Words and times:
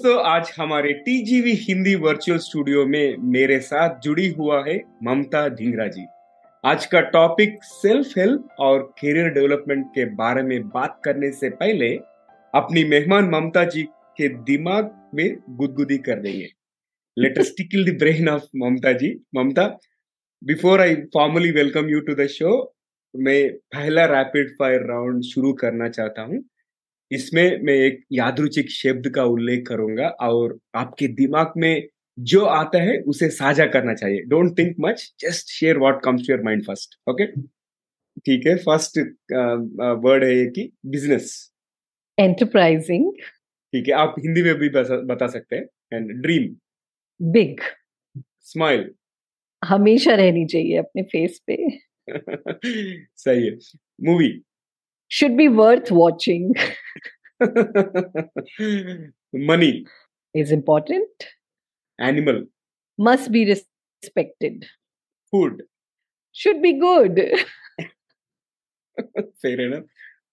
दोस्तों, 0.00 0.22
आज 0.24 0.50
हमारे 0.58 0.92
टीजीवी 0.96 1.52
हिंदी 1.54 1.94
वर्चुअल 1.94 2.38
स्टूडियो 2.38 2.84
में 2.86 3.16
मेरे 3.32 3.58
साथ 3.60 3.98
जुड़ी 4.00 4.28
हुआ 4.28 4.62
है 4.66 4.76
ममता 5.04 5.46
ढिंगरा 5.48 5.86
जी। 5.86 6.04
आज 6.64 6.86
का 6.86 7.00
टॉपिक 7.10 7.58
सेल्फ 7.62 8.16
हेल्प 8.18 8.60
और 8.60 8.82
करियर 9.00 9.28
डेवलपमेंट 9.30 9.84
के 9.94 10.04
बारे 10.14 10.42
में 10.42 10.68
बात 10.68 11.00
करने 11.04 11.30
से 11.32 11.50
पहले 11.52 11.88
अपनी 12.54 12.84
मेहमान 12.84 13.28
ममता 13.30 13.64
जी 13.66 13.82
के 14.18 14.28
दिमाग 14.44 14.90
में 15.14 15.36
गुदगुदी 15.50 15.98
कर 15.98 16.20
देंगे। 16.20 16.48
Let 17.16 17.38
us 17.38 17.54
tickle 17.58 17.84
the 17.84 17.96
brain 17.98 18.28
of 18.28 18.46
Mamta 18.56 18.92
ji. 18.94 19.14
Mamta 19.36 19.66
before 20.42 20.80
I 20.80 20.94
formally 21.14 21.50
welcome 21.52 21.88
you 21.88 22.00
to 22.00 22.14
the 22.14 22.26
show 22.30 22.54
मैं 23.14 23.42
पहला 23.74 24.04
रैपिड 24.08 24.54
फायर 24.58 24.88
राउंड 24.88 25.22
शुरू 25.24 25.52
करना 25.62 25.88
चाहता 25.90 26.22
हूँ। 26.22 26.42
इसमें 27.10 27.60
मैं 27.62 27.74
एक 27.74 28.04
यादरुचिक 28.12 28.70
शब्द 28.70 29.08
का 29.14 29.24
उल्लेख 29.24 29.66
करूँगा 29.68 30.08
और 30.22 30.58
आपके 30.74 31.08
दिमाग 31.14 31.52
में 31.56 31.88
जो 32.18 32.44
आता 32.44 32.82
है 32.82 32.98
उसे 33.08 33.28
साझा 33.30 33.66
करना 33.66 33.94
चाहिए। 33.94 34.22
Don't 34.22 34.58
think 34.58 34.76
much 34.80 35.12
just 35.20 35.50
share 35.50 35.78
what 35.78 36.00
comes 36.04 36.26
to 36.26 36.32
your 36.32 36.42
mind 36.44 36.64
first 36.64 36.98
okay 37.10 37.26
ठीक 38.20 38.46
है 38.46 38.56
फ़र्स्ट 38.56 38.98
वर्ड 40.04 40.24
है 40.24 40.34
ये 40.36 40.46
कि 40.46 40.70
बिज़नेस 40.86 41.30
एंटरप्राइजिंग 42.18 43.12
ठीक 43.72 43.88
है 43.88 43.94
आप 43.94 44.14
हिंदी 44.18 44.42
में 44.42 44.54
भी 44.54 44.68
बता 44.68 45.26
सकते 45.26 45.56
हैं। 45.56 45.66
एंड 45.92 46.10
ड्रीम 46.22 46.54
बिग 47.20 47.60
स्माइल 48.42 48.90
हमेशा 49.62 50.14
रहनी 50.14 50.44
चाहिए 50.46 50.76
अपने 50.76 51.02
फेस 51.02 51.40
पे। 51.46 51.56
सही 53.16 53.46
है। 53.46 53.56
Movie 54.04 54.28
should 55.09 55.37
be 55.37 55.47
worth 55.47 55.91
watching. 55.91 56.53
Money 59.33 59.85
is 60.33 60.51
important. 60.51 61.09
Animal 61.99 62.45
must 62.97 63.31
be 63.31 63.45
respected. 63.45 64.65
Food 65.31 65.63
should 66.31 66.61
be 66.61 66.73
good. 66.79 67.21
Fair 69.41 69.59
enough. 69.59 69.83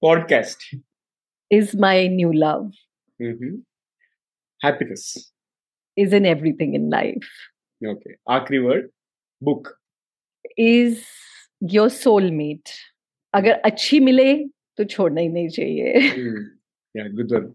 Podcast 0.03 0.57
is 1.51 1.75
my 1.75 2.07
new 2.07 2.33
love. 2.33 2.71
Mm-hmm. 3.21 3.57
Happiness 4.63 5.33
is 5.97 6.13
in 6.13 6.27
everything 6.27 6.75
in 6.75 6.91
life. 6.91 7.31
Okay. 7.85 8.17
Akri 8.29 8.65
word 8.65 8.91
book 9.41 9.77
is 10.57 11.05
your 11.61 11.89
soulmate. 11.89 12.73
अगर 13.35 13.53
अच्छी 13.65 13.99
मिले 14.01 14.33
तो 14.78 14.84
छोड़ना 14.84 15.22
ही 15.22 15.30
नहीं 15.30 15.50
चाहिए। 15.50 16.10
One 16.96 17.54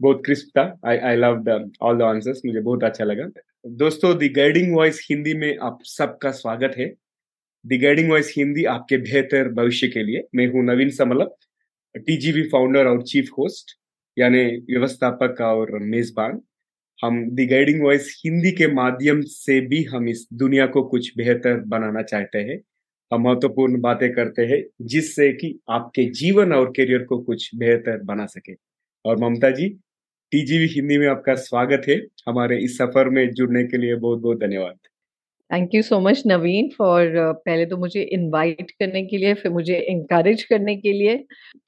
बहुत 0.00 0.22
crisp 0.24 0.48
था। 0.58 0.62
I 0.86 0.96
I 0.98 1.16
love 1.16 1.48
all 1.80 1.98
the 1.98 2.02
answers 2.02 2.40
मुझे 2.46 2.60
बहुत 2.60 2.84
अच्छा 2.84 3.04
लगा। 3.04 3.28
दोस्तों 3.66 4.16
द 4.18 4.30
गाइडिंग 4.36 4.74
वॉइस 4.74 5.06
हिंदी 5.10 5.34
में 5.34 5.56
आप 5.62 5.78
सबका 5.84 6.30
स्वागत 6.30 6.74
है। 6.78 6.86
द 7.64 7.80
गाइडिंग 7.82 8.10
वॉइस 8.10 8.32
हिंदी 8.36 8.64
आपके 8.66 8.96
बेहतर 8.98 9.48
भविष्य 9.52 9.88
के 9.88 10.02
लिए। 10.02 10.22
मैं 10.34 10.46
हूँ 10.46 10.64
नवीन 10.64 10.90
समलप 10.90 11.36
टीजीवी 11.94 12.42
फाउंडर 12.48 12.86
और 12.86 13.02
चीफ 13.02 13.28
होस्ट 13.38 13.76
यानी 14.16 14.44
व्यवस्थापक 14.70 15.40
और 15.40 15.78
मेजबान। 15.78 16.40
हम 16.98 17.24
द 17.30 17.46
गाइडिंग 17.50 17.82
वॉइस 17.82 18.20
हिंदी 18.24 18.50
के 18.52 18.66
माध्यम 18.72 19.20
से 19.26 19.60
भी 19.60 19.82
हम 19.84 20.08
इस 20.08 20.26
दुनिया 20.34 20.66
को 20.66 20.82
कुछ 20.88 21.12
बेहतर 21.16 21.60
बनाना 21.66 22.02
चाहते 22.02 22.38
हैं। 22.38 22.58
महत्वपूर्ण 23.18 23.80
बातें 23.80 24.12
करते 24.12 24.42
हैं 24.42 24.62
जिससे 24.86 25.32
कि 25.32 25.58
आपके 25.70 26.04
जीवन 26.12 26.52
और 26.52 26.70
करियर 26.70 27.04
को 27.04 27.18
कुछ 27.18 27.50
बेहतर 27.54 28.02
बना 28.04 28.26
सके। 28.26 28.54
और 29.04 29.18
ममता 29.18 29.50
जी 29.50 29.68
टीजीवी 30.32 30.66
हिंदी 30.66 30.98
में 30.98 31.06
आपका 31.08 31.34
स्वागत 31.34 31.82
है। 31.88 31.96
हमारे 32.28 32.58
इस 32.64 32.76
सफ़र 32.78 33.08
में 33.08 33.30
जुड़ने 33.30 33.64
के 33.64 33.78
लिए 33.78 33.94
बहुत 33.96 34.18
बहुत 34.18 34.40
धन्यवाद 34.40 34.78
thank 35.50 35.74
you 35.74 35.82
so 35.82 35.98
much 36.00 36.22
Naveen 36.26 36.68
for 36.78 37.12
पहले 37.46 37.64
तो 37.66 37.76
मुझे 37.76 38.02
इनवाइट 38.02 38.70
करने 38.70 39.02
के 39.06 39.16
लिए, 39.16 39.34
फिर 39.34 39.52
मुझे 39.52 39.78
इंकरेज 39.80 40.42
करने 40.44 40.76
के 40.76 40.92
लिए। 40.92 41.16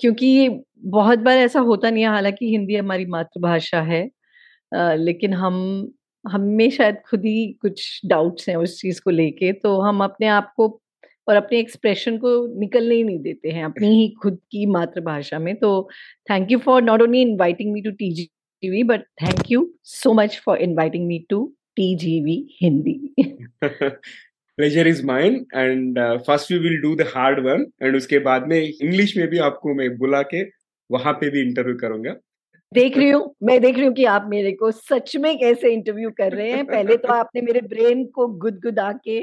क्योंकि 0.00 0.48
बहुत 0.86 1.18
बार 1.18 1.38
ऐसा 1.38 1.60
होता 1.60 1.90
नहीं 1.90 2.04
है, 2.04 2.10
हालाँकि 2.10 2.50
हिंदी 2.50 2.76
हमारी 2.76 3.06
मातृभाषा 3.06 3.80
है 3.82 4.08
लेकिन 4.72 5.32
हम, 5.34 5.92
हमें 6.24 6.70
शायद 6.70 6.96
खुद 7.10 7.24
ही 7.24 7.46
कुछ 7.62 8.00
डाउट्स 8.06 8.48
हैं 8.48 8.56
उस 8.56 8.80
चीज़ 8.80 9.00
को 9.04 9.10
लेके 9.10 9.52
तो 9.54 9.80
हम 9.80 10.04
अपने 10.04 10.26
आप 10.28 10.52
को 10.56 10.68
और 11.28 11.36
अपने 11.36 11.58
एक्सप्रेशन 11.58 12.16
को 12.18 12.30
निकलने 12.60 12.94
ही 12.94 13.02
नहीं 13.04 13.18
देते 13.22 13.50
हैं, 13.50 13.64
अपनी 13.64 13.88
ही 13.90 14.08
खुद 14.22 14.38
की 14.52 14.66
मातृभाषा 14.68 15.38
में। 15.38 15.54
तो 15.56 15.88
thank 16.30 16.50
you 16.52 16.58
for 16.58 16.82
not 16.82 17.02
only 17.02 17.20
inviting 17.22 17.72
me 17.72 17.82
to 17.82 17.90
TGV 17.92 18.82
but 18.84 19.02
thank 19.22 19.50
you 19.50 19.72
so 19.84 20.12
much 20.14 20.40
for 20.44 20.58
inviting 20.60 21.06
me 21.06 21.18
to 21.30 21.44
TGV 21.76 22.36
Hindi 22.62 23.14
pleasure 24.58 24.86
is 24.88 25.04
mine 25.06 25.34
and 25.54 25.98
first 26.26 26.52
we 26.52 26.58
will 26.58 26.80
do 26.80 26.94
the 26.96 27.06
hard 27.14 27.38
one 27.46 27.66
and 27.82 27.96
उसके 27.96 28.18
बाद 28.26 28.46
में 28.48 28.58
English 28.58 29.16
में 29.16 29.26
भी 29.28 29.38
आपको 29.46 29.74
मैं 29.74 29.88
बुला 29.98 30.22
के 30.34 30.42
वहाँ 30.90 31.12
पे 31.12 31.30
भी 31.30 31.40
इंटरव्यू 31.40 31.76
करूँगा। 31.78 32.14
देख 32.72 32.96
रही 32.96 33.08
हूँ, 33.10 33.34
मैं 33.42 33.60
देख 33.60 33.76
रही 33.76 33.86
हूँ 33.86 33.94
कि 33.94 34.04
आप 34.04 34.26
मेरे 34.28 34.52
को 34.52 34.70
सच 34.70 35.16
में 35.16 35.36
कैसे 35.38 35.72
इंटरव्यू 35.72 36.10
कर 36.10 36.32
रहे 36.32 36.50
हैं। 36.50 36.64
पहले 36.66 36.96
तो 36.96 37.12
आपने 37.12 37.40
मेरे 37.40 37.60
ब्रेन 37.60 38.04
को 38.06 38.26
गुदगुदा 38.38 38.90
के 39.08 39.20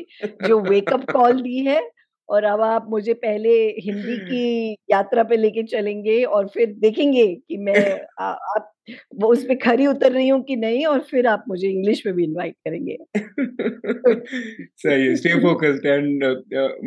जो 0.47 0.59
वेकअप 0.59 1.09
कॉल 1.11 1.41
दी 1.41 1.59
है 1.65 1.79
और 2.29 2.43
अब 2.43 2.61
आप 2.61 2.85
मुझे 2.89 3.13
पहले 3.13 3.51
हिंदी 3.79 4.17
की 4.17 4.75
यात्रा 4.91 5.23
पे 5.23 5.37
लेके 5.37 5.63
चलेंगे 5.63 6.23
और 6.23 6.47
फिर 6.47 6.73
देखेंगे 6.79 7.25
कि 7.27 7.57
मैं 7.57 7.75
आ, 8.19 8.25
आप 8.25 8.71
वो 9.15 9.31
उस 9.31 9.43
पर 9.43 9.55
खरी 9.55 9.87
उतर 9.87 10.11
रही 10.11 10.27
हूँ 10.27 10.41
कि 10.43 10.55
नहीं 10.55 10.85
और 10.85 10.99
फिर 11.01 11.27
आप 11.27 11.43
मुझे 11.47 11.67
इंग्लिश 11.67 12.01
में 12.05 12.15
भी 12.15 12.23
इनवाइट 12.23 12.55
करेंगे। 12.65 12.97
सही 14.77 15.15
स्टे 15.15 15.33
फोकस्ड 15.35 15.85
एंड 15.85 16.23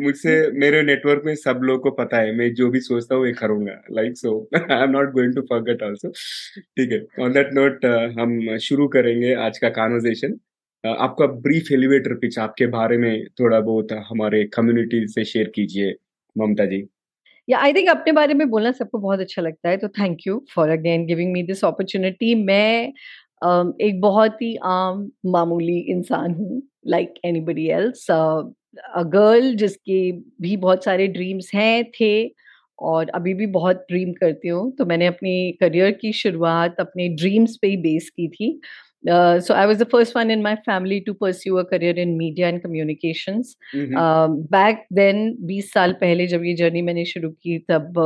मुझसे 0.03 0.35
मेरे 0.59 0.81
नेटवर्क 0.81 1.23
में 1.25 1.35
सब 1.35 1.59
लोगों 1.63 1.79
को 1.79 1.91
पता 1.91 2.17
है 2.17 2.35
मैं 2.35 2.53
जो 2.53 2.69
भी 2.69 2.79
सोचता 2.79 3.15
हूँ 3.15 3.27
ये 3.27 3.33
करूँगा 3.33 3.81
like 3.91 4.17
so 4.17 4.37
I 4.55 4.83
am 4.83 4.89
not 4.89 5.11
going 5.11 5.35
to 5.35 5.41
forget 5.41 5.83
also 5.83 6.09
ठीक 6.57 6.91
है 6.91 7.25
ऑन 7.25 7.33
दैट 7.33 7.53
नोट 7.53 7.85
हम 8.19 8.57
शुरू 8.57 8.87
करेंगे 8.87 9.33
आज 9.43 9.57
का 9.57 9.69
कॉन्वर्जेशन 9.69 10.37
आपका 10.83 11.25
ब्रीफ 11.27 11.71
एलिवेटर 11.71 12.13
पिच 12.13 12.37
आपके 12.39 12.67
बारे 12.67 12.97
में 12.97 13.25
थोड़ा 13.39 13.59
बहुत 13.59 13.91
हमारे 14.09 14.43
कम्युनिटी 14.45 15.07
से 15.07 15.25
शेयर 15.25 15.51
कीजिए 15.55 15.93
ममता 16.35 16.65
जी। 16.65 16.87
या 17.49 17.59
आई 17.59 17.73
थिंक 17.73 17.89
अपने 17.89 18.13
बारे 18.13 18.33
में 18.33 18.49
बोलना 18.49 18.71
सबको 18.71 18.99
बहुत 18.99 19.19
अच्छा 19.19 19.41
लगता 19.41 19.69
है 19.69 19.77
तो 19.77 19.87
thank 19.89 20.27
you 20.27 20.45
for 20.55 20.69
again 20.69 21.05
giving 21.05 21.31
me 21.33 21.43
this 21.43 21.65
opportunity 21.65 22.35
मैं 22.35 22.93
uh, 23.45 23.81
एक 23.81 24.01
बहुत 24.01 24.41
ही 24.41 24.55
आम 24.63 25.11
मामूली 25.25 25.79
इंसान 25.79 26.35
हूँ 26.35 26.61
like 26.87 27.13
anybody 27.25 27.67
else 27.69 28.11
a 28.11 29.03
girl 29.03 29.55
जिसके 29.55 30.11
भी 30.41 30.57
बहुत 30.57 30.83
सारे 30.83 31.07
ड्रीम्स 31.07 31.51
हैं 31.55 31.83
थे 31.91 32.13
और 32.79 33.09
अभी 33.09 33.33
भी 33.33 33.45
बहुत 33.47 33.85
ड्रीम 33.89 34.13
करती 34.13 34.47
हूँ 34.47 34.71
तो 34.75 34.85
मैंने 34.85 35.07
अपनी 35.07 35.51
करियर 35.59 35.91
की 35.91 36.11
शुरुआत 36.13 36.75
अपने 36.79 37.07
ड्रीम्स 37.09 37.57
पे 37.61 37.67
ही 37.67 37.77
बेस 37.77 38.09
की 38.09 38.27
थी। 38.27 38.59
Uh, 39.05 39.39
so 39.39 39.53
I 39.53 39.65
was 39.65 39.79
the 39.79 39.85
first 39.85 40.15
one 40.15 40.31
in 40.31 40.41
my 40.41 40.55
family 40.55 41.01
to 41.01 41.13
pursue 41.13 41.57
a 41.57 41.65
career 41.65 41.93
in 41.93 42.17
media 42.17 42.47
and 42.47 42.61
communications. 42.61 43.55
Mm-hmm. 43.73 43.97
Uh, 43.97 44.27
back 44.49 44.85
then, 44.89 45.37
20 45.41 45.61
साल 45.73 45.93
पहले 46.01 46.27
जब 46.27 46.43
ये 46.45 46.53
जर्नी 46.55 46.81
मैंने 46.81 47.05
शुरू 47.05 47.29
की 47.29 47.57
तब 47.69 47.99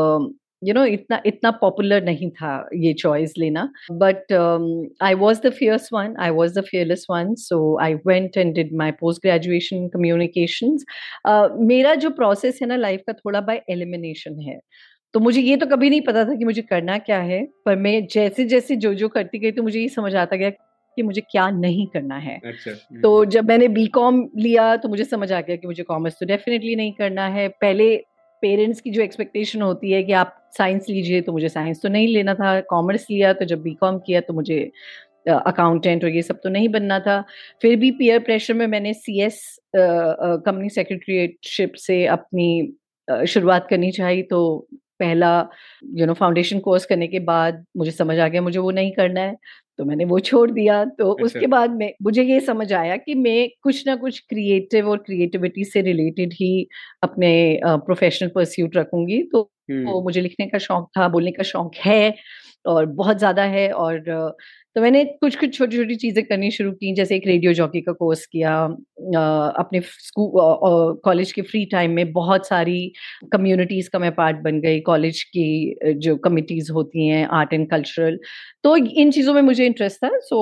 यू 0.62 0.74
नो 0.74 0.84
इतना 0.86 1.22
इतना 1.26 1.52
पॉपुलर 1.62 2.04
नहीं 2.04 2.30
था 2.32 2.52
ये 2.76 2.94
चॉइस 2.94 3.34
लेना 3.38 3.70
but 3.92 4.34
I 5.04 5.14
was 5.14 5.42
the 5.42 5.50
fierce 5.60 5.90
one 5.94 6.16
I 6.20 6.30
was 6.40 6.60
the 6.60 6.64
fearless 6.70 7.06
one 7.10 7.34
so 7.38 7.60
I 7.82 7.94
went 8.08 8.38
and 8.38 8.54
did 8.56 8.74
my 8.78 8.92
post 9.00 9.22
graduation 9.22 9.88
communication 9.94 10.78
मेरा 11.66 11.96
जो 11.96 12.10
प्रोसेस 12.20 12.60
है 12.62 12.68
ना 12.68 12.76
लाइफ 12.76 13.04
का 13.08 13.14
थोड़ा 13.14 13.42
बाय 13.42 13.62
एलिमिनेशन 13.70 14.40
है 14.50 14.60
तो 15.14 15.20
मुझे 15.20 15.42
ये 15.42 15.56
तो 15.58 15.66
कभी 15.66 15.90
नहीं 15.90 16.02
पता 16.02 16.24
था 16.26 16.34
कि 16.36 16.46
मुझे 16.46 16.62
करना 16.62 16.98
क्या 16.98 17.20
है 17.20 17.44
पर 17.66 17.76
मैं 17.76 18.08
जैसे 18.12 18.46
जैसे 18.46 18.76
जो 18.76 18.94
जो 18.94 19.08
करती 19.10 19.40
गई 19.40 19.52
तो 19.52 19.64
मुझे 19.64 19.80
ये 19.80 19.88
समझ 19.90 20.16
आता 20.16 20.36
गया 20.36 20.50
कि 20.98 21.04
मुझे 21.04 21.22
क्या 21.22 21.50
नहीं 21.52 21.86
करना 21.88 22.18
है। 22.18 22.36
अच्छा, 22.46 22.72
तो 23.02 23.18
हम्म। 23.18 23.30
जब 23.30 23.48
मैंने 23.50 23.68
बी 23.70 23.86
कॉम 23.94 24.22
लिया 24.38 24.76
तो 24.76 24.90
मुझे 24.90 25.04
समझ 25.06 25.32
आ 25.32 25.42
गया 25.42 25.56
कि 25.56 25.68
मुझे 25.68 25.84
कॉमर्स 25.86 26.20
तो 26.20 26.26
डेफिनेटली 26.26 26.76
नहीं 26.76 26.92
करना 26.94 27.28
है। 27.30 27.48
पहले 27.52 27.96
पेरेंट्स 28.44 28.82
की 28.82 28.92
जो 28.92 29.02
एक्सपेक्टेशन 29.02 29.62
होती 29.62 29.92
है 29.92 30.04
कि 30.04 30.14
आप 30.14 30.34
साइंस 30.58 30.86
लीजिए 30.90 31.22
तो 31.22 31.32
मुझे 31.34 31.50
साइंस 31.50 31.82
तो 31.84 31.90
नहीं 31.90 32.08
लेना 32.08 32.34
था। 32.34 32.60
कॉमर्स 32.70 33.06
लिया 33.12 33.34
तो 33.34 33.46
जब 33.46 33.62
बी 33.62 33.74
कॉम 33.82 34.00
किया 34.00 34.22
तो 34.22 34.34
मुझे 34.34 34.60
अकाउंटेंट 35.28 36.04
और 36.04 36.10
ये 36.10 36.22
सब 36.22 36.40
तो 36.44 36.50
नहीं 36.50 36.70
बनना 36.70 37.00
था। 37.00 37.24
फिर 37.62 37.76
भी 37.76 37.92
पीयर 37.92 38.20
प्रेशर 38.20 38.54
में 38.54 38.66
मैंने 38.68 38.94
सी 38.96 39.20
एस 39.22 39.40
कंपनी 39.76 40.70
सेक्रेटरीशिप 40.70 41.74
से 41.78 42.06
अपनी 42.08 43.26
शुरुआत 43.28 43.68
करनी 43.70 43.92
चाहिए 43.92 44.22
तो 44.24 44.68
पहला 45.00 45.32
यू 45.96 46.06
नो 46.06 46.14
फाउंडेशन 46.14 46.60
कोर्स 46.60 46.86
करने 46.86 47.08
के 47.08 47.20
बाद 47.26 47.64
मुझे 47.78 47.92
समझ 47.92 48.18
आ 48.20 48.28
गया 48.28 48.42
मुझे 48.42 48.60
वो 48.60 48.72
नहीं 48.72 48.92
करना 48.92 49.22
है। 49.22 49.36
तो 49.80 49.86
मैंने 49.86 50.06
वो 50.06 50.20
छोड़ 50.22 50.50
दिया। 50.52 50.84
तो 50.88 51.12
अच्छा। 51.14 51.26
उसके 51.26 51.48
बाद 51.48 51.72
में 51.74 51.94
मुझे 52.04 52.24
ये 52.24 52.40
समझ 52.42 52.72
आया 52.74 52.98
कि 52.98 53.16
मैं 53.18 53.48
कुछ 53.64 53.84
ना 53.88 53.96
कुछ 53.98 54.20
क्रिएटिव 54.30 54.90
और 54.90 54.98
क्रिएटिविटी 55.00 55.66
से 55.66 55.82
रिलेटेड 55.84 56.34
ही 56.34 56.52
अपने 57.04 57.32
प्रोफेशनल 57.66 58.30
परस्यूट 58.36 58.78
रखूँगी। 58.78 59.22
तो, 59.26 59.44
तो 59.44 60.02
मुझे 60.04 60.22
लिखने 60.22 60.48
का 60.48 60.58
शौक 60.60 60.90
था 60.98 61.08
बोलने 61.10 61.32
का 61.32 61.44
शौक 61.46 61.76
है 61.78 62.14
और 62.66 62.86
बहुत 62.94 63.18
ज़्यादा 63.18 63.44
है 63.48 63.70
और 63.74 64.00
तो 64.76 64.82
मैंने 64.82 65.04
कुछ 65.06 65.36
कुछ 65.36 65.58
छोटी 65.58 65.78
छोटी 65.78 65.96
चीज़ें 65.98 66.24
करनी 66.26 66.52
शुरू 66.52 66.72
की 66.74 66.94
जैसे 66.96 67.16
एक 67.16 67.28
रेडियो 67.28 67.54
जॉकी 67.54 67.82
का 67.82 67.92
कोर्स 67.94 68.26
किया 68.28 68.52
अपने 68.98 69.80
स्कूल 69.82 70.32
कॉलेज 71.06 71.32
के 71.32 71.42
फ्री 71.42 71.64
टाइम 71.72 71.92
में 71.92 72.12
बहुत 72.14 72.48
सारी 72.48 72.92
कम्युनिटीज़ 73.32 73.90
का 73.90 74.00
मैं 74.00 74.12
पार्ट 74.16 74.38
बन 74.44 74.60
गई। 74.62 74.80
कॉलेज 74.82 75.22
की 75.36 75.94
जो 75.98 76.16
कमिटीज़ 76.20 76.72
होती 76.72 77.08
हैं, 77.08 77.26
आर्ट 77.28 77.54
एंड 77.54 77.70
कल्चरल 77.72 78.20
तो 78.64 78.76
इन 78.78 79.12
चीज़ों 79.12 79.34
में 79.34 79.42
मुझे 79.42 79.66
इंटरेस्ट 79.66 80.04
था। 80.04 80.10
So 80.22 80.40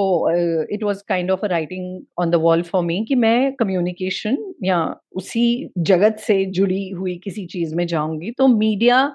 it 0.73 0.83
was 0.83 1.01
kind 1.09 1.31
of 1.31 1.45
a 1.45 1.47
writing 1.49 2.01
on 2.19 2.29
the 2.31 2.35
wall 2.43 2.61
for 2.63 2.83
me 2.83 3.03
कि 3.07 3.15
मैं 3.15 3.53
कम्युनिकेशन 3.55 4.37
या 4.63 4.79
उसी 5.17 5.69
जगत 5.79 6.17
से 6.19 6.43
जुड़ी 6.45 6.87
हुई 6.89 7.17
किसी 7.23 7.45
चीज़ 7.47 7.75
में 7.75 7.85
जाऊँगी। 7.87 8.31
तो 8.37 8.47
मीडिया 8.47 9.05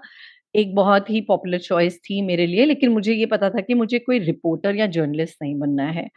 एक 0.55 0.75
बहुत 0.75 1.11
ही 1.11 1.21
पॉपुलर 1.21 1.59
चॉइस 1.59 1.99
थी 1.99 2.21
मेरे 2.23 2.47
लिए 2.47 2.65
लेकिन 2.65 2.91
मुझे 2.91 3.15
ये 3.15 3.27
पता 3.27 3.51
था 3.51 3.61
कि 3.61 3.75
मुझे 3.75 3.99
कोई 3.99 4.19
रिपोर्टर 4.19 4.77
या 4.77 4.87
जर्नलिस्ट 4.87 5.37
नहीं 5.43 5.55
बनना 5.59 5.85
है। 5.85 6.09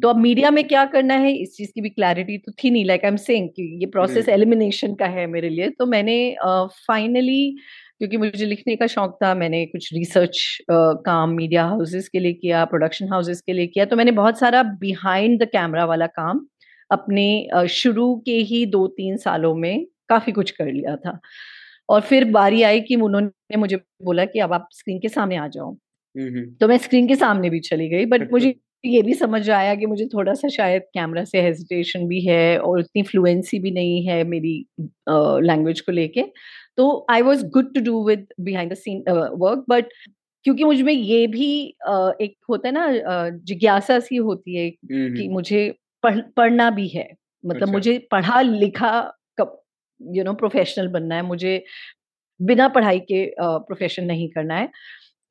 तो 0.00 0.08
अब 0.08 0.16
मीडिया 0.16 0.50
में 0.50 0.66
क्या 0.68 0.84
करना 0.84 1.14
है 1.14 1.32
इस 1.32 1.56
चीज़ 1.56 1.70
की 1.74 1.80
भी 1.80 1.88
क्लैरिटी 1.90 2.38
तो 2.38 2.52
थी 2.52 2.70
नहीं 2.70 2.84
लाइक 2.84 3.04
आई 3.04 3.10
एम 3.10 3.16
सेइंग 3.16 3.48
कि 3.48 3.62
ये 3.80 3.86
प्रोसेस 3.86 4.28
एलिमिनेशन 4.28 4.94
का 4.94 5.06
है 5.06 5.26
मेरे 5.26 5.48
लिए। 5.48 5.68
तो 5.68 5.86
मैंने 5.86 6.36
फाइनली 6.44 7.52
uh, 7.52 7.60
क्योंकि 7.98 8.16
मुझे 8.16 8.46
लिखने 8.46 8.76
का 8.76 8.86
शौक 8.86 9.18
था 9.24 9.34
मैंने 9.34 9.64
कुछ 9.66 9.92
रिसर्च 9.94 10.58
uh, 10.62 10.94
काम 11.06 11.30
मीडिया 11.30 11.64
हाउसेस 11.64 12.08
के 12.08 12.18
लिए 12.18 12.32
किया 12.32 12.64
प्रोडक्शन 12.64 13.08
हाउसेस 13.08 13.40
के 13.40 13.52
लिए 13.52 13.66
किया 13.66 13.84
तो 13.84 13.96
मैंने 13.96 14.10
बहुत 14.10 14.38
सारा 14.38 14.62
बिहाइंड 14.62 15.42
द 15.42 15.48
कैमरा 15.48 15.84
वाला 15.84 16.06
काम 16.06 16.46
अपने 16.90 17.48
uh, 17.56 17.66
शुरू 17.66 18.14
के 18.26 18.36
ही 18.42 18.66
दो 18.66 18.86
तीन 18.86 19.16
सालों 19.16 19.54
में 19.54 19.86
काफ़ी 20.08 20.32
कुछ 20.32 20.50
कर 20.50 20.72
लिया 20.72 20.96
था। 20.96 21.20
और 21.90 22.00
फिर 22.00 22.24
बारी 22.24 22.62
आई 22.62 22.80
कि 22.80 22.96
उन्होंने 22.96 23.56
मुझे 23.56 23.76
बोला 23.76 24.24
कि 24.24 24.38
अब 24.38 24.52
आप 24.52 24.68
स्क्रीन 24.72 24.98
के 24.98 25.08
सामने 25.08 25.36
आ 25.36 25.48
जाओ। 25.48 25.76
तो 26.60 26.68
मैं 26.68 26.78
स्क्रीन 26.78 27.08
के 27.08 27.16
सामने 27.16 27.50
भी 27.50 27.60
चली 27.60 27.88
गई 27.88 28.06
बट 28.06 28.32
मुझे 28.32 28.54
ये 28.84 29.02
भी 29.02 29.14
समझ 29.14 29.50
आया 29.50 29.74
कि 29.74 29.86
मुझे 29.86 30.06
थोड़ा 30.06 30.34
सा 30.34 30.48
शायद 30.48 30.82
कैमरा 30.82 31.24
से 31.24 31.42
हेजिटेशन 31.42 32.06
भी 32.06 32.20
है 32.20 32.58
और 32.58 32.78
उतनी 32.78 33.02
फ्लुएंसी 33.02 33.58
भी 33.58 33.70
नहीं 33.70 34.06
है 34.06 34.24
मेरी 34.24 34.66
लैंग्वेज 35.46 35.76
uh, 35.76 35.82
को 35.82 35.92
लेके। 35.92 36.22
तो 36.76 37.06
I 37.10 37.22
was 37.22 37.46
good 37.46 37.74
to 37.74 37.80
do 37.80 38.08
with 38.08 38.26
behind 38.40 38.72
the 38.72 38.74
scene 38.74 39.04
work 39.34 39.64
but 39.68 39.84
क्योंकि 40.44 40.64
मुझमें 40.64 40.92
ये 40.92 41.26
भी 41.26 41.76
uh, 41.90 42.12
एक 42.20 42.36
होता 42.50 42.68
है 42.68 42.74
ना 42.74 42.86
uh, 42.86 43.44
जिज्ञासा 43.44 43.98
सी 44.00 44.16
होती 44.16 44.56
है 44.56 44.70
कि 44.70 45.28
मुझे 45.28 45.74
पढ़, 46.02 46.20
पढ़ना 46.20 46.70
भी 46.70 46.88
है। 46.88 47.08
मतलब 47.46 47.62
अच्छा। 47.62 47.72
मुझे 47.72 47.98
पढ़ा 48.10 48.40
लिखा 48.40 49.12
यू 50.00 50.24
नो 50.24 50.32
प्रोफेशनल 50.34 50.88
बनना 50.88 51.14
है 51.14 51.22
मुझे 51.22 51.64
बिना 52.42 52.68
पढ़ाई 52.68 52.98
के 53.00 53.34
प्रोफेशन 53.40 54.02
uh, 54.02 54.08
नहीं 54.08 54.28
करना 54.28 54.54
है। 54.54 54.68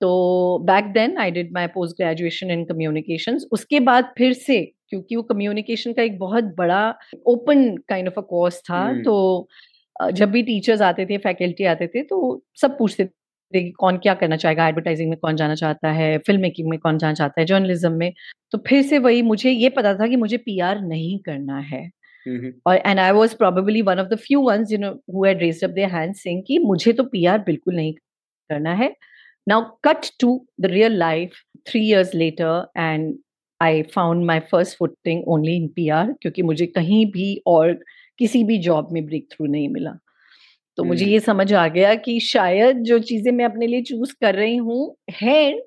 तो 0.02 0.60
back 0.64 0.86
then 0.86 1.18
I 1.18 1.32
did 1.32 1.54
my 1.54 1.68
post 1.68 1.98
graduation 1.98 2.52
in 2.52 2.66
communication 2.66 3.40
उसके 3.52 3.80
बाद 3.80 4.14
फिर 4.18 4.34
से 4.34 4.62
क्योंकि 4.90 5.16
वो 5.16 5.24
कम्युनिकेशन 5.24 5.94
का 5.94 6.04
एक 6.04 6.20
बहुत 6.20 6.44
बड़ा 6.58 6.96
open 7.28 7.78
kind 7.90 8.08
of 8.08 8.20
a 8.20 8.22
course 8.22 8.60
था 8.60 8.94
hmm. 8.94 9.06
तो 9.06 9.48
जब 10.12 10.32
भी 10.32 10.44
टीचर्स 10.44 10.82
आते 10.82 11.06
थे 11.06 11.18
फैकल्टी 11.18 11.66
आते 11.66 11.88
थे 11.88 12.04
तो 12.04 12.44
सब 12.62 12.78
पूछते 12.78 13.06
थे 13.06 13.64
कि 13.64 13.72
कौन 13.72 13.98
क्या 13.98 14.14
करना 14.14 14.36
चाहेगा 14.38 14.68
एडवर्टाइजिंग 14.68 15.10
में 15.10 15.20
कौन 15.20 15.36
जाना 15.36 15.56
चाहता 15.56 15.92
है 15.92 16.18
फ़िल्म 16.18 16.42
मेकिंग 16.42 16.70
में 16.70 16.80
कौन 16.80 16.98
जाना 16.98 17.14
चाहता 17.14 17.42
है 17.42 17.46
जर्नलिज्म 17.46 17.92
में। 17.92 18.14
तो 18.52 18.58
फिर 18.68 18.84
से 18.84 19.00
वही 19.00 19.22
मुझे 19.22 19.52
ये 19.52 19.70
पता 19.70 19.94
था 19.96 20.08
कि 20.08 20.16
मुझे 20.16 20.38
पीआर 20.38 20.82
नहीं 20.82 21.20
करना 21.20 21.60
है। 21.60 21.90
Mm-hmm. 22.26 22.52
और 22.68 22.76
and 22.76 23.00
I 23.00 23.12
was 23.12 23.34
probably 23.34 23.82
one 23.82 24.00
of 24.00 24.08
the 24.08 24.16
few 24.20 24.42
ones 24.42 24.72
you 24.72 24.78
know 24.78 24.92
who 25.14 25.26
had 25.26 25.42
raised 25.42 25.64
up 25.64 25.70
their 25.72 25.90
hands 25.90 26.24
saying 26.24 26.44
कि 26.48 26.58
मुझे 26.60 26.94
तो 26.94 27.04
पीआर 27.12 27.40
बिल्कुल 27.46 27.76
नहीं 27.76 27.94
करना 27.94 28.74
है 28.74 28.94
now 29.48 29.64
cut 29.84 30.10
to 30.20 30.34
the 30.62 30.72
real 30.72 30.98
life 30.98 31.40
three 31.68 31.88
years 31.88 32.14
later 32.16 32.68
and 32.78 33.16
I 33.62 33.82
found 33.96 34.26
my 34.26 34.40
first 34.52 34.78
footing 34.78 35.24
only 35.28 35.56
in 35.56 35.68
P 35.76 35.88
R 35.94 36.14
क्योंकि 36.22 36.42
मुझे 36.42 36.66
कहीं 36.68 37.06
भी 37.12 37.36
और 37.48 37.74
किसी 38.20 38.44
भी 38.44 38.58
जॉब 38.60 38.92
में 38.92 39.06
ब्रेक 39.06 39.28
थ्रू 39.32 39.46
नहीं 39.48 39.70
मिला 39.70 39.98
तो 40.78 40.84
मुझे 40.84 40.98
mm-hmm. 40.98 41.14
ये 41.14 41.20
समझ 41.20 41.54
आ 41.54 41.68
गया 41.68 41.94
कि 41.96 42.20
शायद 42.20 42.84
जो 42.84 42.98
चीज़ें 43.00 43.32
मैं 43.32 43.46
अपने 43.46 43.68
लिए 43.68 43.82
चूज़ 43.82 44.14
कर 44.22 44.36
रही 44.36 44.56
हूँ 44.58 44.96
है 45.22 45.62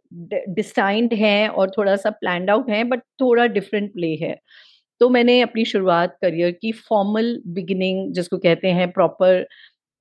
डिस्टाइंड 0.51 1.15
है 1.15 1.49
और 1.49 1.71
थोड़ा 1.71 1.97
सा 1.97 2.11
प्लान 2.11 2.49
आउट 2.49 2.71
है 2.71 2.83
बट 2.85 3.01
थोड़ा 3.21 3.47
डिफरेंट 3.49 3.93
प्ले 3.93 4.15
है 4.23 4.35
तो 5.03 5.09
मैंने 5.09 5.41
अपनी 5.41 5.65
शुरुआत 5.65 6.19
करियर 6.23 6.51
की 6.51 6.73
फॉर्मल 6.73 7.43
बिगिनिंग 7.47 8.13
जिसको 8.13 8.39
कहते 8.39 8.69
हैं 8.69 8.93
प्रॉपर 8.93 9.47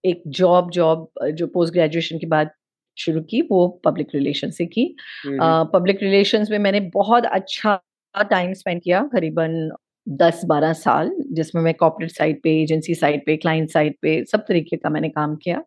एक 0.06 0.24
जॉब 0.27 0.71
जॉब 0.71 1.09
जो 1.33 1.48
पोस्ट 1.48 1.74
ग्रेजुएशन 1.74 2.18
के 2.18 2.27
बाद 2.27 2.50
शुरू 2.98 3.21
की 3.21 3.42
वो 3.42 3.68
पब्लिक 3.68 4.07
रिलेशन 4.15 4.50
से 4.50 4.65
की। 4.65 4.95
पब्लिक 5.27 5.98
uh, 5.98 6.03
रिलेशंस 6.03 6.51
में 6.51 6.59
मैंने 6.59 6.80
बहुत 6.80 7.25
अच्छा 7.25 7.81
टाइम 8.15 8.53
स्पेंड 8.53 8.81
किया 8.81 9.09
करीबन 9.13 9.71
दस 10.09 10.42
बारह 10.45 10.74
साल 10.74 11.15
जिसमें 11.31 11.62
मैं 11.62 11.74
कॉर्पोरेट 11.74 12.12
साइड 12.12 12.42
पे 12.44 12.62
एजेंसी 12.62 12.95
साइड 12.95 13.25
पे 13.25 13.38
क्लाइंट 13.38 13.69
साइड 13.69 13.95
पे 14.01 14.25
सब 14.25 14.39
तरीके 14.39 14.77
का 14.77 14.89
मैंने 14.89 15.09
काम 15.09 15.36
किया। 15.36 15.63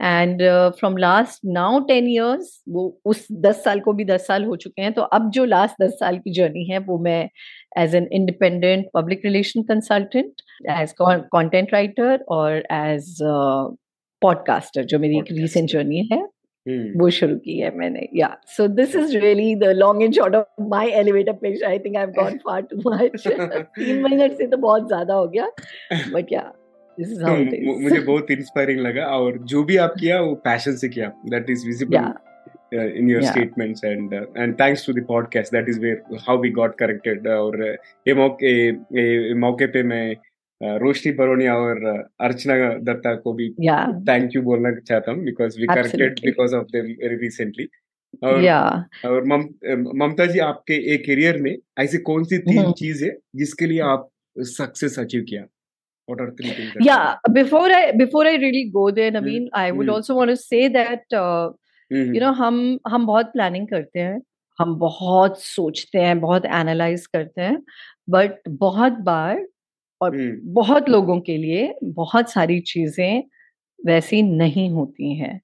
And 0.00 0.42
from 0.78 0.96
last 0.96 1.40
now 1.46 1.80
ten 1.88 2.08
years 2.08 2.62
वो 2.68 2.86
उस 3.04 3.26
दस 3.40 3.62
साल 3.64 3.80
को 3.80 3.92
भी 3.92 4.04
दस 4.04 4.26
साल 4.26 4.44
हो 4.44 4.56
चुके 4.56 4.82
हैं 4.82 4.92
तो 4.92 5.02
अब 5.12 5.30
जो 5.30 5.44
लास्ट 5.44 5.82
दस 5.82 5.92
साल 6.00 6.18
की 6.18 6.32
जर्नी 6.32 6.64
है 6.64 6.78
वो 6.78 6.98
मैं 6.98 7.20
as 7.78 7.94
an 7.94 8.08
independent 8.12 8.86
public 8.94 9.24
relation 9.24 9.62
consultant 9.64 10.42
as 10.70 10.94
content 11.00 11.74
writer 11.74 12.24
और 12.30 12.62
एज 12.72 13.16
पॉडकास्टर 14.22 14.84
जो 14.84 14.98
मेरी 14.98 15.18
एक 15.18 15.32
रिसेंट 15.32 15.68
जर्नी 15.70 16.08
है 16.12 16.26
Hmm. 16.66 16.88
वो 17.00 17.08
शुरू 17.10 17.36
की 17.36 17.58
है 17.58 17.70
मैंने 17.76 18.08
या 18.14 18.28
so 18.46 18.66
this 18.70 18.94
is 18.96 19.16
really 19.16 19.54
the 19.56 19.64
long 19.74 20.02
and 20.02 20.14
short 20.14 20.34
of 20.34 20.62
my 20.70 20.88
elevator 20.94 21.32
pitch 21.34 21.62
I 21.64 21.78
think 21.78 21.96
I 21.96 22.02
have 22.02 22.10
gone 22.12 22.36
far 22.38 22.62
too 22.62 22.76
much 22.86 23.26
तीन 23.26 24.02
महीने 24.02 24.28
से 24.28 24.46
तो 24.46 24.56
बहुत 24.56 24.88
ज़्यादा 24.88 25.14
हो 25.14 25.28
गया 25.28 25.46
बट 26.12 26.32
या 26.32 26.42
दिस 26.42 26.67
इज़ 27.00 27.22
हाउ 27.24 27.36
इज़ 27.36 27.82
मुझे 27.82 28.00
बहुत 28.00 28.30
इंस्पायरिंग 28.30 28.80
लगा 28.80 29.04
और 29.16 29.38
जो 29.38 29.62
भी 29.64 29.76
आप 29.76 29.94
किया 30.00 30.20
वो 30.20 30.34
पैशन 30.34 30.76
से 30.76 30.88
किया. 30.88 31.12
That 31.28 31.50
is 31.50 31.66
visible 31.66 32.12
Uh, 32.74 32.80
in 33.00 33.08
your 33.08 33.20
yeah. 33.22 33.30
statements 33.30 33.82
and 33.82 34.12
uh, 34.12 34.26
and 34.36 34.58
thanks 34.58 34.84
to 34.84 34.92
the 34.92 35.00
podcast. 35.00 35.50
That 35.50 35.68
is 35.68 35.78
where 35.80 36.02
how 36.26 36.34
we 36.36 36.50
got 36.50 36.74
connected 36.80 37.26
और 37.26 37.56
ये 38.08 38.14
मौके 38.14 38.50
ये 38.98 39.34
मौके 39.34 39.66
पे 39.66 39.82
मैं 39.82 40.16
रोशनी 40.78 41.12
बरोनिया 41.12 41.54
और 41.54 41.86
अर्चना 42.20 42.54
दत्ता 42.88 43.14
को 43.14 43.32
भी 43.32 43.48
थैंक 44.08 44.36
यू 44.36 44.42
बोलना 44.42 44.72
चाहता 44.80 45.12
हूँ 45.12 45.24
because 45.24 45.60
we 45.60 45.66
connected 45.66 46.20
because 46.24 46.54
of 46.54 46.66
them 46.72 46.84
very 46.84 47.16
recently 47.16 47.68
और 48.22 48.42
yeah. 48.42 49.08
और 49.10 49.24
ममता 49.24 50.26
जी 50.26 50.38
आपके 50.38 50.74
एक 50.94 51.06
करियर 51.06 51.42
में 51.42 51.56
ऐसी 51.78 51.98
कौन 51.98 52.24
सी 52.24 52.38
तीन 52.38 52.56
mm-hmm. 52.56 52.78
चीज़ 52.78 53.04
है 53.04 53.16
जिसके 53.36 53.66
लिए 53.66 53.80
आप 53.80 54.08
सक्सेस 54.36 54.98
अचीव 54.98 55.24
किया? 55.28 55.44
What 56.08 56.20
are 56.20 56.30
three 56.32 56.52
things 56.52 56.72
yeah 56.80 57.16
before 57.32 57.68
i 57.78 57.92
before 57.92 58.26
i 58.26 58.34
really 58.36 58.64
go 58.76 58.90
there 58.90 59.10
naveen 59.10 59.44
mm. 59.44 59.60
i 59.62 59.70
would 59.70 59.88
mm. 59.88 59.94
also 59.94 60.14
want 60.14 60.30
to 60.30 60.36
say 60.36 60.62
that 60.68 61.18
uh, 61.22 61.50
mm. 61.90 62.14
you 62.14 62.20
know 62.20 62.32
हम 62.32 62.78
हम 62.88 63.06
बहुत 63.06 63.32
प्लानिंग 63.32 63.68
करते 63.68 64.00
हैं 64.00 64.20
हम 64.58 64.74
बहुत 64.78 65.40
सोचते 65.42 65.98
हैं 65.98 66.18
बहुत 66.20 66.44
एनालाइज 66.44 67.06
करते 67.06 67.42
हैं 67.42 67.62
बट 68.10 68.48
बहुत 68.48 68.92
बार 69.10 69.46
और 70.00 70.16
mm. 70.16 70.36
बहुत 70.60 70.88
लोगों 70.88 71.20
के 71.20 71.36
लिए 71.36 71.74
बहुत 71.84 72.30
सारी 72.30 72.60
चीज़ें 72.60 73.22
वैसी 73.86 74.22
नहीं 74.22 74.70
होती 74.70 75.14
हैं 75.14 75.40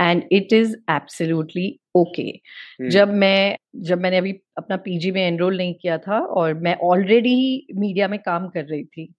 and 0.00 0.22
it 0.32 0.52
is 0.52 0.76
absolutely 0.90 1.68
okay 1.96 2.40
जब 2.88 3.12
मैं 3.14 3.56
जब 3.76 4.00
मैंने 4.00 4.16
अभी 4.16 4.32
अपना 4.58 4.76
पीजी 4.76 5.10
में 5.10 5.22
एनरोल 5.22 5.56
नहीं 5.56 5.74
किया 5.74 5.98
था 5.98 6.18
और 6.18 6.54
मैं 6.54 6.74
ऑलरेडी 6.82 7.66
मीडिया 7.76 8.08
में 8.08 8.18
काम 8.18 8.48
कर 8.48 8.64
रही 8.64 8.84
थी 8.84 9.12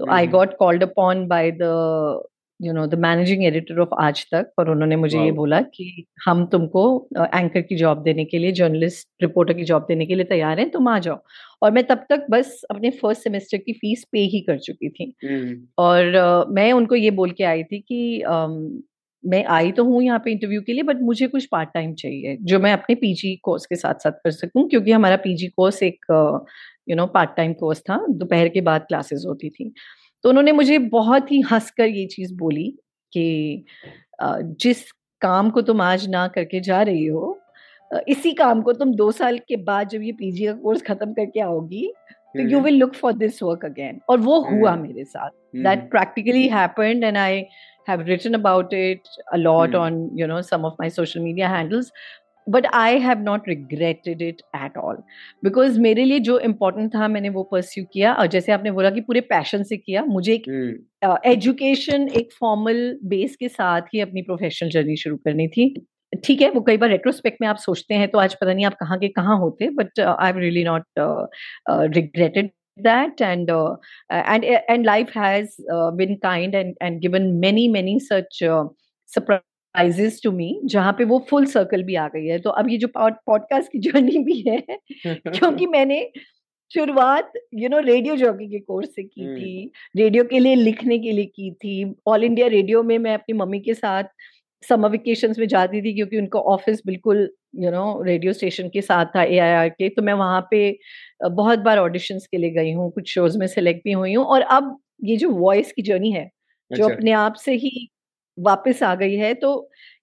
तो 0.00 0.10
I 0.10 0.26
got 0.26 0.56
called 0.58 0.82
upon 0.82 1.26
by 1.26 1.50
the 1.52 2.22
you 2.60 2.72
know 2.72 2.86
the 2.86 2.94
managing 2.98 3.44
editor 3.44 3.78
of 3.80 3.94
Aaj 4.00 4.24
Tak 4.32 4.52
और 4.58 4.70
उन्होंने 4.70 4.96
मुझे 4.96 5.16
wow. 5.18 5.24
ये 5.26 5.32
बोला 5.32 5.60
कि 5.60 6.04
हम 6.26 6.44
तुमको 6.46 6.84
एंकर 7.16 7.60
uh, 7.60 7.66
की 7.68 7.76
जॉब 7.76 8.02
देने 8.02 8.24
के 8.24 8.38
लिए 8.38 8.52
जर्नलिस्ट 8.52 9.08
रिपोर्टर 9.22 9.54
की 9.54 9.64
जॉब 9.64 9.86
देने 9.88 10.06
के 10.06 10.14
लिए 10.14 10.24
तैयार 10.24 10.60
हैं 10.60 10.70
तुम 10.70 10.88
आ 10.88 10.98
जाओ 10.98 11.18
और 11.62 11.70
मैं 11.70 11.84
तब 11.86 12.06
तक 12.10 12.26
बस 12.30 12.60
अपने 12.70 12.90
फ़र्स्ट 12.92 13.22
सेमेस्टर 13.22 13.58
की 13.58 13.72
फ़ीस 13.72 14.04
पे 14.12 14.20
ही 14.26 14.40
कर 14.40 14.58
चुकी 14.58 14.88
थी 14.88 15.12
mm. 15.24 15.58
और 15.78 16.12
uh, 16.16 16.54
मैं 16.54 16.72
उनको 16.72 16.94
ये 16.94 17.10
बोल 17.10 17.30
के 17.30 17.44
आई 17.44 17.62
थी 17.62 17.80
कि 17.80 18.22
um, 18.28 18.56
मैं 19.24 19.44
आई 19.46 19.72
तो 19.72 19.84
हूँ 19.84 20.02
यहाँ 20.02 20.18
पे 20.18 20.30
इंटरव्यू 20.32 20.60
के 20.62 20.72
लिए 20.72 20.82
बट 20.82 21.00
मुझे 21.02 21.26
कुछ 21.28 21.44
पार्ट 21.46 21.68
टाइम 21.74 21.94
चाहिए 21.94 22.36
जो 22.42 22.58
मैं 22.60 22.72
अपने 22.72 22.94
पीजी 22.94 23.34
कोर्स 23.42 23.66
के 23.66 23.76
साथ 23.76 23.94
साथ 23.94 24.12
कर 24.24 24.30
सकूँ 24.30 24.68
क्योंकि 24.68 24.92
हमारा 24.92 25.16
पीजी 25.16 25.46
कोर्स 25.46 25.82
एक 25.82 26.06
you 26.88 26.96
know 26.96 27.06
part 27.06 27.36
time 27.36 27.52
course 27.52 27.80
था 27.80 28.04
दोपहर 28.08 28.48
के 28.48 28.60
बाद 28.60 28.84
क्लासेस 28.88 29.24
होती 29.28 29.50
थी। 29.50 29.72
तो 30.24 30.28
उन्होंने 30.28 30.52
मुझे 30.52 30.78
बहुत 30.78 31.30
ही 31.32 31.40
हंसकर 31.52 31.86
ये 31.86 32.06
चीज़ 32.06 32.34
बोली 32.34 32.68
कि 33.12 33.64
जिस 34.22 34.90
काम 35.22 35.50
को 35.50 35.62
तुम 35.62 35.80
आज 35.80 36.08
ना 36.08 36.26
करके 36.28 36.60
जा 36.60 36.82
रही 36.82 37.06
हो 37.06 37.38
इसी 38.08 38.32
काम 38.32 38.60
को 38.62 38.72
तुम 38.72 38.94
दो 38.94 39.10
साल 39.12 39.38
के 39.38 39.56
बाद 39.64 39.88
जब 39.88 40.02
ये 40.02 40.12
पीजी 40.12 40.46
का 40.46 40.52
कोर्स 40.52 40.82
खत्म 40.82 41.12
करके 41.12 41.40
आओगी 41.40 41.92
तो 42.34 42.48
you 42.50 42.60
will 42.60 42.74
look 42.74 42.94
for 42.94 43.12
this 43.12 43.42
work 43.42 43.64
again 43.64 44.00
और 44.08 44.18
वो 44.18 44.40
हुआ 44.40 44.74
मेरे 44.76 45.04
साथ। 45.04 45.30
That 45.56 45.90
practically 45.90 46.46
happened 46.48 47.04
and 47.04 47.16
I 47.16 47.42
have 47.86 48.06
written 48.06 48.34
about 48.34 48.72
it 48.72 49.08
a 49.32 49.38
lot 49.38 49.70
mm. 49.70 49.80
on 49.80 50.10
you 50.14 50.26
know 50.26 50.40
some 50.42 50.64
of 50.64 50.74
my 50.78 50.88
social 50.90 51.22
media 51.22 51.48
handles 51.48 51.92
but 52.46 52.66
I 52.74 52.98
have 52.98 53.18
not 53.22 53.48
regretted 53.48 54.22
it 54.22 54.40
at 54.56 54.76
all 54.78 54.96
because 55.44 55.78
मेरे 55.80 56.04
लिए 56.04 56.18
जो 56.20 56.38
important 56.40 56.94
था 56.94 57.08
मैंने 57.08 57.28
वो 57.28 57.42
pursue 57.52 57.84
किया 57.92 58.14
और 58.14 58.26
जैसे 58.26 58.52
आपने 58.52 58.70
बोला 58.70 58.90
कि 58.90 59.00
पूरे 59.00 59.20
पैशन 59.28 59.62
से 59.62 59.76
किया 59.76 60.04
मुझे 60.04 60.34
एक 60.34 60.48
एजुकेशन 61.26 61.98
hmm. 61.98 62.10
uh, 62.10 62.20
एक 62.20 62.32
फॉर्मल 62.32 62.98
बेस 63.04 63.36
के 63.40 63.48
साथ 63.48 63.94
ही 63.94 64.00
अपनी 64.00 64.22
प्रोफेशनल 64.22 64.70
जर्नी 64.70 64.96
शुरू 64.96 65.16
करनी 65.16 65.48
थी 65.48 65.74
ठीक 66.24 66.40
है 66.42 66.50
वो 66.50 66.60
कई 66.60 66.76
बार 66.76 66.90
रेट्रोस्पेक्ट 66.90 67.38
में 67.40 67.48
आप 67.48 67.56
सोचते 67.56 67.94
हैं 67.94 68.08
तो 68.08 68.18
आज 68.18 68.34
पता 68.34 68.52
नहीं 68.52 68.66
आप 68.66 68.74
कहाँ 68.80 68.98
के 68.98 69.08
कहाँ 69.08 69.38
होते 69.38 69.68
but 69.76 70.00
I 70.00 70.30
am 70.30 70.38
really 70.38 70.64
not 70.64 70.84
regretted 71.70 72.50
that 72.78 73.20
and 73.20 73.50
uh, 73.50 73.76
and 74.10 74.44
and 74.44 74.84
life 74.84 75.10
has 75.10 75.56
uh, 75.72 75.90
been 75.90 76.18
kind 76.18 76.54
and 76.54 76.74
and 76.80 77.00
given 77.02 77.40
many 77.40 77.68
many 77.68 77.98
such 77.98 78.42
uh, 78.42 78.64
surprises 79.08 80.20
to 80.20 80.32
me 80.32 80.60
जहाँ 80.64 80.92
पे 80.92 81.04
वो 81.04 81.26
फुल 81.30 81.46
सर्कल 81.46 81.82
भी 81.82 81.94
आ 81.94 82.08
गई 82.08 82.26
है। 82.26 82.38
तो 82.38 82.50
अब 82.50 82.70
ये 82.70 82.78
जो 82.78 82.88
पॉडकास्ट 82.98 83.72
की 83.72 83.78
जर्नी 83.78 84.18
भी 84.24 84.44
है 84.48 84.60
क्योंकि 85.06 85.66
मैंने 85.66 86.10
शुरुआत 86.74 87.32
यू 87.54 87.68
नो 87.68 87.78
रेडियो 87.78 88.16
जॉकी 88.16 88.46
के 88.48 88.58
कोर्स 88.58 88.94
से 88.94 89.02
की 89.02 89.28
थी 89.28 89.72
रेडियो 89.96 90.24
के 90.24 90.38
लिए 90.38 90.54
लिखने 90.54 90.98
के 90.98 91.12
लिए 91.12 91.24
की 91.24 91.50
थी। 91.52 91.94
ऑल 92.06 92.24
इंडिया 92.24 92.46
रेडियो 92.46 92.82
में 92.82 92.98
मैं 92.98 93.14
अपनी 93.14 93.34
मम्मी 93.34 93.60
के 93.60 93.74
साथ 93.74 94.04
समर 94.68 94.90
वेकेशंस 94.90 95.38
में 95.38 95.48
जाती 95.48 95.82
थी 95.82 95.94
क्योंकि 95.94 96.18
उनका 96.18 96.38
ऑफ़िस 96.38 96.82
बिल्कुल 96.86 97.28
यू 97.54 97.70
नो 97.70 98.02
रेडियो 98.02 98.32
स्टेशन 98.32 98.68
के 98.68 98.82
साथ 98.82 99.06
था 99.16 99.22
ए 99.22 99.38
आई 99.38 99.52
आर 99.52 99.68
के 99.68 99.88
तो 99.88 100.02
मैं 100.02 100.12
वहाँ 100.14 100.40
पे 100.50 100.60
बहुत 101.24 101.58
बार 101.60 101.78
ऑडिशंस 101.78 102.26
के 102.26 102.38
लिए 102.38 102.50
गई 102.50 102.72
हूँ 102.72 102.90
कुछ 102.90 103.14
शोज़ 103.14 103.38
में 103.38 103.46
सेलेक्ट 103.46 103.84
भी 103.84 103.92
हुई 103.92 104.14
हूँ 104.14 104.24
और 104.26 104.42
अब 104.50 104.76
ये 105.04 105.16
जो 105.16 105.30
वॉइस 105.30 105.72
की 105.72 105.82
जर्नी 105.82 106.12
है 106.12 106.24
अच्छा। 106.24 106.76
जो 106.76 106.88
अपने 106.88 107.12
आप 107.12 107.34
से 107.34 107.54
ही 107.54 107.88
वापस 108.38 108.82
आ 108.82 108.94
गई 108.94 109.14
है 109.16 109.32
तो 109.34 109.50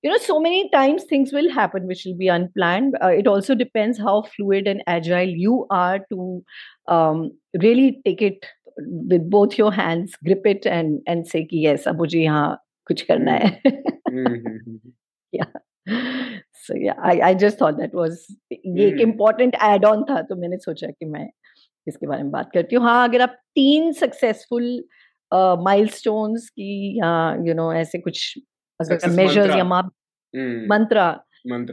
you 0.03 0.11
know 0.11 0.17
so 0.17 0.39
many 0.39 0.63
times 0.73 1.05
things 1.11 1.33
will 1.33 1.49
happen 1.49 1.87
which 1.87 2.05
will 2.07 2.15
be 2.17 2.27
unplan 2.27 2.91
it 3.09 3.27
also 3.27 3.55
depends 3.55 3.99
how 4.01 4.21
fluid 4.27 4.67
and 4.67 4.81
agile 4.89 5.33
you 5.37 5.61
are 5.71 5.97
to 6.09 6.43
really 6.89 7.89
take 8.05 8.23
it 8.23 8.45
with 9.07 9.29
both 9.29 9.59
your 9.59 9.73
hands 9.73 10.17
grip 10.23 10.47
it 10.47 10.67
and 10.67 10.99
and 11.07 11.25
say 11.25 11.43
कि 11.43 11.65
ऐसा 11.67 11.91
मुझे 11.93 12.19
यहाँ 12.19 12.57
कुछ 12.87 13.01
करना 13.01 13.31
है. 13.31 13.47
हम्म, 13.67 14.27
हम्म, 14.27 14.57
हम्म, 14.57 14.91
या 15.33 15.45
so 16.67 16.75
yeah 16.77 16.95
I 17.03 17.13
I 17.29 17.33
just 17.35 17.57
thought 17.59 17.77
that 17.79 17.93
was 17.93 18.25
ये 18.53 18.87
एक 18.87 19.01
important 19.01 19.55
add 19.67 19.85
on 19.85 20.03
था 20.09 20.21
तो 20.29 20.35
मैंने 20.41 20.57
सोचा 20.59 20.87
कि 20.89 21.05
मैं 21.07 21.27
इसके 21.87 22.07
बारे 22.07 22.23
में 22.23 22.31
बात 22.31 22.51
करती 22.53 22.75
हूँ। 22.75 22.83
हाँ 22.85 23.07
अगर 23.07 23.21
आप 23.21 23.37
तीन 23.55 23.91
सक्सेसफुल 23.93 24.65
माइलस्टोन्स 25.65 26.49
की 26.49 26.99
या 26.99 27.11
यू 27.47 27.53
नो 27.55 27.71
ऐसे 27.73 27.99
कुछ 27.99 28.33
अगर 28.79 29.09
मेजर्स 29.11 29.55
या 29.55 29.63
माप 29.65 29.91
मंत्रा 30.67 31.11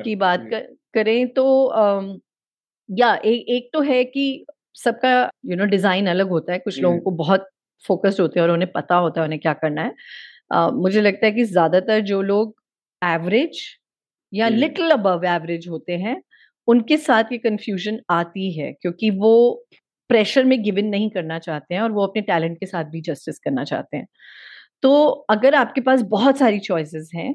की 0.05 0.15
बात 0.17 0.47
कर, 0.51 0.61
करें 0.95 1.29
तो 1.35 1.45
या 2.89 3.15
एक 3.17 3.47
एक 3.51 3.71
तो 3.73 3.81
है 3.83 4.03
कि 4.05 4.45
सबका 4.77 5.13
यू 5.47 5.57
नो 5.57 5.65
डिज़ाइन 5.67 6.07
अलग 6.09 6.29
होता 6.31 6.53
है। 6.53 6.59
कुछ 6.59 6.83
लोगों 6.83 6.99
को 7.01 7.11
बहुत 7.17 7.49
फोकस्ड 7.85 8.21
होते 8.21 8.41
हैं 8.41 8.47
और 8.47 8.53
उन्हें 8.53 8.71
पता 8.73 8.97
होता 8.97 9.21
है 9.21 9.27
उन्हें 9.27 9.41
क्या 9.41 9.53
करना 9.55 9.83
है। 9.83 9.95
uh, 10.55 10.73
मुझे 10.75 11.01
लगता 11.01 11.27
है 11.27 11.33
कि 11.33 11.45
ज़्यादातर 11.47 12.01
जो 12.03 12.23
लोग 12.23 12.55
एवरेज 13.03 13.61
या 14.33 14.49
लिटिल 14.49 14.91
अबव 14.91 15.25
एवरेज 15.27 15.69
होते 15.69 15.97
हैं 15.97 16.21
उनके 16.69 16.97
साथ 16.97 17.33
ये 17.33 17.39
कंफ्यूजन 17.39 17.99
आती 18.11 18.53
है 18.59 18.73
क्योंकि 18.73 19.11
वो 19.11 19.33
प्रेशर 20.11 20.45
में 20.45 20.63
गिवन 20.63 20.87
नहीं 20.87 21.11
करना 21.11 21.39
चाहते 21.39 21.75
हैं 21.75 21.81
और 21.83 21.93
वो 21.93 22.07
अपने 22.07 22.23
टैलेंट 22.23 22.59
के 22.61 22.67
साथ 22.67 22.85
भी 22.85 23.01
जस्टिस 23.01 23.39
करना 23.39 23.65
चाहते 23.65 23.97
हैं। 23.97 24.07
तो 24.83 25.07
अगर 25.31 25.55
आपके 25.55 25.81
पास 25.81 26.03
बहुत 26.11 26.39
सारी 26.39 26.59
चॉइसेस 26.61 27.11
हैं 27.15 27.35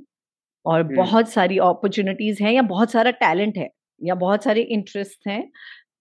और 0.66 0.84
बहुत 0.96 1.30
सारी 1.30 1.58
अपॉर्चुनिटीज़ 1.60 2.44
हैं 2.44 2.52
या 2.54 2.62
बहुत 2.64 2.92
सारा 2.92 3.12
टैलेंट 3.20 3.58
है 3.58 3.70
या 4.02 4.16
बहुत 4.18 4.44
सारे 4.44 4.62
इंटरेस्ट 4.72 5.28
हैं 5.28 5.44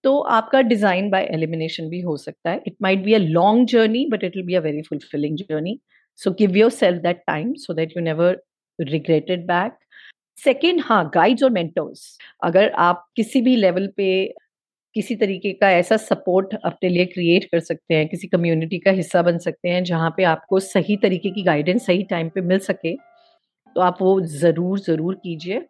तो 0.05 0.19
आपका 0.35 0.61
डिज़ाइन 0.63 1.11
बाय 1.11 1.25
एलिमिनेशन 1.33 1.89
भी 1.89 2.01
हो 2.01 2.17
सकता 2.17 2.51
है। 2.51 2.63
It 2.67 2.77
might 2.83 3.05
be 3.05 3.15
a 3.15 3.19
long 3.19 3.67
journey 3.69 4.07
but 4.13 4.25
it 4.25 4.37
will 4.37 4.47
be 4.47 4.55
a 4.55 4.61
very 4.61 4.83
fulfilling 4.83 5.37
journey 5.39 5.79
so 6.21 6.31
give 6.39 6.57
yourself 6.73 7.03
that 7.03 7.23
time 7.27 7.53
so 7.59 7.75
that 7.75 7.97
you 7.97 8.03
never 8.03 8.41
regretted 8.79 9.47
back 9.47 9.79
second 10.45 10.81
हाँ 10.85 11.11
गाइड्स 11.15 11.43
और 11.43 11.51
mentors 11.51 12.17
अगर 12.45 12.71
आप 12.81 13.07
किसी 13.17 13.41
भी 13.41 13.57
लेवल 13.57 13.87
पे 13.97 14.11
किसी 14.97 15.15
तरीके 15.17 15.53
का 15.53 15.71
ऐसा 15.73 15.97
सपोर्ट 15.99 16.55
अपने 16.65 16.89
लिए 16.89 17.05
क्रिएट 17.07 17.45
कर 17.45 17.61
सकते 17.61 17.95
हैं, 17.95 18.07
किसी 18.09 18.29
कम्युनिटी 18.29 18.79
का 18.79 18.91
हिस्सा 18.91 19.23
बन 19.23 19.39
सकते 19.39 19.69
हैं, 19.69 19.83
जहाँ 19.85 20.11
पे 20.17 20.25
आपको 20.25 20.61
सही 20.61 20.97
तरीके 20.97 21.31
की 21.31 21.43
गाइडेंस 21.43 21.87
सही 21.87 22.03
टाइम 22.11 22.29
पे 22.29 22.41
मिल 22.43 22.59
सके 22.61 22.95
तो 23.77 23.81
आप 23.81 23.99
वो 24.01 24.21
ज़रूर 24.21 24.79
ज़रूर 24.81 25.15
कीजिए. 25.15 25.61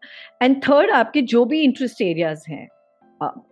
एंड 0.43 0.57
थर्ड 0.63 0.91
आपके 0.93 1.23
जो 1.25 1.45
भी 1.45 1.61
इंटरेस्ट 1.63 2.01
एरियाज़ 2.03 2.45
हैं 2.49 2.69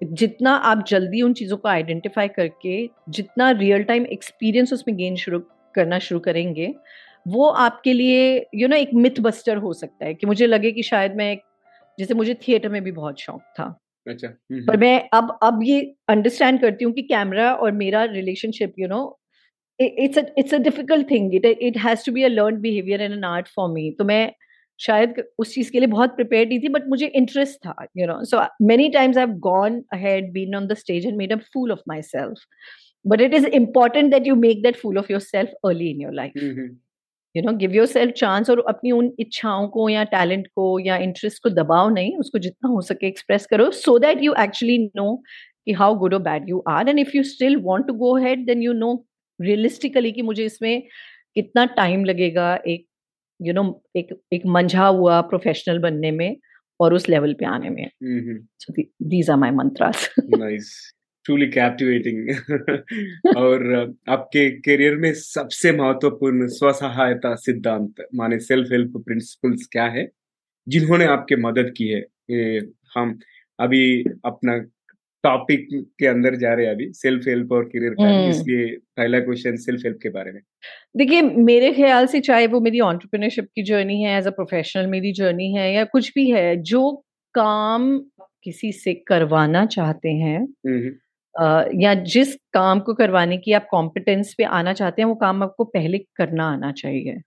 जितना 0.05 0.55
आप 0.65 0.85
जल्दी 0.89 1.23
उन 1.23 1.33
चीज़ों 1.33 1.57
को 1.57 1.69
आइडेंटिफाई 1.69 2.29
करके, 2.29 2.89
जितना 3.11 3.51
रियल 3.51 3.83
टाइम 3.85 4.07
एक्सपीरियंस 4.09 4.73
उसमें 4.73 4.97
गेन 4.97 5.17
शुरू 5.17 5.43
करना 5.75 5.99
शुरू 5.99 6.21
करेंगे 6.21 6.75
वो 7.29 7.47
आपके 7.65 7.93
लिए 7.93 8.37
यू 8.37 8.61
you 8.61 8.69
नो 8.69 8.77
know, 8.77 8.89
एक 8.89 8.95
मिथ 8.95 9.21
बस्टर 9.21 9.57
हो 9.57 9.73
सकता 9.73 10.07
है 10.07 10.15
कि 10.15 10.27
मुझे 10.27 10.47
लगे 10.47 10.73
कि 10.73 10.83
शायद 10.83 11.15
मैं 11.17 11.37
जैसे 11.99 12.15
मुझे 12.15 12.35
थिएटर 12.49 12.69
में 12.69 12.83
भी 12.85 12.93
बहुत 12.93 13.21
शौक 13.21 13.41
था। 13.59 13.79
अच्छा 14.07 14.29
पर 14.67 14.77
मैं 14.77 15.09
अब 15.13 15.39
अब 15.43 15.61
ये 15.63 15.81
अंडरस्टैंड 16.09 16.61
करती 16.61 16.85
हूँ 16.85 16.93
कि 16.93 17.03
कैमरा 17.03 17.53
और 17.55 17.73
मेरा 17.73 18.05
relationship 18.05 18.75
you 18.79 18.89
know 18.89 19.01
it's 19.79 20.19
it's 20.19 20.55
a 20.55 20.59
difficult 20.59 21.11
thing 21.11 21.35
it 21.35 21.47
it 21.47 21.77
has 21.77 22.05
to 22.07 22.13
be 22.13 22.23
a 22.23 22.29
learn 22.29 22.61
behaviour 22.61 23.03
and 23.03 23.13
an 23.13 23.25
art 23.25 23.49
for 23.49 23.71
me 23.73 23.91
तो 23.99 24.05
मैं 24.05 24.33
शायद 24.79 25.23
उस 25.39 25.55
चीज़ 25.55 25.71
के 25.73 25.79
लिए 25.79 25.89
बहुत 25.89 26.17
प्रिपेयर 26.17 26.49
नहीं 26.49 26.61
थी 26.61 26.69
बट 26.69 26.89
मुझे 26.89 27.07
इंटरेस्ट 27.07 27.59
था 27.67 27.87
you 27.97 28.07
know 28.07 28.23
so 28.25 28.43
many 28.63 28.89
times 28.89 29.17
I 29.19 29.25
have 29.27 29.35
gone 29.47 29.83
ahead 29.93 30.33
been 30.33 30.55
on 30.57 30.67
the 30.67 30.75
stage 30.75 31.07
and 31.07 31.17
made 31.17 31.33
a 31.33 31.37
fool 31.55 31.73
of 31.73 31.81
myself 32.03 32.45
but 33.05 33.21
it 33.21 33.35
is 33.35 33.47
important 33.47 34.11
that 34.11 34.27
you 34.27 34.35
make 34.37 34.63
that 34.63 34.77
fool 34.77 34.99
of 34.99 35.13
yourself 35.21 35.67
early 35.67 35.91
in 35.91 36.01
your 36.01 36.15
life 36.15 36.77
you 37.37 37.43
know 37.43 37.53
give 37.53 37.73
yourself 37.87 38.15
chance 38.15 38.51
और 38.51 38.65
अपनी 38.69 38.91
उन 38.91 39.13
इच्छाओं 39.19 39.69
को 39.69 39.89
या 39.89 40.05
talent 40.05 40.47
को 40.47 40.79
या 40.79 40.97
interest 40.97 41.43
को 41.43 41.51
दबाओ 41.51 41.89
नहीं 41.89 42.17
उसको 42.17 42.39
जितना 42.39 42.69
हो 42.69 42.81
सके 42.81 43.07
एक्सप्रेस 43.07 43.47
करो 43.47 43.71
so 43.71 43.99
that 43.99 44.23
you 44.23 44.35
actually 44.39 44.79
know 44.97 45.15
कि 45.65 45.73
हाउ 45.73 45.95
गुड 45.95 46.15
और 46.15 46.23
bad 46.23 46.49
you 46.49 46.63
are 46.69 46.89
and 46.89 46.99
if 46.99 47.17
you 47.17 47.23
still 47.23 47.57
want 47.57 47.87
to 47.87 47.95
go 47.95 48.17
ahead 48.17 48.47
then 48.47 48.63
you 48.63 48.73
know 48.73 49.07
realistically 49.41 50.13
कि 50.13 50.23
मुझे 50.23 50.45
इसमें 50.45 50.83
कितना 51.35 51.65
टाइम 51.65 52.05
लगेगा 52.05 52.55
एक 52.67 52.87
यू 53.43 53.47
you 53.47 53.55
नो 53.55 53.63
know, 53.63 53.75
एक 53.97 54.21
एक 54.33 54.47
मंझा 54.47 54.87
हुआ 54.87 55.21
प्रोफेशनल 55.21 55.79
बनने 55.79 56.11
में 56.11 56.37
और 56.81 56.95
उस 56.95 57.09
लेवल 57.09 57.35
पे 57.35 57.45
आने 57.45 57.71
में। 57.71 57.91
So 58.59 58.83
these 59.09 59.31
are 59.31 59.37
my 59.37 59.51
mantras 59.51 60.15
nice 60.19 60.95
truly 61.29 61.47
captivating 61.47 62.29
और 63.37 63.95
आपके 64.09 64.51
करियर 64.61 64.95
में 64.97 65.13
सबसे 65.15 65.73
महत्वपूर्ण 65.73 66.47
स्वसहायता 66.49 67.35
सिद्धांत 67.35 68.07
माने 68.15 68.39
सेल्फ 68.39 68.73
हेल्प 68.73 68.93
प्रिंसिपल्स 68.97 69.67
क्या 69.73 69.85
है? 69.87 70.09
जिन्होंने 70.67 71.05
आपके 71.07 71.37
मदद 71.37 71.73
की 71.77 71.89
है? 71.89 72.01
ये 72.31 72.59
हम 72.97 73.19
अभी 73.59 73.83
अपना 74.25 74.59
टॉपिक 75.25 75.67
के 75.99 76.07
अंदर 76.07 76.35
जा 76.35 76.53
रहे 76.55 76.67
हैं 76.67 76.73
अभी 76.73 76.93
सेल्फ 76.93 77.29
हेल्प 77.29 77.53
और 77.53 77.65
करियर 77.65 77.95
का 77.95 78.09
हम्म। 78.09 78.31
इसलिए 78.31 78.67
पहला 78.97 79.21
क्वेश्चन 79.21 79.57
सेल्फ 79.57 79.85
हेल्प 79.85 79.99
के 80.03 80.09
बारे 80.09 80.33
में। 80.33 80.41
देखिए 80.97 81.23
मेरे 81.23 81.73
ख्याल 81.73 82.07
से 82.07 82.21
चाहे 82.21 82.47
वो 82.47 82.61
मेरी 82.61 82.81
ऑन्टरप्रेन्योरशिप 82.81 83.49
की 83.55 83.63
जर्नी 83.63 84.03
है 84.03 84.17
एज 84.19 84.27
अ 84.27 84.31
प्रोफेशनल 84.31 84.87
मेरी 84.87 85.13
जर्नी 85.13 85.53
है 85.53 85.73
या 85.75 85.85
कुछ 85.85 86.13
भी 86.15 86.31
है 86.31 86.57
जो 86.63 87.05
काम 87.35 87.99
किसी 88.45 88.73
से 88.73 88.95
करवाना 89.09 89.67
चाहते 89.67 90.09
हैं 90.09 90.41
या 91.75 91.95
जिस 91.95 92.35
काम 92.55 92.81
को 92.81 92.95
करवाने 92.95 93.37
की 93.39 93.53
आप 93.53 93.67
कॉम्पिटेंस 93.71 94.35
पे 94.39 94.45
आना 94.45 94.73
चाहते 94.73 95.03
हैं, 95.03 95.09
वो 95.09 95.15
काम 95.15 95.43
आपको 95.43 95.65
पहले 95.67 95.99
करना 96.17 96.49
आना 96.53 96.73
चाहिए। 96.73 97.21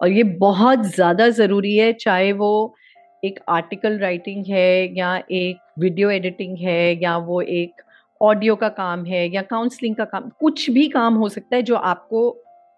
और 0.00 0.08
ये 0.08 0.22
बहुत 0.40 0.84
ज़्यादा 0.86 1.28
ज़रूरी 1.30 1.76
है, 1.76 1.92
चाहे 1.92 2.32
वो 2.32 2.74
एक 3.22 3.38
आर्टिकल 3.48 3.98
राइटिंग 3.98 4.44
है 4.46 4.98
या 4.98 5.16
एक 5.32 5.58
वीडियो 5.78 6.10
एडिटिंग 6.10 6.56
है 6.58 7.02
या 7.02 7.16
वो 7.18 7.40
एक 7.42 7.82
ऑडियो 8.20 8.56
का 8.56 8.68
काम 8.68 9.04
है 9.04 9.28
या 9.28 9.42
काउंसलिंग 9.42 9.96
का 9.96 10.04
काम, 10.04 10.28
कुछ 10.40 10.68
भी 10.70 10.88
काम 10.88 11.14
हो 11.14 11.28
सकता 11.28 11.56
है 11.56 11.62
जो 11.62 11.76
आपको 11.76 12.22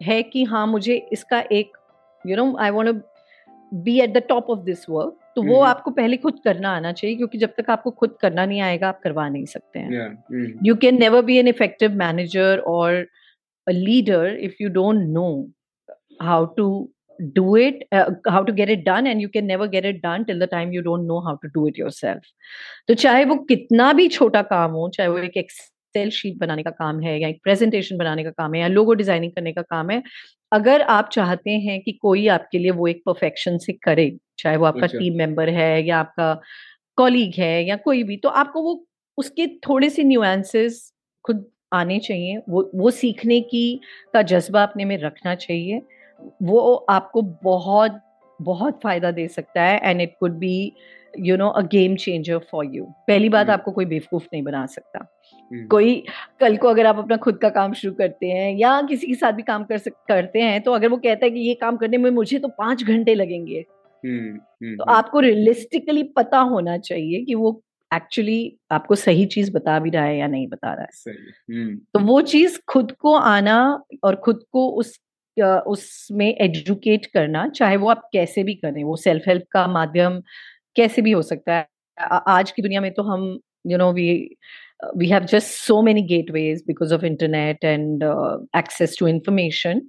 है 0.01 0.21
कि 0.23 0.43
हाँ 0.43 0.65
मुझे 0.67 0.95
इसका 1.13 1.43
एक 1.51 1.77
you 2.25 2.35
know 2.37 2.55
I 2.59 2.69
want 2.69 3.03
be 3.71 3.99
at 4.01 4.13
the 4.13 4.23
top 4.29 4.49
of 4.49 4.59
this 4.59 4.89
work 4.89 5.17
तो 5.35 5.43
वो 5.43 5.59
आपको 5.61 5.91
पहले 5.91 6.17
खुद 6.17 6.39
करना 6.43 6.75
आना 6.75 6.91
चाहिए 6.91 7.15
क्योंकि 7.17 7.37
जब 7.37 7.53
तक 7.57 7.69
आपको 7.69 7.91
खुद 7.91 8.15
करना 8.21 8.45
नहीं 8.45 8.61
आएगा 8.61 8.89
आप 8.89 9.01
करवा 9.03 9.27
नहीं 9.29 9.45
सकते 9.45 9.79
हैं। 9.79 9.89
You 10.65 10.75
can 10.75 10.99
never 10.99 11.21
be 11.21 11.37
an 11.37 11.47
effective 11.47 11.91
manager 11.97 12.59
और 12.67 12.93
a 13.67 13.71
leader 13.71 14.37
if 14.41 14.53
you 14.61 14.69
don't 14.69 15.07
know 15.09 15.29
how 16.21 16.45
to 16.45 16.67
do 17.19 17.55
it 17.55 17.81
uh, 17.91 18.05
how 18.27 18.39
to 18.43 18.51
get 18.51 18.69
it 18.69 18.83
done 18.85 19.07
and 19.07 19.21
you 19.21 19.29
can 19.29 19.45
never 19.45 19.65
get 19.67 19.85
it 19.85 20.01
done 20.01 20.23
till 20.25 20.39
the 20.39 20.47
time 20.47 20.71
you 20.73 20.81
don't 20.81 21.05
know 21.09 21.19
how 21.21 21.33
to 21.43 21.49
do 21.57 21.65
it 21.67 21.75
yourself. 21.81 22.23
तो 22.87 22.93
चाहे 22.93 23.25
वो 23.25 23.35
कितना 23.35 23.91
भी 23.93 24.07
छोटा 24.07 24.41
काम 24.41 24.71
हो 24.71 24.89
चाहे 24.89 25.09
वो 25.09 25.17
एक 25.17 25.37
एक्सेल 25.91 26.09
शीट 26.11 26.37
बनाने 26.39 26.63
का 26.63 26.71
काम 26.71 26.99
है 26.99 27.19
या 27.21 27.27
एक 27.27 27.39
प्रेजेंटेशन 27.43 27.97
बनाने 27.97 28.23
का 28.23 28.29
काम 28.31 28.53
है 28.53 28.61
या 28.61 28.67
लोगो 28.67 28.93
डिज़ाइनिंग 28.93 29.31
करने 29.31 29.53
का 29.53 29.61
काम 29.63 29.89
है 29.89 30.01
अगर 30.51 30.81
आप 30.91 31.09
चाहते 31.13 31.51
हैं 31.59 31.79
कि 31.81 31.91
कोई 31.91 32.27
आपके 32.27 32.57
लिए 32.57 32.71
वो 32.71 32.87
एक 32.87 33.01
परफेक्शन 33.05 33.57
से 33.57 33.73
करे 33.83 34.11
चाहे 34.39 34.57
वो 34.57 34.65
आपका 34.65 34.87
टीम 34.87 35.13
अच्छा। 35.13 35.17
मेंबर 35.17 35.49
है 35.49 35.85
या 35.85 35.99
आपका 35.99 36.33
कॉलीग 36.97 37.33
है 37.37 37.63
या 37.65 37.75
कोई 37.77 38.03
भी 38.03 38.17
तो 38.17 38.29
आपको 38.41 38.61
वो 38.61 38.83
उसके 39.17 39.47
थोड़े 39.67 39.89
से 39.89 40.03
न्यूएंसेस 40.03 40.81
खुद 41.25 41.45
आने 41.73 41.99
चाहिए 41.99 42.41
वो 42.49 42.69
वो 42.75 42.91
सीखने 42.91 43.39
की 43.41 43.65
का 44.13 44.21
जज्बा 44.23 44.63
अपने 44.63 44.85
में 44.85 44.97
रखना 44.97 45.35
चाहिए 45.35 45.81
वो 46.43 46.73
आपको 46.89 47.21
बहुत 47.43 48.01
बहुत 48.39 48.79
फ़ायदा 48.83 49.11
दे 49.11 49.27
सकता 49.27 49.61
है 49.61 49.79
and 49.83 50.01
it 50.01 50.15
could 50.19 50.37
be 50.37 50.55
you 51.19 51.37
know 51.37 51.47
a 51.49 51.61
game 51.61 51.95
changer 51.95 52.37
for 52.51 52.65
you 52.65 52.85
पहली 53.07 53.29
बात 53.29 53.45
हम्म। 53.45 53.53
आपको 53.53 53.71
कोई 53.71 53.85
बेवकूफ़ 53.85 54.27
नहीं 54.33 54.43
बना 54.43 54.65
सकता। 54.65 55.07
हम्म। 55.51 55.67
कोई 55.67 56.03
कल 56.39 56.57
को 56.57 56.67
अगर 56.67 56.85
आप 56.85 56.97
अपना 56.97 57.17
खुद 57.17 57.37
का 57.37 57.49
काम 57.49 57.73
शुरू 57.73 57.93
करते 57.93 58.27
हैं 58.27 58.55
या 58.57 58.81
किसी 58.81 59.07
के 59.07 59.15
साथ 59.15 59.33
भी 59.33 59.43
काम 59.43 59.63
कर 59.63 59.77
सक, 59.77 59.93
करते 60.07 60.39
हैं 60.39 60.61
तो 60.61 60.71
अगर 60.71 60.87
वो 60.87 60.97
कहता 60.97 61.25
है 61.25 61.31
कि 61.31 61.39
ये 61.39 61.53
काम 61.53 61.77
करने 61.77 61.97
में 61.97 62.09
मुझे 62.11 62.39
तो 62.39 62.47
पाँच 62.47 62.83
घंटे 62.83 63.15
लगेंगे। 63.15 63.65
हम्म, 64.03 64.75
तो 64.75 64.83
आपको 64.83 65.19
रियलिस्टिकली 65.19 66.03
पता 66.03 66.39
होना 66.39 66.77
चाहिए 66.77 67.23
कि 67.25 67.35
वो 67.35 67.61
एक्चुअली 67.91 68.57
आपको 68.71 68.95
सही 68.95 69.25
चीज़ 69.25 69.51
बता 69.51 69.79
भी 69.79 69.89
रहा 69.89 70.03
है 70.03 70.17
या 70.17 70.27
नहीं 70.27 70.47
बता 70.47 70.73
रहा 70.73 70.81
है। 70.81 71.13
तो 71.93 71.99
वो 71.99 72.21
चीज़ 72.21 72.59
खुद 72.67 72.91
को 72.91 73.15
आना 73.15 73.83
और 74.03 74.15
खुद 74.15 74.43
को 74.51 74.69
उस 74.69 74.99
उसमें 75.67 76.35
एजुकेट 76.41 77.05
करना 77.05 77.47
चाहे 77.47 77.75
वो 77.77 77.89
आप 77.89 78.09
कैसे 78.13 78.43
भी 78.43 78.53
करें 78.53 78.83
वो 78.83 78.95
सेल्फ 78.95 79.27
हेल्प 79.27 79.43
का 79.51 79.67
माध्यम 79.67 80.21
कैसे 80.75 81.01
भी 81.01 81.11
हो 81.11 81.21
सकता 81.21 81.55
है। 81.55 81.67
आज 82.27 82.51
की 82.51 82.61
दुनिया 82.61 82.81
में 82.81 82.91
तो 82.93 83.03
हम 83.03 83.39
you 83.67 83.77
know 83.77 83.91
we 83.93 84.11
we 84.97 85.07
have 85.07 85.23
just 85.23 85.47
so 85.47 85.81
many 85.81 86.01
gateways 86.31 86.63
because 86.67 86.93
of 86.93 87.05
internet 87.05 87.63
and 87.63 88.03
access 88.57 88.95
to 88.99 89.07
information 89.07 89.81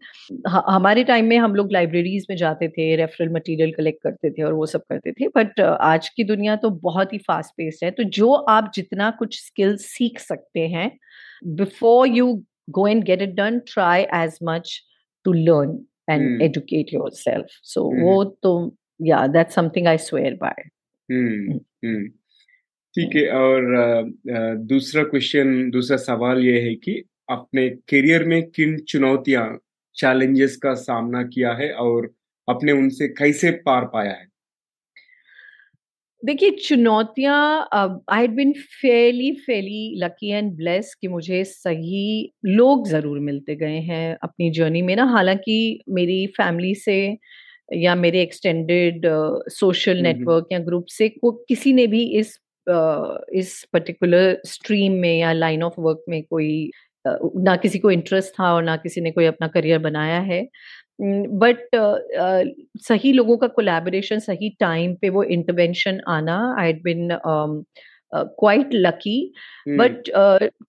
हमारे 0.49 1.05
टाइम 1.05 1.27
में 1.27 1.37
हम 1.39 1.55
लोग 1.55 1.73
लाइब्रेरीज 1.73 2.27
में 2.31 2.37
जाते 2.37 2.69
थे 2.69 2.95
रेफरल 2.97 3.29
मटीरियल 3.29 3.73
कलेक्ट 3.73 4.03
करते 4.03 4.31
थे 4.31 4.43
और 4.43 4.53
वो 4.53 4.67
सब 4.67 4.83
करते 4.89 5.13
थे 5.13 5.29
बट 5.29 5.61
uh, 5.61 5.77
आज 5.81 6.09
की 6.09 6.25
दुनिया 6.25 6.57
तो 6.57 6.71
बहुत 6.71 7.13
ही 7.13 7.19
फास्ट 7.19 7.55
पेस्ड 7.57 7.85
है। 7.85 7.91
तो 7.91 8.03
जो 8.03 8.33
आप 8.33 8.71
जितना 8.75 9.11
कुछ 9.19 9.41
स्किल्स 9.45 9.87
सीख 9.87 10.19
सकते 10.19 10.67
हैं 10.69 10.91
before 11.45 12.09
you 12.09 12.35
go 12.71 12.87
and 12.87 13.05
get 13.05 13.23
it 13.23 13.35
done 13.35 13.59
try 13.73 14.03
as 14.15 14.39
much 14.43 14.79
to 15.25 15.33
learn 15.33 15.79
and 16.11 16.43
educate 16.43 16.95
yourself 17.15 17.47
so 17.65 17.91
वो 18.05 18.25
तो 18.25 18.55
yeah 19.01 19.27
that's 19.29 19.55
something 19.55 19.87
i 19.87 19.97
swear 19.97 20.37
by 20.37 20.57
mm. 21.09 21.61
Mm. 21.85 22.11
ठीक 22.95 23.15
है 23.17 23.29
और 23.33 23.63
दूसरा 24.69 25.03
क्वेश्चन 25.03 25.71
दूसरा 25.71 25.97
सवाल 25.97 26.39
ये 26.39 26.61
है 26.61 26.75
कि 26.75 27.03
अपने 27.31 27.69
करियर 27.91 28.25
में 28.25 28.43
किन 28.51 28.77
चुनौतियाँ 28.89 29.47
चैलेंजेस 29.97 30.57
का 30.57 30.75
सामना 30.75 31.23
किया 31.23 31.53
है 31.53 31.73
और 31.85 32.11
अपने 32.49 32.73
उनसे 32.73 33.09
कैसे 33.09 33.51
पार 33.67 33.85
पाया 33.85 34.13
है 34.13 34.27
देखिए 36.23 36.51
चुनौतियाँ 36.65 37.69
I 37.75 38.21
had 38.21 38.35
been 38.35 38.53
fairly 38.83 39.33
fairly 39.47 39.95
lucky 40.05 40.31
and 40.31 40.53
bless 40.57 40.95
कि 41.01 41.09
मुझे 41.09 41.43
सही 41.45 42.33
लोग 42.47 42.87
ज़रूर 42.89 43.19
मिलते 43.21 43.57
गए 43.57 43.79
हैं 43.89 44.17
अपनी 44.23 44.51
जर्नी 44.51 44.83
में 44.83 44.95
ना 44.97 45.05
हालाँकि 45.05 45.59
मेरी 45.89 46.27
फैमिली 46.37 46.75
से 46.75 46.99
या 47.73 47.95
मेरे 47.95 48.23
एक्सटेंडेड 48.23 49.03
सोशल 49.49 49.97
नेटवर्क 49.97 50.47
या 50.53 50.59
ग्रुप 50.59 50.87
से 50.87 51.09
को 51.09 51.33
किसी 51.33 51.73
ने 51.73 51.87
भी 51.87 52.05
इस 52.05 52.39
uh, 52.71 53.17
इस 53.33 53.69
पर्टिकुलर 53.73 54.41
स्ट्रीम 54.47 54.93
में 54.93 55.19
या 55.19 55.33
लाइन 55.33 55.63
ऑफ़ 55.63 55.75
वर्क 55.79 56.05
में 56.09 56.23
कोई 56.23 56.71
uh, 57.09 57.31
ना 57.37 57.57
किसी 57.57 57.79
को 57.79 57.91
इंटरेस्ट 57.91 58.33
था 58.41 58.55
और 58.55 58.63
ना 58.63 58.77
किसी 58.77 59.01
ने 59.01 59.11
कोई 59.11 59.25
अपना 59.25 59.49
करियर 59.49 59.79
बनाया 59.79 60.21
है। 60.21 60.49
बट 61.03 61.59
uh, 61.77 61.97
uh, 62.23 62.49
सही 62.83 63.13
लोगों 63.13 63.37
का 63.37 63.47
कोलैबोरेशन 63.47 64.19
सही 64.19 64.57
टाइम 64.61 64.95
पे 64.95 65.09
वो 65.09 65.23
इंटरवेंशन 65.23 66.01
आना 66.09 66.57
I 66.59 66.73
been 66.73 67.09
quite 68.15 68.71
lucky 68.73 69.33
but 69.69 70.11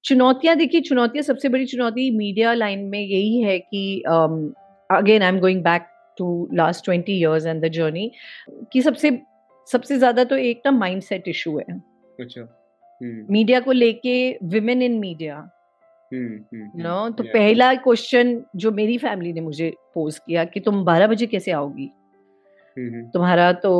चुनौतियाँ 0.05 0.55
देखिए 0.55 0.81
चुनौतियाँ 0.81 1.23
सबसे 1.23 1.49
बड़ी 1.49 1.65
चुनौती 1.65 2.17
मीडिया 2.17 2.53
लाइन 2.53 2.79
में 2.79 2.99
यही 2.99 3.41
है 3.41 3.59
कि 3.59 4.01
again 4.91 5.21
I 5.21 5.29
am 5.29 5.39
going 5.39 5.63
back 5.63 5.81
to 6.17 6.49
last 6.53 6.85
twenty 6.85 7.13
years 7.13 7.45
and 7.45 7.65
the 7.65 7.71
journey 7.71 8.11
कि 8.73 8.81
सबसे 8.81 9.19
सबसे 9.67 9.97
ज़्यादा 9.97 10.23
तो 10.23 10.37
एक 10.37 10.61
ना 10.65 10.71
माइंडसेट 10.71 11.27
इशू 11.27 11.57
है। 11.57 11.79
अच्छा। 12.19 12.47
मीडिया 13.01 13.59
को 13.59 13.71
लेके 13.71 14.15
विमेन 14.49 14.81
इन 14.81 14.99
मीडिया 14.99 15.37
नो 16.11 17.09
तो 17.09 17.23
पहला 17.23 17.73
क्वेश्चन 17.75 18.43
जो 18.55 18.71
मेरी 18.71 18.97
फैमिली 18.97 19.31
ने 19.33 19.41
मुझे 19.41 19.69
पोज 19.93 20.17
किया 20.17 20.43
कि 20.45 20.59
तुम 20.59 20.83
बारह 20.85 21.07
बजे 21.07 21.25
कैसे 21.25 21.51
आओगी? 21.51 21.89
तुम्हारा 23.13 23.51
तो 23.53 23.71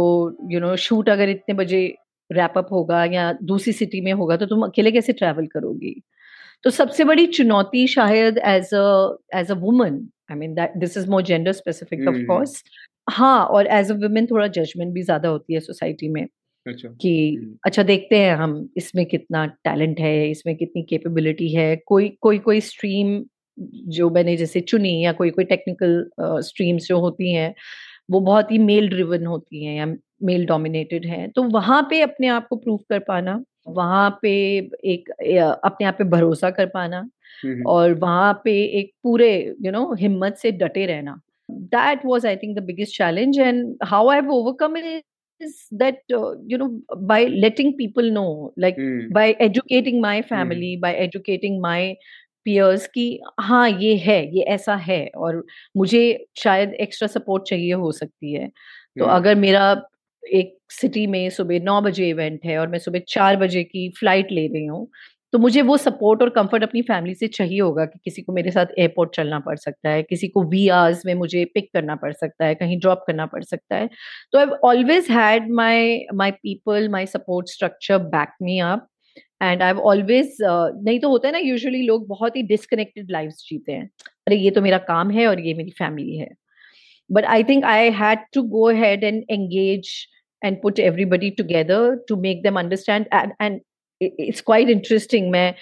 यू 0.52 0.60
नो 0.60 0.76
शूट 0.78 1.10
अगर 1.10 1.30
इतने 1.30 1.56
बजे 1.56 1.86
रैप 2.30 2.58
अप 2.58 2.68
होगा 2.72 3.04
या 3.06 3.32
दूसरी 3.44 3.74
सिटी 3.74 4.02
में 4.02 4.12
होगा 4.14 4.38
तो 4.38 4.46
तुम 4.46 4.64
अकेले 4.66 4.92
कैसे 4.92 5.14
ट्रैवल 5.14 5.48
करोगी? 5.48 5.96
तो 6.64 6.70
सबसे 6.70 7.04
बड़ी 7.04 7.28
चुनौती 7.28 7.88
शायद 7.88 8.38
as 8.38 8.74
a 8.74 9.18
as 9.36 9.52
a 9.52 9.54
woman 9.54 10.10
I 10.32 10.38
mean 10.38 10.54
that 10.54 10.78
this 10.78 10.98
is 10.98 11.10
more 11.10 11.22
gender 11.22 11.52
specific 11.52 12.08
of 12.08 12.16
course 12.16 12.64
हाँ 13.10 13.46
और 13.46 13.68
एज 13.68 13.92
अ 13.92 13.96
वुमेन 13.96 14.26
थोड़ा 14.26 14.48
जजमेंट 14.48 14.94
भी 14.94 15.02
ज़्यादा 15.02 15.30
होती 15.30 15.54
है 15.54 15.60
सोसाइटी 15.60 16.10
में 16.10 16.28
अच्छा। 16.68 16.90
कि 16.90 17.58
अच्छा 17.66 17.84
देखते 17.84 18.18
हैं 18.18 18.36
हम 18.36 18.70
इसमें 18.78 19.06
कितना 19.06 19.46
टैलेंट 19.46 20.00
है 20.00 20.32
इसमें 20.32 20.56
कितनी 20.56 20.84
कैपेबिलिटी 20.84 21.50
है। 21.56 21.76
कोई 21.76 22.18
कोई 22.22 22.40
कोई 22.40 22.62
स्ट्रीम 22.62 23.26
जो 23.60 24.10
मैंने 24.10 24.38
जैसे 24.38 24.62
चुनी 24.62 25.06
या 25.06 25.12
कोई 25.12 25.30
कोई 25.30 25.46
टेक्निकल 25.46 26.10
स्ट्रीम्स 26.22 26.82
uh, 26.84 26.88
जो 26.88 27.00
होती 27.00 27.34
हैं 27.34 27.56
वो 28.12 28.20
बहुत 28.20 28.52
ही 28.52 28.58
मेल 28.58 28.90
ड्रिवन 28.90 29.26
होती 29.26 29.66
हैं 29.66 29.76
या 29.78 29.86
मेल 30.24 30.46
डोमिनेटेड 30.46 31.06
हैं। 31.06 31.32
तो 31.32 31.44
वहाँ 31.44 31.88
पे 31.90 32.02
अपने 32.02 32.28
आप 32.28 32.48
को 32.48 32.56
प्रूव 32.56 32.78
कर 32.78 33.00
पाना 33.00 33.44
वहाँ 33.68 34.10
पे 34.22 34.32
एक 34.86 35.10
अपने 35.64 35.86
आप 35.88 35.96
पे 35.98 36.04
भरोसा 36.04 36.50
कर 36.50 36.66
पाना 36.66 37.10
और 37.68 37.94
वहाँ 37.94 38.34
पे 38.44 38.52
एक 38.80 38.92
पूरे 39.04 39.56
यू 39.62 39.72
नो 39.72 39.94
हिम्मत 39.94 40.38
से 40.38 40.52
डटे 40.52 40.86
रहना 40.86 41.20
that 41.52 42.06
was 42.06 42.26
I 42.26 42.36
think 42.36 42.58
the 42.60 42.64
biggest 42.64 42.98
challenge 42.98 43.40
and 43.40 43.76
how 43.84 44.10
I 44.10 44.20
have 44.20 44.32
overcome 44.32 44.78
it 44.78 45.04
is 45.42 45.56
that 45.72 45.96
uh, 46.14 46.34
you 46.48 46.58
know 46.58 46.82
by 47.02 47.26
letting 47.26 47.76
people 47.78 48.10
know 48.12 48.54
like 48.58 48.78
mm. 48.78 49.12
by 49.12 49.32
educating 49.46 50.02
my 50.02 50.22
family 50.22 50.76
mm. 50.76 50.82
by 50.82 50.92
educating 51.06 51.60
my 51.62 51.96
peers 52.46 52.88
कि 52.94 53.20
हाँ 53.40 53.70
ये 53.70 53.96
है 53.96 54.20
ये 54.36 54.44
ऐसा 54.56 54.76
है 54.76 55.06
और 55.18 55.44
मुझे 55.78 56.04
शायद 56.38 56.74
एक्स्ट्रा 56.74 57.08
सपोर्ट 57.08 57.44
चाहिए 57.50 57.74
हो 57.74 57.92
सकती 57.92 58.34
है 58.34 58.48
तो. 58.48 59.06
अगर 59.06 59.36
मेरा 59.36 59.66
एक 60.24 60.58
सिटी 60.74 61.08
में 61.08 61.30
सुबह 61.32 61.60
नौ 61.64 61.80
बजे 61.82 62.10
इवेंट 62.10 62.46
है 62.46 62.58
और 62.58 62.68
मैं 62.68 62.80
सुबह 62.80 63.02
चार 63.08 63.36
बजे 63.38 63.64
की 63.64 63.90
फ़्लाइट 64.00 64.32
ले 64.32 64.48
रही 64.48 64.66
हूँ 64.66 64.88
तो 65.34 65.40
मुझे 65.40 65.62
वो 65.62 65.76
सपोर्ट 65.78 66.22
और 66.22 66.30
कंफर्ट 66.30 66.64
अपनी 66.64 66.82
फैमिली 66.82 67.14
से 67.16 67.28
चाहिए 67.28 67.60
होगा 67.60 67.86
कि 67.86 68.00
किसी 68.06 68.22
को 68.22 68.34
मेरे 68.34 68.52
साथ 68.52 68.66
एयरपोर्ट 68.80 69.16
चलना 69.16 69.40
पड़ 69.40 69.56
सकता 69.58 69.90
है, 69.90 70.04
किसी 70.04 70.28
को 70.28 70.44
वी 70.50 70.68
आवर्स 70.70 71.06
में 71.06 71.14
मुझे 71.16 71.44
पिक 71.54 71.70
करना 71.74 71.96
पड़ 71.96 72.12
सकता 72.14 72.46
है, 72.46 72.56
कहीं 72.56 72.80
ड्रॉप 72.80 73.04
करना 73.08 73.26
पड़ 73.26 73.44
सकता 73.44 73.76
है। 73.76 73.90
तो 74.34 74.40
I 74.40 74.46
always 74.66 75.08
had 75.12 75.50
my 75.52 76.00
my 76.14 76.32
people 76.34 76.90
my 76.90 77.06
support 77.08 77.50
structure 77.50 77.98
back 78.14 78.36
me 78.42 78.60
up 78.62 78.88
and 79.42 79.62
I 79.64 79.74
always 79.74 80.38
नहीं 80.42 81.00
तो 81.00 81.10
होता 81.10 81.28
है 81.28 81.32
ना 81.34 81.40
यूजुअली 81.40 81.82
लोग 81.86 82.08
बहुत 82.08 82.36
ही 82.36 82.44
डिसकनेक्टेड 82.46 83.12
लाइफ 83.12 83.32
जीते 83.50 83.72
हैं। 83.72 83.90
अरे, 84.28 84.36
ये 84.36 84.52
तो 84.52 84.62
मेरा 84.62 84.78
काम 84.86 85.12
है 85.12 85.28
और 85.28 85.40
ये 85.40 85.54
मेरी 85.54 85.72
फैमिली 85.80 86.18
है। 86.18 86.30
But 87.10 87.26
I 87.26 87.44
think 87.44 87.66
I 87.66 87.90
had 87.94 88.20
to 88.34 88.44
go 88.50 88.70
ahead 88.74 89.04
and 89.04 89.24
engage 89.30 89.90
and 90.44 90.62
put 90.62 90.80
everybody 90.80 91.30
together 91.30 91.96
to 92.10 92.16
make 92.16 92.44
them 92.44 92.60
understand 92.60 93.06
and 93.42 93.62
it's 94.02 94.42
quite 94.42 94.70
interesting 94.70 95.32
मैं 95.32 95.54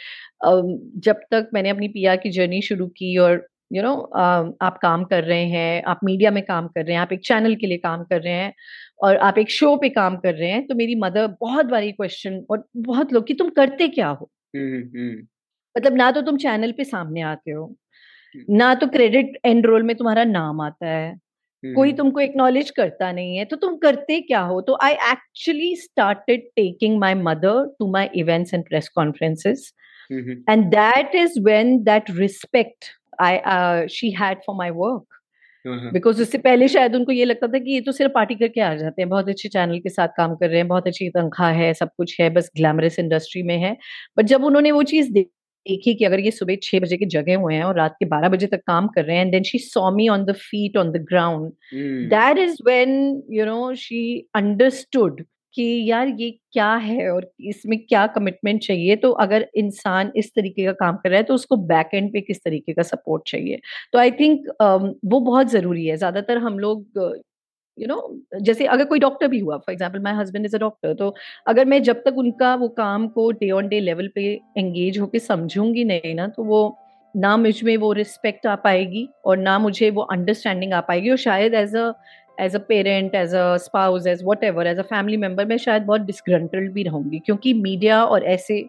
जब 1.00 1.20
तक 1.32 1.50
मैंने 1.54 1.70
अपनी 1.70 1.88
पिया 1.88 2.16
की 2.16 2.30
जर्नी 2.30 2.62
शुरू 2.62 2.88
की 2.88 3.18
और 3.18 3.48
यू 3.74 3.82
you 3.82 3.92
नो 3.92 3.96
know, 3.96 4.58
आप 4.62 4.80
काम 4.82 5.04
कर 5.04 5.24
रहे 5.24 5.44
हैं 5.46 5.84
आप 5.84 6.00
मीडिया 6.04 6.32
में 6.32 6.44
काम 6.44 6.68
कर 6.68 6.86
रहे 6.86 6.94
हैं 6.94 7.02
आप 7.02 7.14
एक 7.14 7.20
चैनल 7.20 7.56
के 7.56 7.68
लिए 7.68 7.78
काम 7.78 8.04
कर 8.04 8.22
रहे 8.22 8.34
हैं 8.34 8.54
और 9.04 9.18
आप 9.18 9.38
एक 9.38 9.50
शो 9.50 9.76
पे 9.76 9.90
काम 9.90 10.18
कर 10.18 10.34
रहे 10.36 10.50
हैं 10.52 10.68
तो 10.68 10.76
मेरी 10.76 10.96
मदर 10.96 11.28
बहुत 11.28 11.66
बारी 11.66 11.92
क्वेश्चन 11.92 12.46
और 12.50 12.68
बहुत 12.78 13.14
लोग 13.14 13.28
कि 13.28 13.34
तुम 13.34 13.50
करते 13.50 13.88
क्या 13.88 14.08
हो? 14.08 14.32
मतलब 15.78 15.96
ना 15.96 16.12
तो 16.12 16.22
तुम 16.22 16.38
चैनल 16.38 16.72
पे 16.72 16.84
सामने 16.84 17.22
आते 17.22 17.52
हो 17.52 17.76
ना 18.50 18.76
तो 18.76 18.88
क्रेडिट 18.88 19.38
एनरोल 19.46 19.84
में 19.84 19.96
तुम्हारा 19.96 20.24
नाम 20.24 20.62
आता 20.62 20.88
है 20.88 21.18
कोई 21.64 21.94
तुमको 21.94 22.20
एक्नॉलेज 22.20 22.70
करता 22.70 23.12
नहीं 23.12 23.38
है 23.38 23.46
तो 23.46 23.56
तुम 23.58 23.76
करते 23.78 24.20
क्या 24.22 24.40
हो? 24.42 24.60
तो 24.62 24.78
I 24.84 24.94
actually 25.12 25.76
started 25.76 26.48
taking 26.56 26.98
my 27.00 27.14
mother 27.16 27.66
to 27.80 27.92
my 27.92 28.10
events 28.16 28.54
and 28.54 28.64
press 28.68 28.90
conferences 28.96 29.72
and 30.12 30.66
that 30.66 31.16
is 31.16 31.40
when 31.46 31.78
that 31.84 32.12
respect 32.12 32.86
I 33.22 33.88
she 33.90 34.12
had 34.12 34.38
for 34.46 34.56
my 34.56 34.70
work 34.76 35.06
because 35.94 36.22
उससे 36.22 36.38
पहले 36.38 36.68
शायद 36.68 36.96
उनको 36.96 37.12
ये 37.12 37.26
लगता 37.26 37.48
था 37.48 37.60
कि 37.60 37.72
ये 37.72 37.82
तो 37.82 37.92
सिर्फ़ 37.92 38.12
पार्टी 38.14 38.36
करके 38.36 38.62
आ 38.62 38.74
जाते 38.76 39.02
हैं 39.02 39.10
बहुत 39.10 39.30
अच्छे 39.30 39.50
चैनल 39.50 39.80
के 39.80 39.90
साथ 39.90 40.08
काम 40.18 40.36
कर 40.36 40.50
रहे 40.50 40.58
हैं 40.58 40.68
बहुत 40.68 40.88
अच्छी 40.88 41.10
तनख्वाह 41.10 41.52
है 41.54 41.74
सब 41.74 41.90
कुछ 41.98 42.20
है 42.22 42.30
बस 42.30 42.50
ग्लैमरस 42.58 43.00
इंडस्ट्री 43.00 43.44
में 43.44 43.58
है। 43.58 43.76
बट 44.18 44.26
जब 44.26 44.44
उन्होंने 44.44 44.72
वो 44.72 44.84
चीज़ 44.86 45.12
देखी 45.66 45.94
कि 45.96 46.06
अगर 46.06 46.20
ये 46.20 46.32
सुबह 46.32 46.56
छह 46.64 46.80
बजे 46.80 46.98
के 46.98 47.06
जगे 47.06 47.34
हुए 47.34 47.56
हैं 47.56 47.64
और 47.64 47.78
रात 47.78 47.96
के 48.00 48.06
बारह 48.06 48.30
बजे 48.30 48.48
तक 48.48 48.62
काम 48.68 48.88
कर 48.88 49.06
रहे 49.06 49.18
हैं 49.18 49.26
and 49.26 49.32
then 49.32 49.44
she 49.44 49.58
saw 49.58 49.92
me 49.92 50.08
on 50.10 50.26
the 50.26 50.34
feet 50.38 50.78
on 50.78 50.92
the 50.92 51.06
ground 51.10 51.52
that 52.10 52.38
is 52.38 52.58
when 52.66 53.24
you 53.32 53.46
know 53.46 53.74
she 53.76 54.02
understood 54.36 55.24
कि 55.56 55.64
यार 55.90 56.08
ये 56.20 56.30
क्या 56.54 56.74
है 56.76 57.10
और 57.10 57.32
इसमें 57.42 57.78
क्या 57.80 58.06
कमिटमेंट 58.08 58.62
चाहिए? 58.64 58.96
तो 58.96 59.12
अगर 59.12 59.48
इंसान 59.56 60.12
इस 60.16 60.32
तरीके 60.36 60.66
का 60.66 60.72
काम 60.72 60.96
कर 60.96 61.10
रहा 61.10 61.18
है 61.18 61.24
तो 61.24 61.34
उसको 61.34 61.56
बैक 61.72 61.90
एंड 61.94 62.12
पे 62.14 62.22
किस 62.22 62.44
तरीके 62.44 62.74
का 62.74 62.82
सपोर्ट 62.84 63.24
चाहिए? 63.28 63.60
तो 63.94 64.00
आई 64.00 64.12
थिंक 64.12 64.48
um, 64.64 64.94
वो 65.06 65.20
बहुत 65.20 65.50
ज़रूरी 65.50 65.86
है। 65.86 65.98
ज़्यादातर 65.98 66.38
हम 66.38 66.60
लोग 66.60 67.00
यू 67.82 67.88
नो 67.88 68.42
जैसे 68.42 68.66
अगर 68.66 68.86
कोई 68.86 69.00
डॉक्टर 69.00 69.28
भी 69.28 69.40
हुआ 69.40 69.58
for 69.58 69.74
example 69.74 70.00
my 70.00 70.14
husband 70.14 70.46
is 70.46 70.56
a 70.56 70.60
doctor 70.60 70.94
तो 70.94 71.14
अगर 71.48 71.66
मैं 71.66 71.82
जब 71.84 72.04
तक 72.06 72.18
उनका 72.18 72.54
वो 72.56 72.68
काम 72.78 73.08
को 73.08 73.32
डे 73.32 73.52
ऑन 73.52 73.68
डे 73.68 73.80
लेवल 73.80 74.08
पे 74.16 74.24
एंगेज 74.58 75.00
होके 75.00 75.20
समझूँगी 75.20 75.84
नहीं 75.84 76.16
ना 76.16 76.28
तो 76.28 76.44
वो 76.44 76.62
ना 77.16 77.36
मुझमें 77.38 77.76
वो 77.78 77.92
रिस्पेक्ट 77.94 78.48
आ 78.48 78.56
पाएगी 78.56 79.08
और 79.26 79.38
ना 79.38 79.58
मुझे 79.60 79.90
वो 79.90 80.02
अंडरस्टैंडिंग 80.12 80.74
आ 80.74 80.80
पाएगी 80.82 81.10
और 81.10 81.18
शायद 81.18 81.54
as 81.54 81.76
a 81.76 81.92
as 82.40 82.56
a 82.56 82.60
parent 82.68 83.16
as 83.16 83.34
a 83.36 83.56
spouse 83.58 84.08
as 84.08 84.22
whatever 84.44 84.68
as 84.68 84.80
a 84.80 84.84
family 84.84 85.18
member 85.18 85.46
मैं 85.46 85.58
शायद 85.58 85.84
बहुत 85.84 86.02
डिस्ग्रंटल्ड 86.02 86.72
भी 86.74 86.84
रहूँगी। 86.84 87.20
क्योंकि 87.20 87.54
मीडिया 87.54 88.04
और 88.06 88.24
ऐसे 88.26 88.66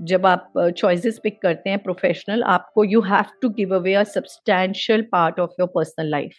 जब 0.00 0.26
आप 0.26 0.52
चॉइसेस 0.76 1.18
पिक 1.18 1.40
करते 1.42 1.70
हैं 1.70 1.78
प्रोफेशनल 1.78 2.42
आपको 2.42 2.84
you 2.84 3.00
have 3.00 3.24
to 3.42 3.48
give 3.48 3.74
away 3.74 3.94
a 3.94 4.02
substantial 4.04 5.02
part 5.12 5.40
of 5.40 5.50
your 5.60 5.68
personal 5.74 6.10
life 6.10 6.34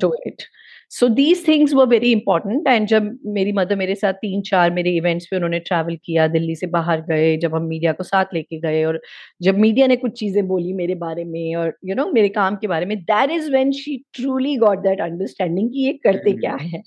to 0.00 0.14
it 0.26 0.42
so 0.92 1.08
these 1.08 1.46
things 1.48 1.72
वो 1.74 1.84
वेरी 1.86 2.10
इंपॉर्टेंट 2.12 2.66
एंड 2.68 2.86
जब 2.88 3.18
मेरी 3.26 3.52
मदर 3.52 3.76
मेरे 3.76 3.94
साथ 3.94 4.12
तीन 4.12 4.40
चार 4.42 4.70
मेरे 4.70 4.90
इवेंट्स 4.90 5.26
पे 5.26 5.36
उन्होंने 5.36 5.58
ट्रैवल 5.58 5.96
किया 6.04 6.26
दिल्ली 6.28 6.54
से 6.54 6.66
बाहर 6.66 7.00
गए 7.00 7.36
जब 7.36 7.54
हम 7.54 7.64
मीडिया 7.64 7.92
को 7.92 8.04
साथ 8.04 8.34
लेके 8.34 8.58
गए 8.60 8.82
और 8.84 9.00
जब 9.42 9.58
मीडिया 9.58 9.86
ने 9.86 9.96
कुछ 9.96 10.18
चीज़ें 10.18 10.46
बोली 10.48 10.72
मेरे 10.72 10.94
बारे 10.94 11.24
में 11.24 11.54
और 11.56 11.66
यू 11.66 11.88
you 11.88 11.96
नो 11.96 12.02
know, 12.02 12.14
मेरे 12.14 12.28
काम 12.28 12.56
के 12.56 12.66
बारे 12.66 12.86
में 12.86 12.96
that 13.02 13.30
is 13.30 13.50
when 13.52 13.72
she 13.72 13.96
truly 14.14 14.56
got 14.56 14.78
that 14.78 15.00
understanding 15.00 15.70
कि 15.70 15.86
ये 15.86 15.92
करते 16.04 16.32
क्या 16.32 16.56
है। 16.62 16.82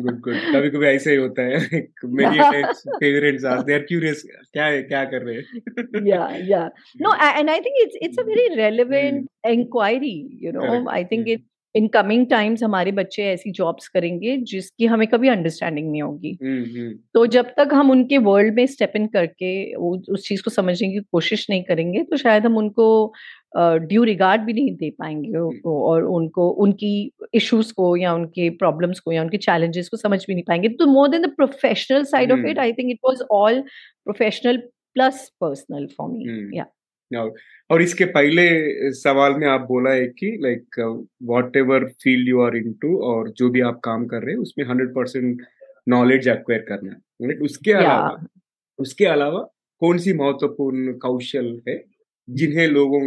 गुड 0.00 0.20
गुड 0.20 0.36
कभी 0.54 0.70
कभी 0.70 0.86
ऐसा 0.86 1.10
ही 1.10 1.16
होता 1.16 1.42
है। 1.42 1.80
मेरी 2.06 2.62
parents 3.00 3.44
are 3.44 3.62
they 3.62 3.74
are 3.74 3.80
curious 3.88 4.22
क्या 4.52 4.64
है 4.66 4.82
क्या 4.82 5.04
कर 5.04 5.22
रहे 5.22 5.36
हैं? 5.36 6.06
या 6.06 6.28
या 6.48 6.64
no 7.00 7.14
and 7.38 7.50
I 7.50 7.60
think 7.60 7.82
it's 7.82 7.98
it's 8.02 8.18
a 8.18 8.28
very 8.28 8.48
relevant 8.54 9.28
inquiry 9.48 10.16
you 10.42 10.52
know 10.52 10.88
I 10.90 11.04
think 11.04 11.28
it 11.28 11.44
in 11.76 11.86
coming 11.88 12.26
times 12.26 12.62
हमारे 12.62 12.92
बच्चे 12.92 13.24
ऐसी 13.24 13.50
जॉब्स 13.52 13.88
करेंगे 13.88 14.36
जिसकी 14.36 14.86
हमें 14.86 15.06
कभी 15.08 15.28
अंडरस्टैंडिंग 15.28 15.90
नहीं 15.90 16.02
होगी। 16.02 16.38
तो 17.14 17.26
जब 17.26 17.46
तक 17.56 17.68
हम 17.72 17.90
उनके 17.90 18.18
वर्ल्ड 18.18 18.54
में 18.54 18.66
स्टेप 18.66 18.92
इन 18.96 19.06
करके 19.06 19.74
उस 19.74 20.26
चीज़ 20.28 20.42
को 20.42 20.50
समझने 20.50 20.88
की 20.88 21.00
कोशिश 21.12 21.46
नहीं 21.50 21.62
करेंगे 21.64 22.02
तो 22.02 22.16
शायद 22.16 22.46
हम 22.46 22.56
उनको 22.56 23.12
ड्यू 23.58 24.00
uh, 24.00 24.06
रिगार्ड 24.06 24.42
भी 24.42 24.52
नहीं 24.52 24.74
दे 24.76 24.90
पाएँगे 24.90 25.32
और 25.70 26.04
उनको 26.04 26.48
उनकी 26.64 27.12
इश्यूज़ 27.34 27.72
को 27.72 27.96
या 27.96 28.14
उनके 28.14 28.48
प्रॉब्लम्स 28.50 29.00
को 29.00 29.12
या 29.12 29.22
उनके 29.22 29.36
चैलेंजेस 29.38 29.88
को 29.88 29.96
समझ 29.96 30.24
भी 30.26 30.34
नहीं 30.34 30.44
पाएँगे। 30.44 30.68
तो 30.68 30.86
more 30.86 31.08
than 31.08 31.22
the 31.22 31.34
professional 31.36 32.04
side 32.04 32.32
of 32.32 32.46
it 32.46 32.58
I 32.58 32.72
think 32.72 32.90
it 32.90 32.98
was 33.04 33.22
all 33.32 33.60
professional 34.04 34.56
plus 34.96 35.28
personal 35.40 35.86
for 35.98 36.10
me 36.10 36.58
या 36.58 36.66
और 37.70 37.82
इसके 37.82 38.04
पहले 38.04 38.46
सवाल 38.92 39.34
में 39.34 39.46
आप 39.48 39.60
बोला 39.60 39.90
है 39.90 40.06
कि 40.08 40.36
like 40.42 40.80
whatever 41.56 41.84
field 42.02 42.28
you 42.28 42.40
are 42.40 42.56
into 42.72 42.96
और 43.02 43.30
जो 43.30 43.50
भी 43.50 43.60
आप 43.60 43.80
काम 43.84 44.06
कर 44.06 44.22
रहे 44.22 44.34
हैं 44.34 44.42
उसमें 44.42 44.66
हंड्रेड 44.66 44.94
परसेंट 44.94 45.42
नॉलेज 45.88 46.28
एक्वायर 46.28 46.64
करना 46.68 46.92
है 46.92 47.28
right? 47.28 47.42
उसके 47.42 47.72
अलावा 47.72 48.26
उसके 48.78 49.04
अलावा 49.04 49.40
कौन 49.82 49.98
सी 49.98 50.12
महत्वपूर्ण 50.12 50.92
कौशल 50.98 51.60
है 51.68 51.82
जिन्हें 52.28 52.66
लोगों 52.68 53.00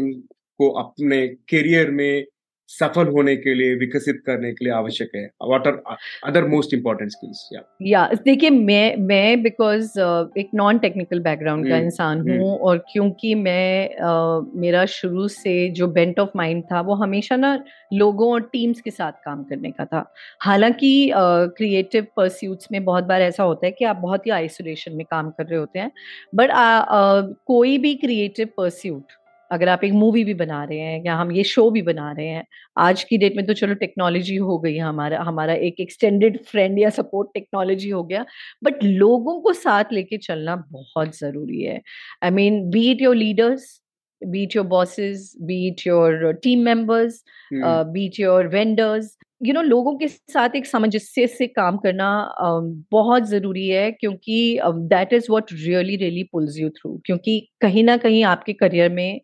को 0.60 0.70
अपने 0.70 1.28
करियर 1.28 1.92
में 1.92 2.26
सफल 2.70 3.08
होने 3.08 3.36
के 3.36 3.54
लिए 3.54 3.76
विकसित 3.76 4.22
करने 4.26 4.52
के 4.52 4.66
लिए 4.66 4.74
आवश्यक 4.74 5.12
है 5.16 5.24
what 5.44 5.68
are 5.68 5.98
other 6.26 6.48
most 6.48 6.74
important 6.74 7.12
skills 7.12 7.50
या 7.54 7.62
या 7.84 8.06
देखिए 8.26 8.50
मैं 8.50 8.96
मैं 8.98 9.42
बिकॉज़ 9.44 10.00
uh, 10.00 10.38
एक 10.38 10.50
नॉन 10.54 10.78
टेक्निकल 10.78 11.20
बैकग्राउंड 11.20 11.68
का 11.70 11.76
hmm. 11.76 11.84
इंसान 11.84 12.20
हूँ 12.20 12.38
hmm. 12.38 12.62
और 12.62 12.78
क्योंकि 12.92 13.34
मैं 13.36 13.90
uh, 13.90 14.46
मेरा 14.56 14.86
शुरू 14.86 15.28
से 15.28 15.56
जो 15.70 15.88
बेंट 15.88 16.20
ऑफ़ 16.20 16.30
माइंड 16.36 16.64
था 16.64 16.82
वो 16.82 16.94
हमेशा 16.94 17.36
ना 17.36 17.64
लोगों 17.94 18.32
और 18.34 18.42
टीम्स 18.54 18.82
के 18.82 18.92
साथ 18.92 19.12
काम 19.26 19.44
करने 19.44 19.72
का 19.72 19.86
था 19.86 20.06
हालाँकि 20.40 20.92
क्रिएटिव 21.16 22.04
uh, 22.04 22.10
परस्यूट्स 22.18 22.68
में 22.72 22.84
बहुत 22.86 23.04
बार 23.04 23.22
ऐसा 23.22 23.44
होता 23.44 23.66
है 23.66 23.72
कि 23.72 23.86
आप 23.86 23.96
बहुत 23.96 24.26
ही 24.26 24.32
आइसोलेशन 24.32 24.96
में 24.96 25.06
काम 25.12 25.30
कर 25.30 25.46
रहे 25.46 25.60
होते 25.60 25.80
हैं 25.80 25.92
बट 26.36 26.50
uh, 26.50 27.36
कोई 27.46 27.78
भी 27.78 27.96
क्रिएटिव 27.96 28.48
परस्यूट 28.58 29.19
अगर 29.52 29.70
आप 29.70 29.84
एक 29.84 29.94
मूवी 29.94 30.24
भी 30.24 30.34
बना 30.34 30.64
रहे 30.64 30.80
हैं 30.80 31.02
या 31.06 31.16
हम 31.16 31.32
ये 31.32 31.44
शो 31.46 31.70
भी 31.72 31.82
बना 31.82 32.12
रहे 32.12 32.28
हैं 32.28 32.46
आज 32.78 33.04
की 33.04 33.18
डेट 33.18 33.36
में 33.36 33.46
तो 33.46 33.54
चलो 33.54 33.74
टेक्नोलॉजी 33.76 34.36
हो 34.38 34.58
गई 34.60 34.78
हमारा 34.78 35.22
हमारा 35.24 35.54
एक 35.68 35.80
एक्सटेंडेड 35.80 36.40
फ्रेंड 36.46 36.80
या 36.80 36.90
सपोर्ट 37.00 37.30
टेक्नोलॉजी 37.34 37.90
हो 37.90 38.04
गया 38.04 38.26
बट 38.64 38.84
लोगों 38.84 39.40
को 39.42 39.54
साथ 39.56 39.94
लेके 39.94 40.18
चलना 40.20 40.56
बहुत 40.72 41.18
ज़रूरी 41.18 41.62
है 41.64 41.82
I 42.24 42.32
mean 42.32 42.64
be 42.70 42.90
it 42.92 43.02
your 43.02 43.16
leaders 43.16 43.80
be 44.22 44.44
it 44.44 44.54
your 44.54 44.64
bosses 44.66 45.36
be 45.42 45.70
it 45.70 45.86
your 45.86 46.34
team 46.36 46.64
members 46.64 47.24
hmm. 47.52 47.64
uh, 47.64 47.84
be 47.86 48.08
it 48.08 48.20
your 48.20 48.44
vendors 48.50 49.16
you 49.42 49.54
know 49.54 49.62
लोगों 49.62 49.96
के 49.98 50.08
साथ 50.08 50.56
एक 50.56 50.66
सामंजस्य 50.66 51.28
से 51.28 51.46
काम 51.48 51.78
करना 51.78 52.08
uh, 52.38 52.62
बहुत 52.92 53.28
ज़रूरी 53.28 53.68
है 53.68 53.92
क्योंकि 53.92 54.60
that 54.66 55.14
is 55.14 55.28
what 55.30 55.52
really 55.54 55.96
really 55.96 56.24
pulls 56.32 56.58
you 56.60 56.70
through 56.70 56.92
क्योंकि 57.06 57.40
कहीं 57.62 57.84
ना 57.84 57.96
कहीं 57.98 58.24
आपके 58.26 58.54
करियर 58.54 58.90
में 58.92 59.22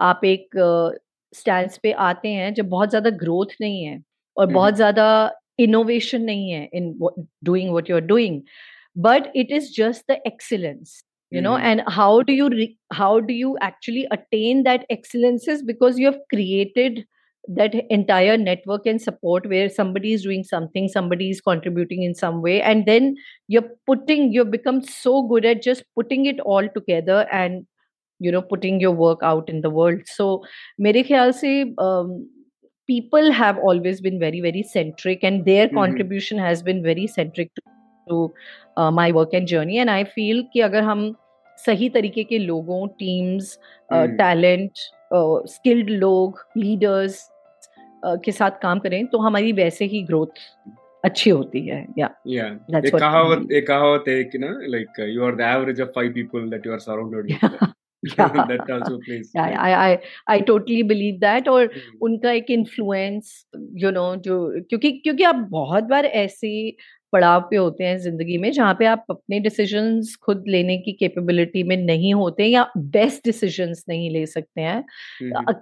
आप 0.00 0.24
एक 0.24 0.56
स्टैंड 1.34 1.70
पे 1.82 1.92
आते 2.08 2.28
हैं 2.28 2.52
जब 2.54 2.68
बहुत 2.68 2.90
ज्यादा 2.90 3.10
ग्रोथ 3.24 3.54
नहीं 3.60 3.82
है 3.84 4.00
और 4.38 4.46
बहुत 4.52 4.76
ज्यादा 4.76 5.06
इनोवेशन 5.60 6.22
नहीं 6.22 6.50
है 6.50 6.68
in 6.74 6.92
doing 7.44 7.70
what 7.70 7.90
you 7.90 7.96
are 7.96 8.02
doing 8.14 8.40
but 9.06 9.32
it 9.36 9.52
is 9.52 9.74
just 9.76 10.10
the 10.10 10.20
excellence 10.26 11.00
you 11.30 11.40
know 11.40 11.54
mm-hmm. 11.54 11.66
and 11.66 11.82
how 11.86 12.22
do 12.22 12.32
you 12.32 12.48
re- 12.48 12.76
how 12.92 13.20
do 13.20 13.32
you 13.32 13.56
actually 13.60 14.06
attain 14.10 14.64
that 14.64 14.84
excellences 14.90 15.62
because 15.62 15.98
you 15.98 16.06
have 16.06 16.18
created 16.32 17.04
that 17.48 17.74
entire 17.88 18.36
network 18.36 18.84
and 18.84 19.00
support 19.00 19.46
where 19.46 19.68
somebody 19.68 20.12
is 20.12 20.22
doing 20.22 20.44
something 20.44 20.88
somebody 20.88 21.30
is 21.30 21.40
contributing 21.40 22.02
in 22.02 22.14
some 22.14 22.42
way 22.42 22.60
and 22.60 22.86
then 22.86 23.14
you're 23.48 23.70
putting 23.86 24.32
you've 24.32 24.50
become 24.50 24.82
so 24.82 25.22
good 25.22 25.44
at 25.44 25.62
just 25.62 25.84
putting 25.96 26.26
it 26.26 26.40
all 26.40 26.68
together 26.68 27.26
and 27.32 27.66
you 28.20 28.30
know 28.30 28.42
putting 28.42 28.80
your 28.80 28.92
work 28.92 29.22
out 29.22 29.48
in 29.48 29.62
the 29.62 29.70
world 29.70 30.12
so 30.16 30.26
mere 30.86 31.02
khayal 31.10 31.34
se 31.40 31.52
um, 31.78 32.12
people 32.88 33.32
have 33.40 33.58
always 33.70 34.00
been 34.06 34.18
very 34.22 34.40
very 34.46 34.62
centric 34.74 35.26
and 35.30 35.44
their 35.44 35.66
mm-hmm. 35.66 35.80
contribution 35.82 36.38
has 36.38 36.62
been 36.62 36.82
very 36.82 37.06
centric 37.06 37.54
to, 37.54 37.62
to 38.06 38.32
uh, 38.76 38.90
my 38.90 39.10
work 39.12 39.36
and 39.40 39.52
journey 39.54 39.78
and 39.78 39.90
i 39.90 40.02
feel 40.16 40.44
कि 40.52 40.60
अगर 40.60 40.82
हम 40.82 41.14
सही 41.66 41.88
तरीके 41.94 42.24
के 42.24 42.38
लोगों 42.38 42.86
teams 43.00 43.58
talent 43.92 44.70
skilled 45.54 45.90
लोग 46.04 46.38
leaders 46.56 47.18
के 48.04 48.32
साथ 48.32 48.50
काम 48.62 48.78
करें 48.78 49.06
तो 49.06 49.18
हमारी 49.18 49.52
वैसे 49.52 49.84
ही 49.84 50.02
ग्रोथ 50.02 50.40
अच्छी 51.04 51.30
होती 51.30 51.66
है 51.66 51.86
या 51.98 52.10
या 52.26 52.46
एक 52.86 52.96
कहावत 52.96 53.52
एक 53.52 53.66
कहावत 53.68 54.04
है 54.08 54.22
कि 54.24 54.38
ना 54.38 54.48
like 54.74 55.00
you 55.08 55.24
are 55.24 55.34
the 55.36 55.40
average 55.40 55.80
of 55.80 55.92
five 55.96 56.12
people 56.12 56.48
that 56.50 56.66
you 56.66 56.72
are 56.72 56.78
surrounded 56.78 57.32
with 57.32 57.72
yeah. 58.17 58.45
that 58.47 58.69
also 58.69 58.99
plays 58.99 59.31
yeah, 59.33 59.55
I, 59.59 59.71
I 59.89 59.99
I 60.27 60.41
totally 60.41 60.83
believe 60.83 61.19
that 61.19 61.47
और 61.47 61.65
hmm. 61.65 62.01
उनका 62.01 62.31
एक 62.31 62.51
इन्फ्लुएंस 62.51 63.45
यू 63.75 63.91
नो 63.91 64.15
जो 64.15 64.37
क्योंकि 64.69 64.91
क्योंकि 64.91 65.23
आप 65.23 65.35
बहुत 65.51 65.83
बार 65.83 66.05
ऐसे 66.05 66.75
पड़ाव 67.13 67.41
पे 67.41 67.55
होते 67.55 67.83
हैं 67.83 67.97
ज़िंदगी 67.97 68.37
में 68.37 68.51
जहाँ 68.51 68.73
पे 68.79 68.85
आप 68.85 69.05
अपने 69.09 69.39
डिसीजंस 69.39 70.15
खुद 70.15 70.43
लेने 70.47 70.77
की 70.77 70.91
कैपेबिलिटी 70.91 71.63
में 71.63 71.77
नहीं 71.77 72.13
होते 72.13 72.45
या 72.45 72.71
बेस्ट 72.77 73.25
डिसीजंस 73.25 73.85
नहीं 73.89 74.09
ले 74.11 74.25
सकते 74.25 74.61
हैं 74.61 74.83
hmm. 75.23 75.53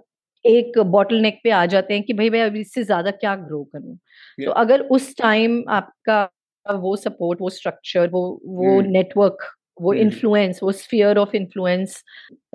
एक 0.46 0.80
बॉटल 0.80 1.16
नेक 1.16 1.40
पे 1.44 1.50
आ 1.50 1.66
जाते 1.66 1.94
हैं 1.94 2.04
कि 2.04 2.14
भाई 2.14 2.30
मैं 2.30 2.42
अभी 2.42 2.60
इससे 2.60 2.84
ज़्यादा 2.84 3.12
क्या 3.12 3.36
ग्रो 3.36 3.64
करूँ 3.64 3.98
yeah. 3.98 4.46
तो 4.46 4.52
अगर 4.52 4.82
उस 4.82 5.18
टाइम 5.18 5.64
आपका 5.70 6.30
वो 6.66 6.96
सपोर्ट 6.96 7.42
वो 7.42 7.50
स्ट्रक्चर 7.50 8.10
वो 8.10 8.42
वो 8.46 8.82
नेटवर्क. 8.82 9.38
वो 9.82 9.94
इन्फ्लुएंस 9.94 10.60
वो 10.64 10.72
स्फीयर 10.72 11.18
ऑफ़ 11.18 11.36
इन्फ्लुएंस 11.36 12.04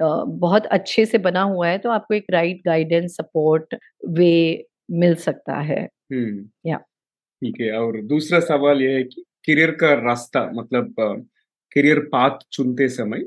बहुत 0.00 0.66
अच्छे 0.66 1.04
से 1.06 1.18
बना 1.18 1.42
हुआ 1.42 1.68
है 1.68 1.78
तो 1.78 1.90
आपको 1.90 2.14
एक 2.14 2.26
राइट 2.30 2.60
गाइडेंस 2.66 3.16
सपोर्ट 3.16 3.74
वे 4.08 4.66
मिल 4.90 5.14
सकता 5.14 5.60
है। 5.60 5.88
या। 6.66 6.76
ठीक 6.76 7.60
है 7.60 7.72
और 7.72 8.00
दूसरा 8.02 8.40
सवाल 8.40 8.82
ये 8.82 8.92
है 8.92 9.02
कि 9.02 9.24
करियर 9.46 9.70
का 9.70 9.92
रास्ता 9.94 10.50
मतलब 10.54 10.94
करियर 11.72 11.98
पाथ 11.98 12.38
चुनते 12.52 12.88
समय 12.88 13.24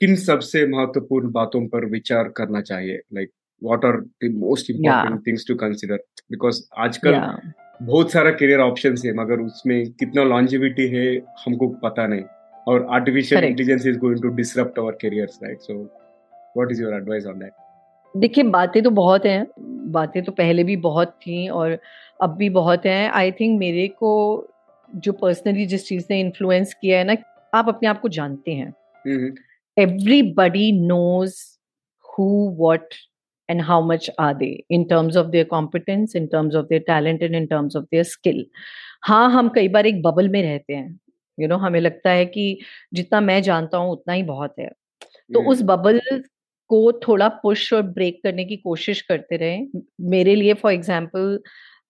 किन 0.00 0.16
सबसे 0.16 0.66
महत्वपूर्ण 0.66 1.30
बातों 1.32 1.66
पर 1.68 1.84
विचार 1.84 2.28
करना 2.28 2.60
चाहिए? 2.60 3.00
Like 3.14 3.30
what 3.62 3.84
are 3.84 3.96
the 4.00 4.34
most 4.34 4.70
important 4.70 5.26
things 5.26 5.44
to 5.48 5.54
consider 5.54 5.96
because 6.30 6.62
आजकल 6.78 7.14
yeah. 7.14 7.52
बहुत 7.82 8.10
सारा 8.12 8.30
करियर 8.30 8.60
ऑप्शन 8.60 8.94
है 9.06 9.12
मगर 9.14 9.40
उसमें 9.40 9.92
कितना 9.92 10.24
लॉन्जिविटी 10.24 10.88
है 10.88 11.06
हमको 11.16 11.68
पता 11.68 12.06
नहीं। 12.06 12.24
Or 12.66 12.86
artificial 12.88 13.38
Correct. 13.38 13.50
intelligence 13.50 13.86
is 13.86 13.96
going 13.96 14.20
to 14.20 14.30
disrupt 14.30 14.78
our 14.78 14.92
careers 14.92 15.38
right 15.42 15.62
so 15.62 15.90
what 16.54 16.70
is 16.70 16.78
your 16.78 16.94
advice 16.94 17.26
on 17.26 17.38
that 17.38 17.52
देखिए 18.14 18.44
बातें 18.44 18.82
तो 18.82 18.90
बहुत 18.90 19.26
हैं 19.26 19.46
बातें 19.92 20.22
तो 20.24 20.32
पहले 20.32 20.64
भी 20.64 20.76
बहुत 20.76 21.08
थी 21.22 21.48
और 21.48 21.78
अब 22.22 22.34
भी 22.36 22.48
बहुत 22.50 22.86
हैं 22.86 23.10
आई 23.10 23.30
थिंक 23.32 23.58
मेरे 23.58 23.86
को 23.88 24.12
जो 24.90 25.12
पर्सनली 25.12 25.66
जिस 25.66 25.86
चीज़ 25.88 26.06
ने 26.10 26.18
इन्फ्लुएंस 26.20 26.74
किया 26.80 26.98
है 26.98 27.04
ना 27.04 27.16
आप 27.54 27.68
अपने 27.68 27.88
आप 27.88 28.00
को 28.00 28.08
जानते 28.16 28.54
हैं 28.54 28.72
everybody 29.76 30.72
knows 30.88 31.36
who 32.04 32.26
what 32.58 32.94
and 33.48 33.62
how 33.62 33.76
much 33.80 34.08
are 34.18 34.34
they 34.40 34.64
in 34.70 34.82
terms 34.90 35.16
of 35.16 35.30
their 35.30 35.46
competence 35.52 36.12
in 36.14 36.26
terms 36.34 36.54
of 36.54 36.68
their 36.68 36.82
talent 36.88 37.22
and 37.22 37.38
in 37.38 37.48
terms 37.48 37.78
of 37.80 37.86
their 37.94 38.04
skill 38.10 38.44
हाँ 39.04 39.30
हम 39.30 39.48
कई 39.54 39.68
बार 39.68 39.86
एक 39.86 40.02
बबल 40.02 40.28
में 40.28 40.42
रहते 40.42 40.74
हैं 40.74 40.98
यू 41.40 41.46
you 41.46 41.50
नो 41.50 41.56
know, 41.56 41.66
हमें 41.66 41.80
लगता 41.80 42.10
है 42.10 42.26
कि 42.26 42.58
जितना 42.94 43.20
मैं 43.20 43.40
जानता 43.42 43.78
हूँ 43.78 43.92
उतना 43.92 44.14
ही 44.14 44.22
बहुत 44.24 44.54
है। 44.60 44.68
तो 45.30 45.50
उस 45.50 45.62
बबल 45.62 46.00
को 46.70 46.92
थोड़ा 47.08 47.28
पुश 47.42 47.72
और 47.72 47.82
ब्रेक 47.82 48.20
करने 48.22 48.44
की 48.44 48.56
कोशिश 48.58 49.00
करते 49.02 49.36
रहे। 49.36 49.58
मेरे 50.10 50.34
लिए 50.34 50.54
फॉर 50.54 50.72
एग्ज़ाम्पल 50.72 51.38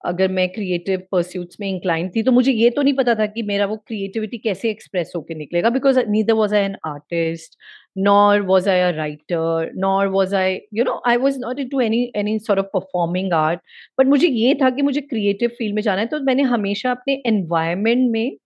अगर 0.05 0.29
मैं 0.29 0.49
क्रिएटिव 0.49 1.03
परस्यूट्स 1.13 1.57
में 1.61 1.69
इंक्लाइन 1.69 2.09
थी 2.09 2.23
तो 2.23 2.33
मुझे 2.33 2.53
ये 2.53 2.71
तो 2.71 2.83
नहीं 2.83 2.95
पता 2.95 3.15
था 3.15 3.27
कि 3.27 3.43
मेरा 3.43 3.67
वो 3.67 3.77
क्रिएटिविटी 3.77 4.39
कैसे 4.39 4.71
एक्सप्रेस 4.71 5.13
होकर 5.17 5.35
निकलेगा 5.37 5.71
because 5.71 5.99
neither 6.09 6.33
was 6.33 6.55
I 6.55 6.63
an 6.63 6.77
artist 6.87 7.57
nor 7.99 8.41
was 8.43 8.69
I 8.69 8.81
I 8.81 9.11
a 9.33 9.67
nor 9.77 10.07
was 10.09 10.35
I 10.35 10.61
you 10.75 10.85
know 10.85 11.01
I 11.07 11.17
was 11.17 11.39
not 11.41 11.59
into 11.69 11.81
any 11.81 12.03
any 12.17 12.39
sort 12.39 12.61
of 12.61 12.67
performing 12.75 13.33
art 13.33 13.61
but 13.99 14.07
मुझे 14.07 14.29
ये 14.29 14.55
था 14.63 14.71
कि 14.71 14.83
मुझे 14.83 15.01
क्रिएटिव 15.01 15.51
फ़ील्ड 15.59 15.75
में 15.75 15.83
जाना 15.83 16.01
है 16.01 16.07
तो 16.07 16.21
मैंने 16.21 16.43
हमेशा 16.55 16.91
अपने 16.91 17.23
एनवायरमेंट 17.27 18.11
में 18.11 18.37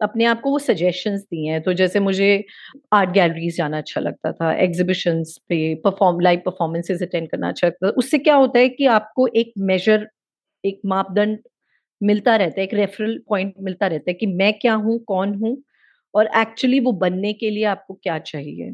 अपने 0.00 0.24
आप 0.24 0.40
को 0.40 0.50
वो 0.50 0.58
सजेशंस 0.58 1.20
दिए 1.22 1.50
हैं। 1.50 1.62
तो 1.62 1.72
जैसे 1.72 2.00
मुझे 2.00 2.44
आर्ट 2.92 3.10
गैलरीज 3.10 3.56
जाना 3.56 3.78
अच्छा 3.78 4.00
लगता 4.00 4.32
था 4.32 4.52
एग्जीबिशंस 4.54 5.36
पे 5.48 5.74
परफॉर्म 5.84 6.20
लाइव 6.20 6.42
परफॉर्मेंसेज 6.46 7.02
अटेंड 7.02 7.28
करना 7.30 7.48
अच्छा 7.48 7.66
लगता 7.66 7.88
था। 7.88 7.94
उससे 7.94 8.18
क्या 8.18 8.34
होता 8.34 8.58
है 8.58 8.68
कि 8.68 8.86
आपको 8.88 9.26
एक 9.36 9.52
मेजर 9.58 10.08
एक 10.64 10.80
मापदंड 10.86 11.38
मिलता 12.00 12.36
रहता 12.36 12.60
है 12.60 12.66
एक 12.66 12.74
रेफरल 12.74 13.18
पॉइंट 13.28 13.54
मिलता 13.60 13.86
रहता 13.86 14.10
है 14.10 14.14
कि 14.14 14.26
मैं 14.26 14.52
क्या 14.58 14.74
हूँ 14.74 14.98
कौन 14.98 15.34
हूँ 15.34 15.56
और 16.14 16.28
एक्चुअली 16.36 16.78
वो 16.80 16.92
बनने 16.92 17.32
के 17.32 17.50
लिए 17.50 17.64
आपको 17.64 17.94
क्या 17.94 18.18
चाहिए। 18.18 18.70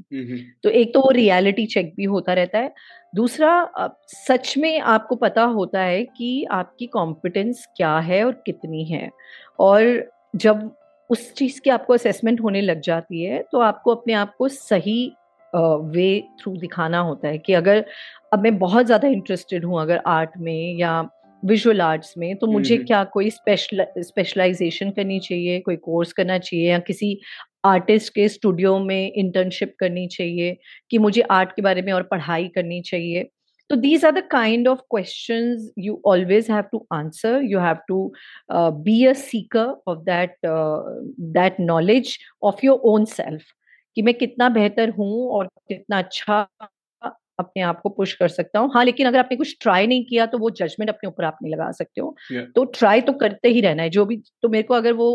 तो 0.62 0.70
एक 0.70 0.92
तो 0.94 1.00
वो 1.00 1.10
रियलिटी 1.10 1.66
चेक 1.66 1.92
भी 1.96 2.04
होता 2.04 2.32
रहता 2.32 2.58
है। 2.58 2.72
दूसरा 3.14 3.90
सच 4.08 4.54
में 4.58 4.80
आपको 4.80 5.16
पता 5.16 5.42
होता 5.42 5.80
है 5.80 6.02
कि 6.16 6.44
आपकी 6.50 6.86
कॉम्पिटेंस 6.86 7.66
क्या 7.76 7.98
है 7.98 8.24
और 8.24 8.32
कितनी 8.46 8.84
है। 8.84 9.10
और 9.58 10.10
जब 10.36 10.70
उस 11.10 11.32
चीज़ 11.34 11.60
की 11.60 11.70
आपको 11.70 11.94
असेसमेंट 11.94 12.40
होने 12.40 12.60
लग 12.60 12.80
जाती 12.80 13.22
है 13.24 13.42
तो 13.52 13.60
आपको 13.60 13.94
अपने 13.94 14.12
आप 14.12 14.34
को 14.38 14.48
सही 14.48 15.12
वे 15.54 16.20
थ्रू 16.40 16.56
दिखाना 16.56 16.98
होता 16.98 17.28
है 17.28 17.38
कि 17.38 17.52
अगर 17.52 17.84
अब 18.32 18.42
मैं 18.42 18.58
बहुत 18.58 18.86
ज़्यादा 18.86 19.08
इंटरेस्टेड 19.08 19.64
हूँ 19.64 19.80
अगर 19.80 20.00
आर्ट 20.06 20.30
में 20.38 20.76
या 20.78 21.00
विजुअल 21.42 21.80
आर्ट्स 21.80 22.14
में 22.18 22.36
तो 22.36 22.46
मुझे 22.46 22.76
क्या 22.76 23.02
कोई 23.04 23.30
स्पेशल 23.30 23.86
स्पेशलाइजेशन 23.98 24.90
करनी 24.90 25.18
चाहिए 25.20 25.60
कोई 25.60 25.76
कोर्स 25.76 26.12
करना 26.12 26.38
चाहिए 26.38 26.70
या 26.70 26.78
किसी 26.78 27.18
आर्टिस्ट 27.64 28.12
के 28.14 28.28
स्टूडियो 28.28 28.78
में 28.78 29.12
इंटर्नशिप 29.12 29.74
करनी 29.80 30.06
चाहिए 30.06 30.56
कि 30.90 30.98
मुझे 30.98 31.20
आर्ट 31.30 31.52
के 31.52 31.62
बारे 31.62 31.82
में 31.82 31.92
और 31.92 32.02
पढ़ाई 32.02 32.48
करनी 32.48 32.80
चाहिए? 32.80 33.28
तो 33.70 33.76
these 33.76 34.04
are 34.04 34.12
the 34.12 34.22
kind 34.30 34.68
of 34.68 34.80
question 34.90 35.56
you 35.78 36.00
always 36.06 36.50
have 36.50 36.64
to 36.72 36.86
answer 36.92 37.40
you 37.44 37.60
have 37.60 37.76
to 37.88 38.12
be 38.52 39.04
a 39.06 39.12
seeker 39.12 39.74
of 39.88 39.98
that 40.00 40.36
that 41.36 41.56
knowledge 41.60 42.16
of 42.42 42.64
your 42.64 42.78
own 42.84 43.04
self 43.04 43.44
कि 43.96 44.02
मैं 44.02 44.14
कितना 44.14 44.48
बेहतर 44.48 44.90
हूँ 44.90 45.28
और 45.30 45.46
कितना 45.68 45.98
अच्छा 45.98 46.46
अपने 47.38 47.62
आप 47.62 47.80
को 47.80 47.88
पुश 47.88 48.12
कर 48.14 48.28
सकता 48.28 48.58
हूँ। 48.58 48.70
हाँ 48.74 48.84
लेकिन 48.84 49.06
अगर 49.06 49.18
आपने 49.18 49.36
कुछ 49.36 49.56
ट्राई 49.60 49.86
नहीं 49.86 50.04
किया 50.04 50.26
तो 50.26 50.38
वो 50.38 50.50
जजमेंट 50.50 50.90
अपने 50.90 51.08
ऊपर 51.08 51.24
आप 51.24 51.38
नहीं 51.42 51.52
लगा 51.52 51.70
सकते 51.72 52.00
हो। 52.00 52.14
Yeah. 52.32 52.44
तो 52.54 52.64
ट्राई 52.78 53.00
तो 53.00 53.12
करते 53.14 53.48
ही 53.48 53.60
रहना 53.60 53.82
है। 53.82 53.90
जो 53.90 54.04
भी 54.06 54.16
तो 54.42 54.48
मेरे 54.48 54.62
को 54.62 54.74
अगर 54.74 54.92
वो 54.92 55.10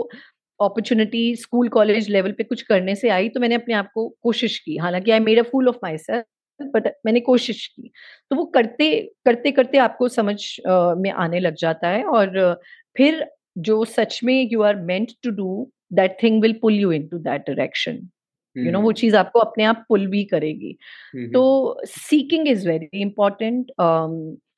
अपॉर्चुनिटी 0.59 1.35
स्कूल 1.35 1.69
कॉलेज 1.69 2.09
लेवल 2.09 2.31
पे 2.31 2.43
कुछ 2.43 2.61
करने 2.61 2.95
से 2.95 3.09
आई 3.09 3.29
तो 3.29 3.39
मैंने 3.39 3.55
अपने 3.55 3.73
आप 3.73 3.89
को 3.95 4.07
कोशिश 4.23 4.57
की। 4.59 4.77
हालाँकि 4.77 5.11
I 5.11 5.19
made 5.19 5.39
a 5.39 5.43
fool 5.51 5.69
of 5.69 5.77
myself 5.99 6.25
but 6.63 6.87
मैंने 7.05 7.19
कोशिश 7.19 7.65
की। 7.67 7.91
तो 8.29 8.35
वो 8.35 8.45
करते 8.45 8.89
करते 9.25 9.51
करते 9.51 9.77
आपको 9.77 10.07
समझ 10.07 10.35
uh, 10.35 10.97
में 10.97 11.11
आने 11.11 11.39
लग 11.39 11.55
जाता 11.55 11.87
है 11.87 12.03
और 12.03 12.61
फिर 12.97 13.25
जो 13.57 13.85
सच 13.85 14.19
में 14.23 14.49
you 14.51 14.61
are 14.61 14.75
meant 14.75 15.11
to 15.23 15.31
do 15.31 15.71
that 15.93 16.17
thing 16.23 16.41
will 16.41 16.53
pull 16.53 16.73
you 16.73 16.91
into 17.07 17.17
that 17.17 17.41
direction 17.41 18.09
you 18.57 18.71
know 18.71 18.81
वो 18.81 18.91
चीज़ 18.91 19.15
आपको 19.15 19.39
अपने 19.39 19.63
आप 19.63 19.85
पुल 19.89 20.07
भी 20.07 20.23
करेगी। 20.23 20.77
तो 21.33 21.81
seeking 21.85 22.47
is 22.47 22.67
very 22.69 23.01
important 23.01 23.71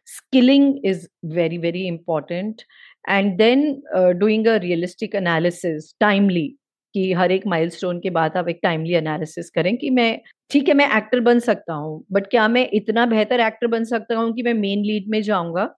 skilling 0.07 0.85
is 0.85 1.07
very 1.25 1.57
very 1.57 1.87
important 1.87 2.61
and 3.09 3.37
then 3.37 3.83
doing 3.95 4.47
a 4.47 4.55
realistic 4.55 5.15
analysis 5.15 5.95
timely 5.99 6.55
कि 6.93 7.13
हर 7.13 7.31
एक 7.31 7.47
माइलस्टोन 7.47 7.99
के 7.99 8.09
बाद 8.09 8.37
आप 8.37 8.49
एक 8.49 8.59
टाइमली 8.63 8.93
एनालिसिस 8.93 9.49
करें 9.49 9.77
कि 9.77 9.89
मैं 9.89 10.21
ठीक 10.51 10.67
है 10.67 10.73
मैं 10.73 10.97
एक्टर 10.97 11.19
बन 11.19 11.39
सकता 11.39 11.73
हूँ 11.73 12.05
बट 12.11 12.27
क्या 12.27 12.47
मैं 12.47 12.69
इतना 12.73 13.05
बेहतर 13.05 13.39
एक्टर 13.39 13.67
बन 13.67 13.83
सकता 13.83 14.15
हूँ 14.15 14.33
कि 14.33 14.43
मैं 14.43 14.53
मेन 14.53 14.83
लीड 14.83 15.05
में 15.07 15.21
जाऊँगा 15.21 15.75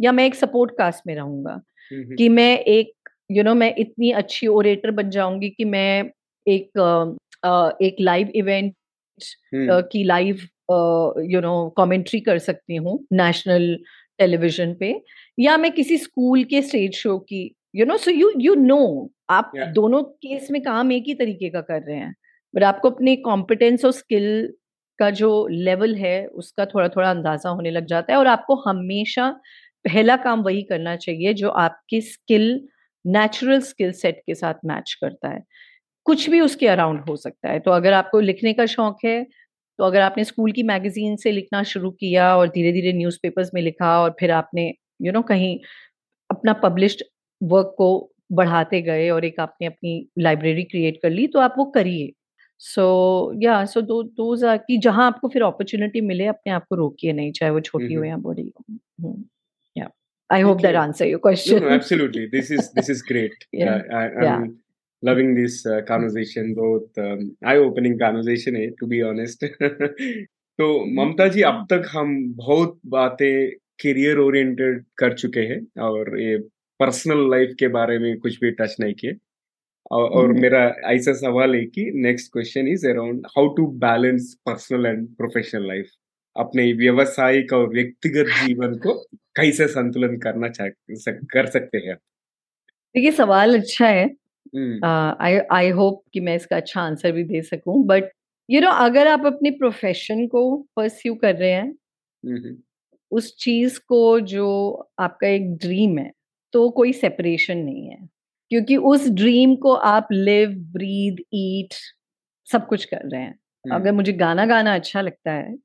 या 0.00 0.12
मैं 0.12 0.26
एक 0.26 0.34
सपोर्ट 0.34 0.70
कास्ट 0.78 1.00
में 1.06 1.14
रहूँगा? 1.14 1.62
कि 1.92 2.28
मैं 2.28 2.58
एक 2.58 2.92
यू 3.30 3.36
you 3.36 3.44
नो 3.44 3.50
know, 3.50 3.60
मैं 3.60 3.74
इतनी 3.78 4.10
अच्छी 4.10 4.46
ओरेटर 4.46 4.90
बन 4.90 5.10
जाऊँगी 5.10 5.50
कि 5.50 5.64
मैं 5.64 6.04
एक 6.48 6.70
एक 7.82 7.96
लाइव 8.00 8.28
इवेंट 8.28 8.74
की 9.54 10.04
लाइव 10.04 10.36
यू 11.32 11.40
नो 11.40 11.74
कमेंट्री 11.76 12.20
कर 12.20 12.38
सकती 12.38 12.76
हूँ 12.76 13.06
नेशनल 13.12 13.78
टेलीविज़न 14.18 14.74
पे 14.74 15.02
या 15.38 15.56
मैं 15.56 15.72
किसी 15.72 15.98
स्कूल 15.98 16.44
के 16.44 16.62
स्टेज 16.62 16.94
शो 16.94 17.18
की 17.18 17.54
you 17.76 17.84
know 17.86 17.96
so 17.96 18.10
you 18.10 18.32
you 18.40 18.54
know 18.54 18.78
आप 19.30 19.50
yeah. 19.56 19.72
दोनों 19.74 20.02
केस 20.02 20.48
में 20.50 20.62
काम 20.62 20.92
एक 20.92 21.04
ही 21.06 21.14
तरीके 21.14 21.48
का 21.50 21.60
कर 21.60 21.82
रहे 21.82 21.96
हैं 21.96 22.14
बट 22.54 22.62
आपको 22.62 22.90
अपने 22.90 23.16
कॉम्पिटेंस 23.16 23.84
और 23.84 23.92
स्किल 23.92 24.54
का 24.98 25.10
जो 25.10 25.30
लेवल 25.46 25.94
है 25.94 26.26
उसका 26.34 26.64
थोड़ा 26.66 26.88
थोड़ा 26.88 27.10
अंदाज़ा 27.10 27.50
होने 27.50 27.70
लग 27.70 27.86
जाता 27.86 28.12
है 28.12 28.18
और 28.18 28.26
आपको 28.26 28.54
हमेशा 28.66 29.28
पहला 29.84 30.16
काम 30.16 30.42
वही 30.42 30.62
करना 30.62 30.94
चाहिए 30.96 31.34
जो 31.34 31.48
आपकी 31.58 32.00
स्किल 32.00 32.48
नेचुरल 33.04 33.60
स्किल 33.60 33.92
सेट 33.92 34.22
के 34.26 34.34
साथ 34.34 34.64
मैच 34.64 34.96
करता 35.00 35.28
है 35.28 35.42
कुछ 36.06 36.28
भी 36.30 36.40
उसके 36.40 36.66
अराउंड 36.66 37.00
हो 37.00 37.16
सकता 37.16 37.48
है 37.48 37.58
तो 37.60 37.70
अगर 37.70 37.92
आपको 37.92 38.20
लिखने 38.20 38.52
का 38.52 38.66
शौक 38.66 39.04
है 39.04 39.22
तो 39.78 39.84
अगर 39.84 40.00
आपने 40.00 40.24
स्कूल 40.24 40.52
की 40.52 40.62
मैगजीन 40.62 41.16
से 41.16 41.32
लिखना 41.32 41.62
शुरू 41.62 41.90
किया 41.90 42.36
और 42.36 42.48
धीरे 42.48 42.72
धीरे 42.72 42.92
न्यूज़पेपर्स 42.92 43.50
में 43.54 43.60
लिखा 43.62 43.98
और 44.00 44.16
फिर 44.20 44.30
आपने 44.30 44.66
यू 44.66 45.04
you 45.04 45.12
नो 45.12 45.18
know, 45.18 45.28
कहीं 45.28 45.58
अपना 46.30 46.52
पब्लिश्ड 46.52 47.02
वर्क 47.42 47.74
को 47.78 48.12
बढ़ाते 48.32 48.82
गए 48.82 49.10
और 49.10 49.24
एक 49.24 49.40
आपने 49.40 49.66
अपनी 49.66 50.08
लाइब्रेरी 50.18 50.62
क्रिएट 50.62 50.98
कर 51.02 51.10
ली 51.10 51.26
तो 51.26 51.38
आप 51.38 51.54
वो 51.58 51.64
करिए। 51.64 52.12
सो 52.58 53.32
या 53.42 53.64
सो 53.64 53.80
दो 53.80 54.02
दोज 54.02 54.44
आर 54.44 54.56
कि 54.56 54.78
जहाँ 54.78 55.06
आपको 55.06 55.28
फिर 55.28 55.42
अपॉर्चुनिटी 55.42 56.00
मिले 56.00 56.26
अपने 56.26 56.52
आप 56.52 56.64
को 56.70 56.76
रोकिए 56.76 57.12
नहीं 57.12 57.32
चाहे 57.32 57.52
वो 57.52 57.60
छोटी 57.60 57.94
हो 57.94 58.04
या 58.04 58.16
बड़ी 58.16 58.52
हो। 59.02 59.22
Yeah 59.76 59.90
I 60.32 60.40
hope 60.40 60.60
that 60.60 60.74
answer 60.74 61.06
your 61.06 61.20
question 61.20 61.72
absolutely 61.72 62.26
this 62.26 62.52
is 62.52 62.60
this 62.60 62.90
is 62.90 63.02
great 63.08 63.44
yeah 63.54 64.48
loving 65.02 65.34
this 65.34 65.66
uh, 65.66 65.82
conversation 65.82 66.54
both 66.54 66.98
um, 66.98 67.36
eye 67.44 67.58
opening 67.58 67.98
conversation 67.98 68.56
है 68.56 68.70
to 68.70 68.86
be 68.86 69.02
honest. 69.02 69.44
तो 70.58 70.84
ममता 70.94 71.28
जी 71.28 71.42
अब 71.42 71.66
तक 71.70 71.82
हम 71.88 72.34
बहुत 72.34 72.80
बातें 72.86 73.50
करियर 73.50 74.18
ओरिएंटेड 74.18 74.84
कर 74.98 75.12
चुके 75.12 75.40
हैं 75.40 75.82
और 75.82 76.20
ये 76.20 76.38
पर्सनल 76.80 77.30
लाइफ 77.30 77.54
के 77.58 77.68
बारे 77.68 77.98
में 77.98 78.18
कुछ 78.18 78.40
भी 78.40 78.50
टच 78.50 78.76
नहीं 78.80 78.94
किए। 78.94 79.16
और, 79.90 80.10
और 80.10 80.32
hmm. 80.32 80.40
मेरा 80.40 80.74
ऐसा 80.84 81.12
सवाल 81.12 81.54
है 81.54 81.64
कि 81.64 81.92
next 81.94 82.32
question 82.32 82.68
is 82.68 82.88
around 82.88 83.26
how 83.26 83.48
to 83.48 83.66
balance 83.66 84.36
personal 84.46 84.86
and 84.86 85.08
professional 85.08 85.68
life 85.68 85.90
अपने 86.36 86.72
व्यवसायिक 86.72 87.52
और 87.52 87.68
व्यक्तिगत 87.68 88.26
जीवन 88.46 88.74
को 88.74 89.06
कैसे 89.14 89.68
संतुलन 89.68 90.16
करना 90.16 90.48
चाह 90.48 90.68
कर 91.10 91.46
सकते 91.46 91.78
हैं? 91.78 91.96
देखिए 92.94 93.10
सवाल 93.10 93.58
अच्छा 93.58 93.86
है। 93.88 94.16
आई 95.20 95.38
आई 95.52 95.68
होप 95.68 96.04
कि 96.12 96.20
मैं 96.20 96.36
इसका 96.36 96.56
अच्छा 96.56 96.80
आंसर 96.80 97.12
भी 97.12 97.24
दे 97.24 97.42
सकूँ 97.42 97.86
बट 97.86 98.04
यू 98.50 98.60
नो 98.60 98.70
अगर 98.70 99.06
आप 99.06 99.26
अपने 99.26 99.50
प्रोफेशन 99.50 100.26
को 100.26 100.56
परस्यू 100.76 101.14
कर 101.14 101.34
रहे 101.34 101.52
हैं 101.52 101.74
उस 103.10 103.36
चीज़ 103.36 103.80
को 103.88 104.20
जो 104.20 104.70
आपका 104.98 105.28
एक 105.28 105.56
ड्रीम 105.56 105.98
है 105.98 106.12
तो 106.56 106.68
कोई 106.72 106.92
सेपरेशन 106.94 107.58
नहीं 107.58 107.88
है। 107.88 107.98
क्योंकि 108.50 108.76
उस 108.88 109.08
ड्रीम 109.12 109.54
को 109.56 109.72
आप 109.86 110.08
लिव 110.12 110.50
ब्रीद 110.72 111.16
ईट 111.34 111.74
सब 112.48 112.66
कुछ 112.66 112.84
कर 112.84 113.08
रहे 113.10 113.20
हैं। 113.22 113.38
अगर 113.64 113.92
मुझे 113.92 114.12
गाना 114.14 114.44
गाना 114.46 114.74
अच्छा 114.74 115.00
लगता 115.00 115.32
है 115.32 115.56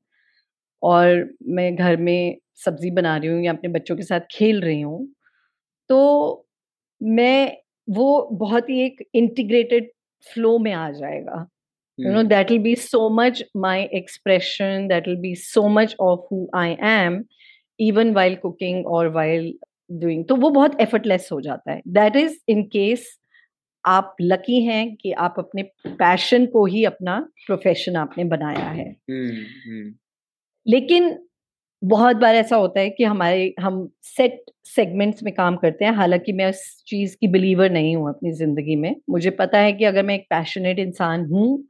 और 0.83 1.29
मैं 1.49 1.75
घर 1.75 1.97
में 1.97 2.37
सब्ज़ी 2.55 2.91
बना 2.91 3.15
रही 3.17 3.29
हूँ 3.29 3.43
या 3.43 3.51
अपने 3.53 3.69
बच्चों 3.69 3.95
के 3.95 4.03
साथ 4.03 4.19
खेल 4.31 4.61
रही 4.61 4.81
हूँ 4.81 5.07
तो 5.89 5.99
मैं 7.01 7.57
वो 7.87 8.07
बहुत 8.33 8.69
ही 8.69 8.79
एक 8.81 9.03
इंटीग्रेटेड 9.15 9.89
फ्लो 10.25 10.57
में 10.59 10.71
आ 10.73 10.89
जाएगा। 10.91 11.45
You 11.99 12.13
know 12.13 12.23
that 12.25 12.51
will 12.51 12.59
be 12.59 12.75
so 12.77 13.09
much 13.15 13.43
my 13.57 13.83
expression 13.93 14.87
that 14.87 15.07
will 15.07 15.17
be 15.19 15.35
so 15.37 15.67
much 15.69 15.95
of 16.01 16.27
who 16.31 16.45
I 16.55 16.75
am 16.89 17.23
even 17.79 18.13
while 18.13 18.35
cooking 18.35 18.87
और 18.87 19.07
वाइल 19.11 19.53
डूइंग 19.91 20.25
तो 20.25 20.35
वो 20.35 20.49
बहुत 20.49 20.79
एफर्टलेस 20.81 21.29
हो 21.31 21.41
जाता 21.41 21.71
है। 21.71 21.81
दैट 21.89 22.15
इज़ 22.15 22.37
इन 22.47 22.63
केस 22.63 23.07
आप 23.85 24.15
लकी 24.21 24.61
हैं 24.63 24.95
कि 24.95 25.11
आप 25.11 25.35
अपने 25.39 25.63
पैशन 25.87 26.45
को 26.45 26.65
ही 26.65 26.83
अपना 26.85 27.19
प्रोफेशन 27.47 27.95
आपने 27.95 28.23
बनाया 28.25 28.69
है। 28.69 28.89
हम्म, 28.89 29.29
हम्म। 29.67 29.93
लेकिन 30.65 31.17
बहुत 31.81 32.15
बार 32.15 32.35
ऐसा 32.35 32.55
होता 32.55 32.79
है 32.79 32.89
कि 32.89 33.03
हमारे 33.03 33.53
हम 33.61 33.89
सेट 34.03 34.43
सेगमेंट्स 34.65 35.23
में 35.23 35.33
काम 35.35 35.55
करते 35.57 35.85
हैं 35.85 35.93
हालाँकि 35.93 36.33
मैं 36.33 36.49
उस 36.49 36.83
चीज़ 36.87 37.15
की 37.21 37.27
बिलीवर 37.27 37.71
नहीं 37.71 37.95
हूँ 37.95 38.09
अपनी 38.09 38.31
ज़िंदगी 38.33 38.75
में। 38.75 38.95
मुझे 39.09 39.29
पता 39.31 39.59
है 39.59 39.73
कि 39.73 39.85
अगर 39.85 40.03
मैं 40.03 40.15
एक 40.15 40.27
पैशनेट 40.29 40.79
इंसान 40.79 41.25
हूँ 41.25 41.65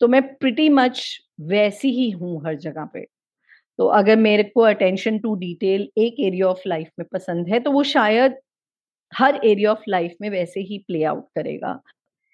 तो 0.00 0.08
मैं 0.08 0.22
प्रिटी 0.36 0.68
मच 0.70 1.04
वैसी 1.42 1.90
ही 1.92 2.10
हूँ 2.10 2.42
हर 2.46 2.56
जगह 2.58 2.84
पे। 2.94 3.06
तो 3.78 3.86
अगर 3.98 4.16
मेरे 4.18 4.42
को 4.44 4.60
अटेंशन 4.62 5.18
टू 5.18 5.34
डिटेल 5.36 5.88
एक 5.98 6.20
एरिया 6.20 6.46
ऑफ़ 6.48 6.62
लाइफ 6.68 6.88
में 6.98 7.06
पसंद 7.12 7.48
है 7.48 7.60
तो 7.60 7.70
वो 7.72 7.82
शायद 7.84 8.36
हर 9.12 9.40
एरिया 9.44 9.70
ऑफ़ 9.72 9.82
लाइफ 9.88 10.14
में 10.20 10.28
वैसे 10.30 10.60
ही 10.62 10.78
प्ले 10.88 11.02
आउट 11.04 11.24
करेगा। 11.36 11.80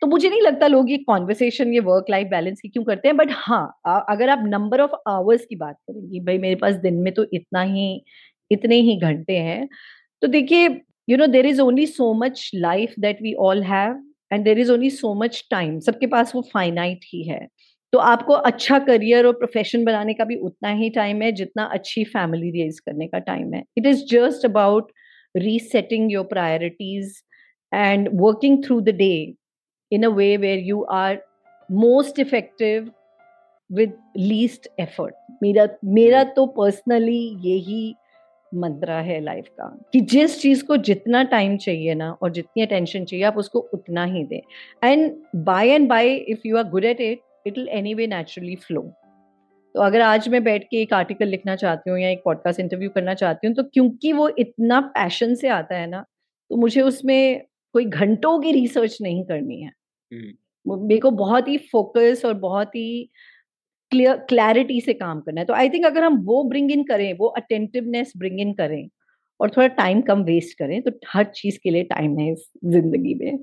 तो 0.02 0.06
मुझे 0.06 0.28
नहीं 0.28 0.42
लगता 0.42 0.66
लोग 0.66 0.90
ये 0.90 0.96
कॉन्वर्सेशन 0.98 1.72
ये 1.74 1.80
वर्क 1.82 2.06
लाइफ 2.10 2.26
बैलेंस 2.28 2.60
की 2.60 2.68
क्यों 2.68 2.84
करते 2.84 3.08
हैं 3.08 3.16
बट 3.16 3.30
हाँ 3.32 3.80
अगर 4.10 4.28
आप 4.30 4.42
नंबर 4.46 4.80
ऑफ़ 4.80 4.92
आवर्स 5.08 5.44
की 5.46 5.56
बात 5.56 5.76
करेंगी 5.80 6.20
भाई 6.20 6.38
मेरे 6.38 6.54
पास 6.56 6.74
दिन 6.78 6.94
में 6.98 7.12
तो 7.14 7.26
इतना 7.32 7.62
ही, 7.62 8.04
इतने 8.50 8.76
ही 8.80 8.96
घंटे 8.98 9.36
हैं 9.38 9.68
तो 10.22 10.28
देखिए 10.28 10.68
you 11.08 11.16
know 11.16 11.26
there 11.28 11.46
is 11.46 11.60
only 11.60 11.86
so 11.86 12.12
much 12.16 12.50
life 12.54 12.94
that 13.00 13.22
we 13.22 13.34
all 13.40 13.62
have 13.64 14.02
and 14.32 14.44
there 14.44 14.58
is 14.58 14.72
only 14.72 14.90
so 14.90 15.14
much 15.14 15.44
time 15.50 15.78
सबके 15.80 16.06
पास 16.08 16.34
वो 16.34 16.42
फाइनाइट 16.52 17.04
ही 17.06 17.22
है। 17.28 17.46
तो 17.92 17.98
आपको 17.98 18.32
अच्छा 18.32 18.78
करियर 18.78 19.26
और 19.26 19.32
प्रोफेशन 19.34 19.84
बनाने 19.84 20.14
का 20.14 20.24
भी 20.24 20.36
उतना 20.38 20.70
ही 20.72 20.90
टाइम 20.90 21.22
है 21.22 21.30
जितना 21.32 21.64
अच्छी 21.74 22.04
फैमिली 22.06 22.50
रेज 22.52 22.78
करने 22.80 23.06
का 23.06 23.18
टाइम 23.20 23.52
है। 23.54 23.62
It 23.78 23.86
is 23.86 24.04
just 24.10 24.44
about 24.46 24.92
resetting 25.34 26.12
your 26.12 26.24
priorities 26.26 27.12
and 27.72 28.08
working 28.14 28.62
through 28.64 28.80
the 28.80 28.94
day 28.96 29.12
in 29.92 30.02
a 30.02 30.08
way 30.10 30.36
where 30.38 30.58
you 30.66 30.82
are 30.92 31.18
most 31.70 32.18
effective 32.18 32.90
with 33.70 33.92
least 34.18 34.68
effort 34.80 35.14
मेरा 35.42 35.68
मेरा 35.86 36.22
तो 36.36 36.46
पर्सनली 36.56 37.22
यही 37.44 37.94
मंत्रा 38.52 38.98
है 39.00 39.20
लाइफ 39.20 39.48
का 39.58 39.66
कि 39.92 40.00
जिस 40.12 40.40
चीज़ 40.40 40.64
को 40.64 40.76
जितना 40.88 41.22
टाइम 41.24 41.56
चाहिए 41.56 41.94
ना 41.94 42.10
और 42.12 42.30
जितनी 42.30 42.62
अटेंशन 42.62 43.04
चाहिए, 43.04 43.24
आप 43.24 43.36
उसको 43.36 43.58
उतना 43.74 44.04
ही 44.04 44.24
दें। 44.24 44.40
And 44.84 45.12
by 45.36 45.68
and 45.68 45.88
by 45.88 46.14
if 46.14 46.46
you 46.46 46.56
are 46.56 46.64
good 46.68 46.84
at 46.84 47.00
it 47.00 47.20
it 47.46 47.58
will 47.58 47.68
anyway 47.94 48.06
naturally 48.06 48.56
flow 48.56 48.82
तो 49.74 49.80
अगर 49.80 50.00
आज 50.00 50.28
मैं 50.28 50.42
बैठ 50.44 50.64
के 50.64 50.76
एक 50.76 50.92
आर्टिकल 50.92 51.28
लिखना 51.28 51.56
चाहती 51.56 51.90
हूँ 51.90 51.98
या 51.98 52.08
एक 52.08 52.22
पॉडकास्ट 52.24 52.60
इंटरव्यू 52.60 52.90
करना 52.90 53.14
चाहती 53.14 53.46
हूँ 53.46 53.54
तो 53.56 53.62
क्योंकि 53.64 54.12
वो 54.12 54.28
इतना 54.38 54.80
पैशन 54.80 55.34
से 55.34 55.48
आता 55.48 55.76
है 55.76 55.86
ना 55.86 56.04
तो 56.50 56.56
मुझे 56.56 56.80
उसमें 56.80 57.42
कोई 57.74 57.84
घंटों 57.84 58.38
की 58.40 58.52
रिसर्च 58.52 58.98
नहीं 59.02 59.24
करनी 59.24 59.60
है। 59.62 59.70
मेरे 60.66 60.98
को 60.98 61.10
बहुत 61.10 61.48
ही 61.48 61.56
फोकस 61.72 62.22
और 62.24 62.34
बहुत 62.34 62.74
ही 62.76 63.10
क्लियर 63.92 64.16
क्लैरिटी 64.28 64.80
से 64.80 64.94
काम 64.94 65.20
करना 65.20 65.40
है। 65.40 65.46
तो 65.46 65.54
आई 65.54 65.68
थिंक 65.68 65.86
अगर 65.86 66.04
हम 66.04 66.16
वो 66.24 66.42
ब्रिंग 66.44 66.72
इन 66.72 66.82
करें 66.84 67.12
वो 67.18 67.26
अटेंटिवनेस 67.26 68.12
ब्रिंग 68.16 68.40
इन 68.40 68.52
करें 68.52 68.88
और 69.40 69.50
थोड़ा 69.50 69.66
टाइम 69.66 70.00
कम 70.00 70.22
वेस्ट 70.22 70.58
करें 70.58 70.80
तो 70.82 70.90
हर 71.08 71.24
चीज़ 71.24 71.58
के 71.62 71.70
लिए 71.70 71.82
टाइम 71.84 72.18
है 72.18 72.32
इस 72.32 72.50
ज़िंदगी 72.64 73.14
में। 73.14 73.38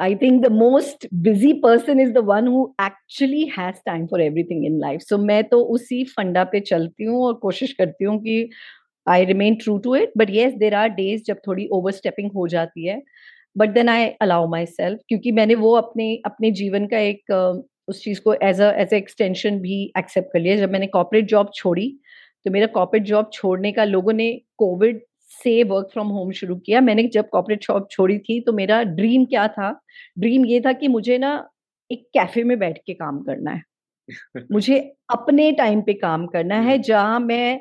I 0.00 0.14
think 0.16 0.40
the 0.42 0.50
most 0.52 1.06
busy 1.22 1.52
person 1.62 2.00
is 2.00 2.12
the 2.12 2.18
one 2.26 2.48
who 2.48 2.66
actually 2.82 3.42
has 3.58 3.76
time 3.86 4.06
for 4.06 4.22
everything 4.22 4.64
in 4.66 4.78
life 4.80 5.00
so 5.00 5.18
मैं 5.18 5.42
तो 5.48 5.60
उसी 5.74 6.02
फंडा 6.16 6.44
पे 6.44 6.60
चलती 6.60 7.04
हूँ 7.04 7.24
और 7.26 7.34
कोशिश 7.42 7.72
करती 7.72 8.04
हूँ 8.04 8.18
कि 8.22 8.48
I 9.06 9.24
remain 9.24 9.54
true 9.54 9.76
to 9.78 9.94
it 9.96 10.12
but 10.18 10.30
yes 10.30 10.54
there 10.58 10.74
are 10.74 10.88
days 10.90 11.22
जब 11.26 11.40
थोड़ी 11.46 11.66
ओवर 11.72 11.92
स्टेपिंग 11.92 12.30
हो 12.34 12.46
जाती 12.48 12.86
है. 12.86 13.00
But 13.56 13.68
then 13.74 13.88
I 13.88 14.06
allow 14.22 14.48
myself 14.66 15.00
क्योंकि 15.08 15.32
मैंने 15.32 15.54
वो 15.54 15.74
अपने 15.76 16.14
अपने 16.26 16.50
जीवन 16.52 16.86
का 16.86 16.98
एक 16.98 17.32
उस 17.88 18.02
चीज़ 18.04 18.20
को 18.20 18.34
as 18.34 18.60
a 18.60 18.70
as 18.80 18.92
a 18.94 18.96
extension 18.96 19.58
भी 19.60 19.82
एक्सेप्ट 19.98 20.32
कर 20.32 20.40
लिया। 20.40 20.56
जब 20.56 20.70
मैंने 20.72 20.86
कॉपरेट 20.86 21.26
जॉब 21.28 21.50
छोड़ी 21.54 21.88
तो 22.46 22.50
मेरा 22.50 22.66
कॉपरेट 22.74 23.02
जॉब 23.04 23.30
छोड़ने 23.32 23.72
का 23.72 23.84
लोगों 23.84 24.12
ने 24.12 24.30
कोविड 24.58 25.00
से 25.44 25.62
वर्क 25.64 25.88
फ्रॉम 25.92 26.08
होम 26.08 26.30
शुरू 26.32 26.56
किया। 26.56 26.80
मैंने 26.80 27.02
जब 27.08 27.28
कॉपरेट 27.28 27.64
शॉप 27.64 27.88
छोड़ी 27.90 28.18
थी 28.18 28.40
तो 28.40 28.52
मेरा 28.52 28.82
ड्रीम 28.82 29.24
क्या 29.24 29.48
था? 29.48 29.80
ड्रीम 30.18 30.46
ये 30.46 30.60
था 30.60 30.72
कि 30.72 30.88
मुझे 30.88 31.18
ना 31.18 31.48
एक 31.90 32.06
कैफ़े 32.14 32.44
में 32.44 32.58
बैठ 32.58 32.78
के 32.86 32.94
काम 32.94 33.22
करना 33.22 33.50
है। 33.50 33.62
मुझे 34.52 34.78
अपने 35.10 35.52
टाइम 35.52 35.82
पे 35.82 35.94
काम 35.94 36.26
करना 36.26 36.60
है 36.60 36.78
जहाँ 36.78 37.20
मैं 37.20 37.60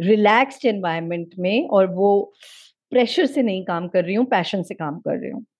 रिलैक्स्ड 0.00 0.66
एनवायरमेंट 0.66 1.34
में 1.38 1.68
और 1.68 1.86
वो 1.86 2.32
प्रेशर 2.92 3.26
से 3.26 3.42
नहीं 3.42 3.64
काम 3.64 3.88
कर 3.88 4.04
रही 4.04 4.14
हूँ 4.14 4.26
पैशन 4.26 4.62
से 4.62 4.74
काम 4.74 4.98
कर 5.00 5.18
रही 5.18 5.30
हूँ। 5.30 5.40
हम्म। 5.40 5.53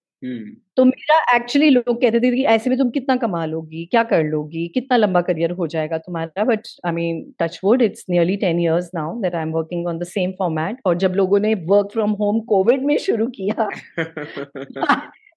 तो 0.77 0.85
मेरा 0.85 1.19
एक्चुअली 1.35 1.69
लोग 1.71 2.01
कहते 2.01 2.21
थे 2.21 2.31
कि 2.31 2.45
ऐसे 2.47 2.71
में 2.71 2.79
तुम 2.79 2.91
कितना 2.91 3.17
कमा 3.17 3.45
लोगी 3.47 3.85
क्या 3.87 4.03
कर 4.03 4.23
लोगी 4.25 4.67
कितना 4.75 4.97
लंबा 4.97 5.21
करियर 5.21 5.51
हो 5.51 5.67
जाएगा 5.67 5.99
तुम्हारा 5.99 6.45
but 6.45 6.69
I 6.87 6.93
mean 6.93 7.23
touch 7.39 7.59
wood 7.65 7.83
it's 7.83 8.05
nearly 8.11 8.37
ten 8.37 8.61
years 8.61 8.91
now 8.95 9.21
that 9.23 9.35
I 9.35 9.43
am 9.43 9.53
working 9.53 9.87
on 9.87 9.99
the 9.99 10.05
same 10.09 10.33
format 10.39 10.79
और 10.87 10.97
जब 10.99 11.15
लोगों 11.17 11.41
ने 11.41 11.55
वर्क 11.67 11.91
फ्रॉम 11.93 12.13
होम 12.21 12.41
कोविड 12.49 12.85
में 12.85 12.97
शुरू 12.99 13.27
किया 13.37 13.69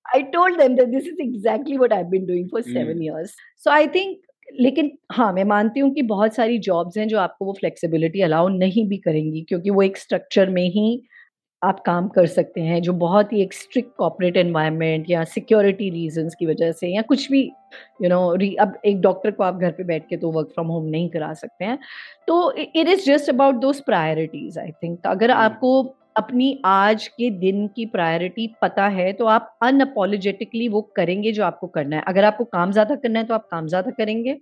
I 0.05 0.23
told 0.33 0.57
them 0.57 0.75
that 0.75 0.87
this 0.89 1.07
is 1.07 1.21
exactly 1.21 1.77
what 1.77 1.93
I 1.93 1.99
have 1.99 2.09
been 2.09 2.25
doing 2.25 2.49
for 2.49 2.61
seven 2.63 3.03
years 3.03 3.35
so 3.65 3.71
I 3.71 3.87
think 3.95 4.17
लेकिन 4.59 4.91
हाँ 5.11 5.31
मैं 5.33 5.43
मानती 5.45 5.79
हूँ 5.79 5.93
कि 5.93 6.01
बहुत 6.05 6.35
सारी 6.35 6.57
जॉब्स 6.67 6.97
हैं 6.97 7.07
जो 7.07 7.17
आपको 7.19 7.45
वो 7.45 7.53
फ्लेक्सिबिलिटी 7.53 8.21
अलाउ 8.21 8.47
नहीं 8.49 8.87
भी 8.89 8.97
करेंगी 8.97 9.41
क्योंकि 9.49 9.69
वो 9.69 9.81
एक 9.81 9.97
स्ट्रक्चर 9.97 10.49
में 10.49 10.67
ही 10.69 10.87
आप 11.61 11.79
काम 11.85 12.07
कर 12.07 12.25
सकते 12.27 12.61
हैं 12.61 12.81
जो 12.81 12.93
बहुत 12.95 13.31
ही 13.33 13.41
एक 13.41 13.53
स्ट्रिक्ट 13.53 13.89
कॉपरेट 13.97 14.37
एनवायरनमेंट 14.37 15.09
या 15.09 15.23
सिक्योरिटी 15.25 15.89
रीजंस 15.89 16.35
की 16.35 16.45
वजह 16.45 16.71
से 16.71 16.87
या 16.87 17.01
कुछ 17.03 17.29
भी 17.31 17.41
यू 18.01 18.09
नो 18.09 18.19
अब 18.61 18.77
एक 18.85 19.01
डॉक्टर 19.01 19.31
को 19.31 19.43
आप 19.43 19.57
घर 19.57 19.71
पे 19.71 19.83
बैठ 19.83 20.07
के 20.09 20.17
तो 20.17 20.31
वर्क 20.31 20.47
फ्रॉम 20.47 20.67
होम 20.67 20.85
नहीं 20.85 21.09
करा 21.09 21.33
सकते 21.33 21.65
हैं। 21.65 21.77
तो 22.27 22.51
it 22.53 22.87
is 22.87 23.05
just 23.05 23.29
about 23.29 23.55
those 23.61 23.79
priorities 23.81 24.57
I 24.57 24.71
think 24.73 25.07
अगर 25.07 25.29
hmm. 25.29 25.39
आपको 25.39 25.81
अपनी 26.17 26.61
आज 26.65 27.07
के 27.07 27.29
दिन 27.31 27.67
की 27.67 27.85
प्रायोरिटी 27.87 28.47
पता 28.61 28.87
है 28.89 29.11
तो 29.13 29.25
आप 29.27 29.57
अनअपोलोजेटिकली 29.63 30.67
वो 30.67 30.81
करेंगे 30.95 31.31
जो 31.31 31.43
आपको 31.43 31.67
करना 31.69 31.95
है। 31.95 32.03
अगर 32.07 32.23
आपको 32.23 32.43
काम 32.45 32.71
ज़्यादा 32.71 32.95
करना 32.95 33.19
है 33.19 33.25
तो 33.25 33.33
आप 33.33 33.47
काम 33.51 33.67
ज़्यादा 33.67 33.91
करेंगे। 33.97 34.37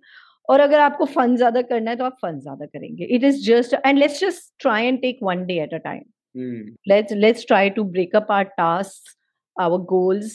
और 0.50 0.60
अगर 0.60 0.80
आपको 0.80 1.06
फन 1.08 1.36
ज़्यादा 1.36 1.62
करना 1.64 1.92
है 1.92 1.98
तो 1.98 2.04
आप 2.06 2.18
फन 2.22 2.40
ज़्यादा 2.40 2.66
करेंगे। 2.66 3.06
It 3.06 3.24
is 3.24 3.46
just 3.48 3.76
and 3.86 3.98
let's 3.98 4.20
just 4.22 4.54
try 4.60 4.86
and 4.86 5.02
take 5.02 5.20
one 5.24 5.46
day 5.46 5.62
at 5.64 5.74
a 5.74 5.78
time 5.80 6.02
Hmm. 6.36 6.76
let's 6.92 7.14
let's 7.14 7.46
try 7.46 7.70
to 7.70 7.84
break 7.84 8.14
up 8.14 8.30
our 8.30 8.48
tasks 8.58 9.16
our 9.58 9.78
goals 9.92 10.34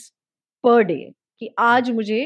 per 0.63 0.83
day 0.83 1.13
कि 1.39 1.53
आज 1.59 1.89
मुझे 1.91 2.23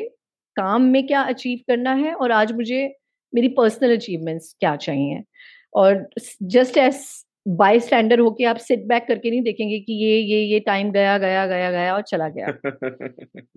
काम 0.56 0.82
में 0.82 1.08
क्या 1.08 1.22
अचीव 1.22 1.60
करना 1.68 1.94
है 1.94 2.14
और 2.14 2.32
आज 2.32 2.52
मुझे 2.52 2.96
मेरी 3.34 3.48
पर्सनल 3.48 3.96
अचीवमेंट्स 3.96 4.56
क्या 4.60 4.76
चाहिए? 4.76 5.24
और 5.74 6.10
जस्ट 6.44 6.78
एज 6.78 7.04
बाई 7.48 7.80
स्टैंडर 7.80 8.20
होके 8.20 8.44
आप 8.44 8.58
सिट 8.58 8.86
बैक 8.88 9.08
करके 9.08 9.30
नहीं 9.30 9.42
देखेंगे 9.42 9.80
कि 9.80 9.94
ये 9.94 10.18
ये 10.20 10.42
ये 10.44 10.60
टाइम 10.60 10.92
गया 10.92 11.18
गया 11.18 11.46
गया 11.48 11.72
गया 11.72 11.94
और 11.96 12.02
चला 12.02 12.30
गया। 12.30 12.48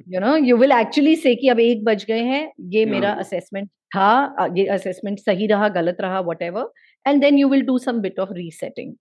You 0.08 0.20
know 0.20 0.36
you 0.36 0.56
will 0.56 0.72
actually 0.72 1.16
say 1.16 1.34
कि 1.34 1.48
अब 1.48 1.60
एक 1.60 1.84
बज 1.84 2.04
गए 2.04 2.22
हैं 2.22 2.52
ये 2.60 2.84
मेरा 2.86 3.12
असेसमेंट 3.12 3.68
था 3.68 4.46
ये 4.56 4.66
असेसमेंट 4.66 5.18
सही 5.18 5.46
रहा 5.46 5.68
गलत 5.68 5.96
रहा 6.00 6.20
whatever 6.42 6.70
and 7.06 7.20
then 7.20 7.38
you 7.38 7.48
will 7.48 7.62
do 7.62 7.78
some 7.78 8.00
bit 8.00 8.18
of 8.18 8.32
resetting 8.32 8.94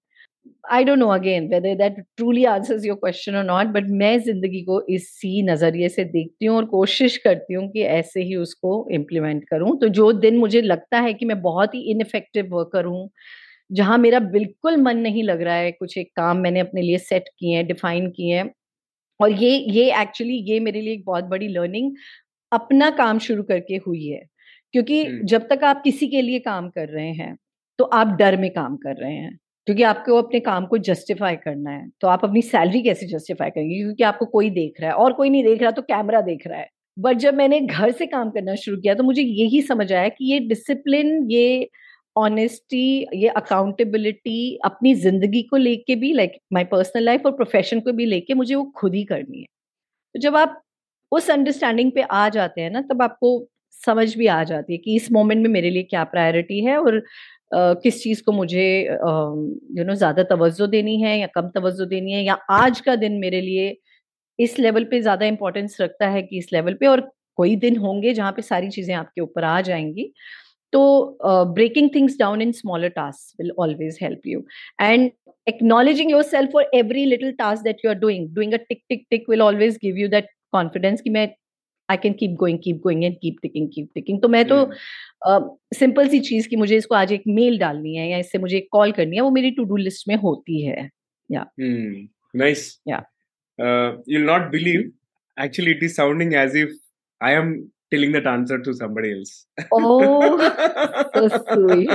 I 0.72 0.84
don't 0.84 0.98
know 1.00 1.08
again 1.10 1.48
whether 1.50 1.76
that 1.78 2.00
truly 2.18 2.44
answers 2.48 2.86
your 2.86 2.96
question 2.98 3.36
और 3.36 3.44
नॉट 3.46 3.68
बट 3.74 3.88
मैं 4.00 4.18
ज़िंदगी 4.22 4.62
को 4.64 4.82
इसी 4.92 5.42
नज़रिए 5.44 5.90
से 5.90 6.04
देखती 6.06 6.46
हूँ 6.46 6.56
और 6.58 6.66
कोशिश 6.68 7.18
करती 7.20 7.54
हूँ 7.54 7.68
कि 7.72 7.82
ऐसे 7.84 8.22
ही 8.24 8.36
उसको 8.38 8.74
इम्प्लीमेंट 8.92 9.44
करूँ। 9.50 9.78
तो 9.80 9.88
जो 9.90 10.12
दिन 10.16 10.38
मुझे 10.38 10.62
लगता 10.64 11.00
है 11.00 11.14
कि 11.14 11.26
मैं 11.26 11.42
बहुत 11.42 11.76
ही 11.76 11.82
इनफेक्टिव 11.92 12.56
वर्कर 12.56 12.86
हूँ 12.86 13.10
जहाँ 13.70 13.98
मेरा 13.98 14.20
बिल्कुल 14.32 14.78
मन 14.80 14.98
नहीं 15.00 15.24
लग 15.24 15.42
रहा 15.42 15.56
है 15.56 15.72
कुछ 15.74 15.98
एक 15.98 16.12
काम 16.16 16.38
मैंने 16.40 16.60
अपने 16.60 16.82
लिए 16.82 16.98
सेट 17.00 17.30
किए 17.30 17.56
हैं 17.56 17.66
डिफाइन 17.68 18.10
किए 18.12 18.36
हैं 18.36 18.52
और 19.20 19.32
ये 19.34 19.52
ये 19.72 19.86
एक्चुअली 20.02 20.36
ये 20.52 20.60
मेरे 20.62 20.82
लिए 20.82 20.94
एक 20.94 21.04
बहुत 21.06 21.24
बड़ी 21.26 21.48
लर्निंग 21.50 21.92
अपना 22.52 22.90
काम 22.94 23.20
शुरू 23.22 23.44
करके 23.46 23.76
हुई 23.88 24.06
है। 24.08 24.22
क्योंकि 24.74 25.04
जब 25.26 25.48
तक 25.50 25.64
आप 25.66 25.82
किसी 25.84 26.08
के 26.08 26.22
लिए 26.22 26.40
काम 26.42 26.70
कर 26.72 26.90
रहे 26.90 27.12
हैं 27.14 27.36
तो 27.80 27.84
आप 27.86 28.08
डर 28.20 28.38
में 28.38 28.50
काम 28.54 28.76
कर 28.78 28.96
रहे 28.98 29.14
हैं। 29.14 29.38
क्योंकि 29.68 29.84
आपको 29.84 30.18
अपने 30.18 30.40
काम 30.40 30.66
को 30.68 30.78
जस्टिफाई 30.80 31.36
करना 31.38 31.72
है। 31.72 31.88
तो 32.02 32.08
आप 32.08 32.24
अपनी 32.26 32.42
सैलरी 32.44 32.82
कैसे 32.84 33.08
जस्टिफाई 33.08 33.50
करेंगे? 33.50 33.76
क्योंकि 33.78 34.04
आपको 34.04 34.26
कोई 34.28 34.50
देख 34.52 34.82
रहा 34.82 34.90
है 34.92 34.96
और 34.98 35.14
कोई 35.14 35.30
नहीं 35.30 35.44
देख 35.44 35.62
रहा 35.62 35.72
तो 35.72 35.82
कैमरा 35.84 36.22
देख 36.24 36.48
रहा 36.48 36.60
है। 36.60 36.70
बट 36.98 37.18
जब 37.18 37.34
मैंने 37.36 37.60
घर 37.62 37.92
से 37.94 38.06
काम 38.08 38.30
करना 38.32 38.56
शुरू 38.58 38.78
किया 38.78 38.94
तो 38.96 39.04
मुझे 39.04 39.22
यही 39.22 39.62
समझ 39.64 39.92
आया 39.94 40.08
कि 40.10 40.32
ये 40.32 40.40
डिसिप्लिन 40.48 41.28
ये 41.32 41.70
ऑनेस्टी 42.16 42.86
ये 43.16 43.28
अकाउंटेबिलिटी 43.30 44.58
अपनी 44.66 44.94
ज़िंदगी 44.96 45.42
को 45.44 45.58
लेके 45.58 45.96
भी 45.96 46.14
लाइक 46.14 46.38
माय 46.54 46.64
पर्सनल 46.66 47.04
लाइफ 47.04 47.26
और 47.26 47.32
प्रोफेशन 47.34 47.80
को 47.80 47.92
भी 47.94 48.06
लेके 48.06 48.34
मुझे 48.34 48.56
वो 48.56 48.64
खुद 48.78 48.96
ही 48.96 49.04
करनी 49.06 49.40
है। 49.40 49.46
तो 50.16 50.20
जब 50.22 50.36
आप 50.38 50.62
उस 51.12 51.30
अंडरस्टैंडिंग 51.32 51.92
पे 51.92 52.02
आ 52.04 52.28
जाते 52.30 52.62
हैं 52.62 52.72
ना, 52.72 52.82
तब 52.84 53.02
आपको 53.02 53.48
समझ 53.84 54.16
भी 54.18 54.28
आ 54.28 54.44
जाती 54.46 54.74
है 54.74 54.78
कि 54.80 54.96
इस 54.96 55.12
मोमेंट 55.12 55.42
में 55.44 55.50
मेरे 55.52 55.70
लिए 55.70 55.84
क्या 55.86 56.04
प्रायोरिटी 56.06 56.64
है 56.66 56.78
और 56.80 57.02
किस 57.52 58.02
चीज़ 58.04 58.22
को 58.24 58.32
मुझे 58.32 58.66
यू 59.78 59.84
नो 59.84 59.94
ज़्यादा 59.96 60.24
तवज्जो 60.24 60.68
देनी 60.68 61.02
है 61.02 61.18
या 61.20 61.28
कम 61.36 61.50
तवज्जो 61.56 61.86
देनी 61.86 62.14
है 62.14 62.24
या 62.24 62.34
आज 62.52 62.80
का 62.82 62.96
दिन 62.96 63.20
मेरे 63.20 63.42
लिए 63.42 63.76
इस 64.40 64.58
लेवल 64.60 64.84
पे 64.84 65.02
ज़्यादा 65.02 65.26
इंपॉर्टेंस 65.26 65.78
रखता 65.82 66.08
है 66.10 66.22
कि 66.22 66.38
इस 66.38 66.52
लेवल 66.54 66.74
पे 66.74 66.88
और 66.88 67.02
कोई 67.38 67.56
दिन 67.56 67.78
होंगे 67.78 68.14
जहाँ 68.14 68.32
पे 68.32 68.42
सारी 68.42 68.70
चीज़ें 68.70 68.94
आपके 68.96 69.22
ऊपर 69.22 69.44
आ 69.44 69.60
जाएँगी। 69.62 70.12
तो 70.74 71.18
breaking 71.54 71.90
things 71.96 72.18
down 72.20 72.42
in 72.42 72.52
smaller 72.52 72.90
task 72.90 73.42
will 73.42 73.52
always 73.60 74.00
help 74.02 74.28
you 74.28 74.44
and 74.82 75.10
acknowledging 75.48 76.12
yourself 76.24 76.52
for 76.54 76.70
every 76.76 77.06
little 77.06 77.32
task 77.32 77.64
that 77.64 77.86
you 77.86 77.92
are 77.92 77.98
doing 77.98 78.30
doing 78.36 78.54
a 78.54 78.58
tick 78.70 78.82
tick 78.90 79.06
tick 79.10 79.30
will 79.30 79.42
always 79.42 79.78
give 79.84 79.98
you 79.98 80.08
that 80.08 80.30
confidence 80.52 81.02
कि 81.02 81.10
मैं 81.10 81.28
I 81.90 81.98
can 81.98 82.14
keep 82.14 82.32
going 82.32 82.60
keep 82.64 82.78
going 82.78 83.04
and 83.04 83.16
keep 83.22 83.36
ticking 83.42 83.70
keep 83.74 83.90
ticking 83.96 84.22
तो 84.22 84.28
मैं 84.28 84.46
तो 84.46 84.72
simple 85.74 86.06
uh, 86.06 86.12
सी 86.12 86.20
चीज़ 86.20 86.48
की 86.48 86.56
मुझे 86.56 86.78
इसको 86.78 86.96
आज 86.96 87.12
एक 87.12 87.24
मेल 87.28 87.58
डालनी 87.58 87.96
है 87.96 88.10
या 88.10 88.18
इससे 88.18 88.38
मुझे 88.38 88.58
एक 88.58 88.68
कॉल 88.72 88.92
करनी 88.92 89.16
है 89.16 89.22
वो 89.22 89.32
मेरी 89.32 89.52
टू 89.52 89.64
डू 89.64 89.76
लिस्ट 89.76 90.08
में 90.08 90.16
होती 90.16 90.62
है। 90.66 90.90
Yeah. 91.32 91.46
Nice 91.60 92.82
yeah. 92.88 93.04
You 94.10 94.20
will 94.20 94.28
not 94.28 94.52
believe 94.52 94.92
actually 95.40 95.72
it 95.72 95.84
is 95.84 95.96
sounding 95.96 96.32
as 96.34 96.56
if 96.56 96.70
i 97.22 97.32
am 97.32 97.72
telling 97.92 98.12
that 98.12 98.28
answer 98.28 98.58
to 98.60 98.74
somebody 98.74 99.12
else. 99.14 99.46
Oh, 99.72 100.38
so 101.14 101.28
sweet. 101.54 101.90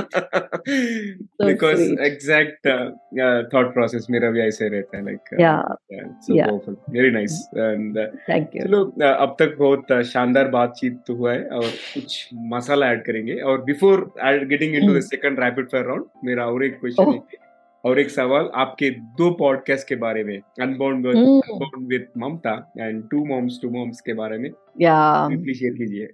So 1.39 1.47
because 1.47 1.79
sweet. 1.79 1.99
exact 1.99 2.65
uh, 2.65 2.91
uh, 3.21 3.43
thought 3.51 3.73
process 3.73 4.09
मेरा 4.09 4.29
भी 4.31 4.41
ऐसे 4.41 4.69
रहता 4.69 4.97
है 4.97 5.03
like 5.05 5.31
uh, 5.33 5.41
yeah 5.43 5.61
yeah 5.89 6.07
so 6.21 6.33
yeah. 6.33 6.49
powerful 6.49 6.77
very 6.89 7.11
nice 7.11 7.37
and 7.67 7.97
uh, 7.97 8.07
thank 8.27 8.55
you 8.55 8.65
चलो 8.65 8.81
uh, 9.01 9.13
अब 9.25 9.35
तक 9.39 9.55
बहुत 9.59 9.93
शानदार 10.13 10.47
बातचीत 10.57 10.99
तो 11.07 11.15
हुआ 11.15 11.33
है 11.33 11.47
और 11.59 11.69
कुछ 11.93 12.27
मसाला 12.53 12.91
ऐड 12.91 13.05
करेंगे 13.05 13.39
और 13.51 13.63
before 13.71 14.11
getting 14.23 14.75
into 14.75 14.97
the 14.97 15.01
second 15.11 15.39
rapid 15.39 15.69
fire 15.71 15.85
round 15.85 16.05
मेरा 16.25 16.45
और 16.45 16.65
एक 16.65 16.79
क्वेश्चन 16.79 17.03
oh. 17.03 17.13
है 17.13 17.41
और 17.85 17.99
एक 17.99 18.09
सवाल 18.09 18.51
आपके 18.55 18.89
दो 18.89 19.31
पॉडकास्ट 19.31 19.87
के 19.87 19.95
बारे 19.95 20.23
में 20.23 20.39
Unbound 20.39 21.07
Unbound 21.07 21.87
with 21.87 22.07
Mamta 22.17 22.73
and 22.79 23.09
two 23.09 23.25
moms 23.25 23.59
two 23.61 23.69
moms 23.69 24.01
के 24.01 24.13
बारे 24.13 24.37
में 24.37 24.49
या 24.81 25.27
प्लीज़ 25.27 25.57
शेयर 25.57 25.73
कीजिए। 25.73 26.07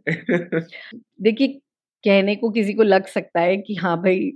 देखिए 1.21 1.47
कहने 2.03 2.35
को 2.35 2.49
किसी 2.49 2.73
को 2.73 2.83
लग 2.83 3.05
सकता 3.05 3.39
है 3.39 3.57
कि 3.57 3.75
हाँ 3.75 3.97
भाई 3.97 4.31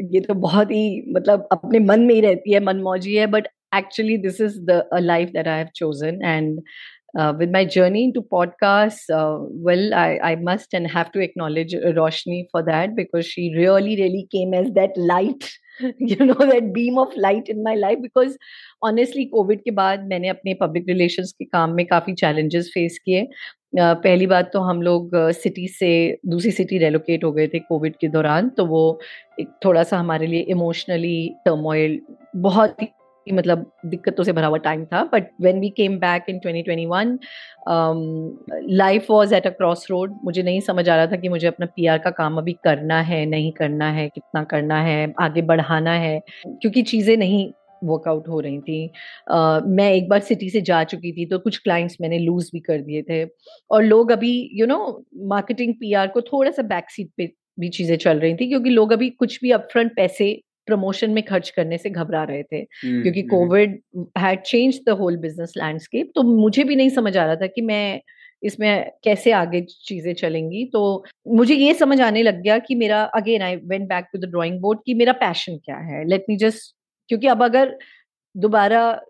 ये 0.00 0.20
तो 0.20 0.34
बहुत 0.34 0.70
ही 0.70 1.12
मतलब 1.12 1.48
अपने 1.52 1.78
मन 1.78 2.00
में 2.00 2.14
ही 2.14 2.20
रहती 2.20 2.52
है 2.52 2.60
मन 2.60 2.76
मौजी 2.76 3.14
है 3.14 3.26
but 3.26 3.48
actually 3.76 4.16
this 4.16 4.40
is 4.40 4.70
a 4.70 5.00
life 5.00 5.32
that 5.32 5.46
i 5.46 5.64
have 5.64 5.72
chosen 5.82 6.14
and 6.14 6.60
uh, 7.18 7.32
with 7.38 7.50
my 7.50 7.64
journey 7.64 8.04
into 8.04 8.22
podcasts 8.22 9.08
uh, 9.10 9.38
well 9.50 9.94
I, 9.94 10.18
I 10.22 10.36
must 10.36 10.74
and 10.74 10.86
have 10.86 11.12
to 11.12 11.20
acknowledge 11.20 11.74
roshni 11.74 12.46
for 12.52 12.62
that 12.62 12.94
because 12.96 13.26
she 13.26 13.52
really 13.56 13.96
really 13.96 14.26
came 14.32 14.54
as 14.54 14.70
that 14.72 14.96
light 14.96 15.50
you 15.98 16.16
know 16.16 16.46
that 16.46 16.72
beam 16.72 16.98
of 16.98 17.08
light 17.16 17.48
in 17.48 17.62
my 17.62 17.74
life 17.74 17.98
because 18.02 18.36
honestly 18.86 19.28
covid 19.38 19.60
के 19.64 19.70
बाद 19.70 20.04
मैंने 20.04 20.28
अपने 20.28 20.54
public 20.62 20.82
relations 20.84 21.32
के 21.32 21.44
काम 21.44 21.70
में 21.70 21.86
काफ़ी 21.86 22.14
challenges 22.14 22.64
face 22.78 23.24
Uh, 23.74 23.94
पहली 23.94 24.26
बात 24.26 24.50
तो 24.52 24.60
हम 24.60 24.82
लोग 24.82 25.10
सिटी 25.14 25.66
uh, 25.66 25.74
से 25.74 26.18
दूसरी 26.26 26.50
सिटी 26.50 26.78
रेलोकेट 26.78 27.24
हो 27.24 27.32
गए 27.32 27.48
थे 27.48 27.58
कोविड 27.58 27.96
के 27.96 28.08
दौरान 28.08 28.48
तो 28.48 28.66
वो 28.66 29.00
एक 29.40 29.48
थोड़ा 29.64 29.82
सा 29.82 29.98
हमारे 29.98 30.26
लिए 30.26 30.40
इमोशनली 30.40 31.34
टर्मोइल 31.44 32.00
बहुत 32.36 32.82
ही 32.82 32.86
मतलब 33.32 33.72
दिक्कतों 33.86 34.24
से 34.24 34.32
भरा 34.32 34.46
हुआ 34.46 34.58
टाइम 34.58 34.84
था 34.84 35.04
but 35.12 35.30
when 35.40 35.60
we 35.60 35.68
came 35.70 35.98
back 35.98 36.24
in 36.28 36.38
2021 36.38 37.18
life 38.70 39.06
was 39.10 39.34
at 39.34 39.46
a 39.46 39.50
crossroad 39.90 40.18
मुझे 40.24 40.42
नहीं 40.42 40.60
समझ 40.60 40.88
आ 40.88 40.96
रहा 40.96 41.06
था 41.06 41.16
कि 41.16 41.28
मुझे 41.28 41.46
अपना 41.46 41.66
पीआर 41.66 41.98
का 41.98 42.10
काम 42.10 42.38
अभी 42.38 42.52
करना 42.52 43.00
है 43.00 43.26
नहीं 43.26 43.52
करना 43.52 43.90
है 43.90 44.08
कितना 44.08 44.44
करना 44.44 44.80
है 44.82 45.14
आगे 45.20 45.42
बढ़ाना 45.42 45.92
है 45.92 46.20
क्योंकि 46.46 46.82
चीज़ें 46.82 47.16
नहीं 47.16 47.52
वर्कआउट 47.84 48.28
हो 48.28 48.40
रही 48.40 48.58
थी। 48.60 48.88
uh, 49.32 49.62
मैं 49.66 49.92
एक 49.92 50.08
बार 50.08 50.20
सिटी 50.20 50.50
से 50.50 50.60
जा 50.60 50.84
चुकी 50.84 51.12
थी 51.12 51.26
तो 51.26 51.38
कुछ 51.38 51.58
क्लाइंट्स 51.58 51.96
मैंने 52.00 52.18
लूज 52.18 52.50
भी 52.52 52.60
कर 52.60 52.78
दिए 52.78 53.02
थे। 53.02 53.24
और 53.70 53.82
लोग 53.82 54.10
अभी 54.12 54.50
यू 54.54 54.66
नो 54.66 55.04
मार्केटिंग 55.16 55.74
पीआर 55.74 56.08
को 56.08 56.20
थोड़ा 56.20 56.50
सा 56.50 56.62
बैक 56.62 56.90
सीट 56.90 57.10
पे 57.16 57.32
भी 57.60 57.68
चीज़ें 57.68 57.96
चल 57.96 58.18
रही 58.18 58.34
थी 58.34 58.48
क्योंकि 58.48 58.70
लोग 58.70 58.92
अभी 58.92 59.10
कुछ 59.10 59.38
भी 59.42 59.50
अपफ्रंट 59.50 59.96
पैसे 59.96 60.40
प्रमोशन 60.66 61.10
में 61.10 61.22
खर्च 61.24 61.50
करने 61.50 61.78
से 61.78 61.90
घबरा 61.90 62.24
रहे 62.24 62.42
थे 62.42 62.62
hmm, 62.64 63.02
क्योंकि 63.02 63.22
Covid 63.22 63.80
had 64.18 64.40
change 64.40 64.80
the 64.86 64.90
whole 64.90 65.16
business 65.16 65.52
landscape 65.56 66.12
तो 66.14 66.22
मुझे 66.22 66.64
भी 66.64 66.76
नहीं 66.76 66.90
समझ 66.90 67.16
आ 67.16 67.24
रहा 67.26 67.36
था 67.36 67.46
कि 67.46 67.60
मैं 67.60 68.00
इसमें 68.42 68.90
कैसे 69.04 69.32
आगे 69.32 69.60
चीज़ें 69.60 70.14
चलेंगी 70.14 70.64
तो 70.72 71.04
मुझे 71.28 71.54
ये 71.54 71.74
समझ 71.74 72.00
आने 72.00 72.22
लग 72.22 72.42
गया 72.42 72.58
कि 72.58 72.74
मेरा 72.74 73.02
again 73.02 73.42
I 73.42 73.56
went 73.56 73.88
back 73.88 74.04
to 74.12 74.18
the 74.18 74.24
drawing 74.24 74.60
board 74.60 74.78
कि 74.86 74.94
मेरा 74.94 75.12
पैशन 75.12 75.56
क्या 75.56 75.76
है। 75.76 76.08
लेट 76.08 76.26
मी 76.28 76.36
जस्ट 76.36 76.76
क्योंकि 77.08 77.26
अब 77.26 77.44
अगर 77.44 77.78
दोबारा 78.36 79.00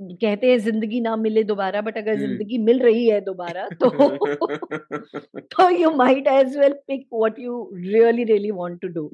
कहते 0.00 0.46
हैं 0.46 0.58
ज़िंदगी 0.58 1.00
ना 1.00 1.14
मिले 1.16 1.42
दोबारा 1.44 1.80
बट 1.80 1.96
अगर 1.98 2.16
ज़िंदगी 2.18 2.58
मिल 2.58 2.78
रही 2.78 3.06
है 3.08 3.20
दोबारा 3.20 3.68
तो 3.82 3.90
तो 5.50 5.68
you 5.70 5.90
might 5.90 6.26
as 6.26 6.56
well 6.56 6.72
pick 6.72 7.06
what 7.14 7.38
you 7.38 7.70
really 7.74 8.24
really 8.24 8.50
want 8.50 8.80
to 8.80 8.88
do 8.88 9.08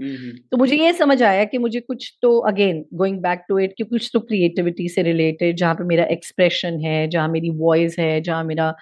तो 0.53 0.57
मुझे 0.57 0.77
ये 0.77 0.93
समझ 0.93 1.23
आया 1.23 1.45
कि 1.45 1.59
मुझे 1.59 1.81
कुछ 1.81 2.13
तो 2.23 2.39
again 2.49 2.85
going 2.95 3.19
back 3.23 3.45
to 3.49 3.59
it 3.59 3.75
कि 3.79 3.85
कुछ 3.85 4.11
तो 4.13 4.21
क्रिएटिविटी 4.21 4.89
से 4.89 5.03
रिलेटेड 5.03 5.57
जहाँ 5.57 5.75
पे 5.75 5.85
मेरा 5.85 6.05
एक्सप्रेशन 6.11 6.81
है 6.81 7.09
जहाँ 7.09 7.29
मेरी 7.29 7.51
वॉइस 7.51 7.99
है 7.99 8.21
जहाँ 8.21 8.45
मेरा 8.45 8.75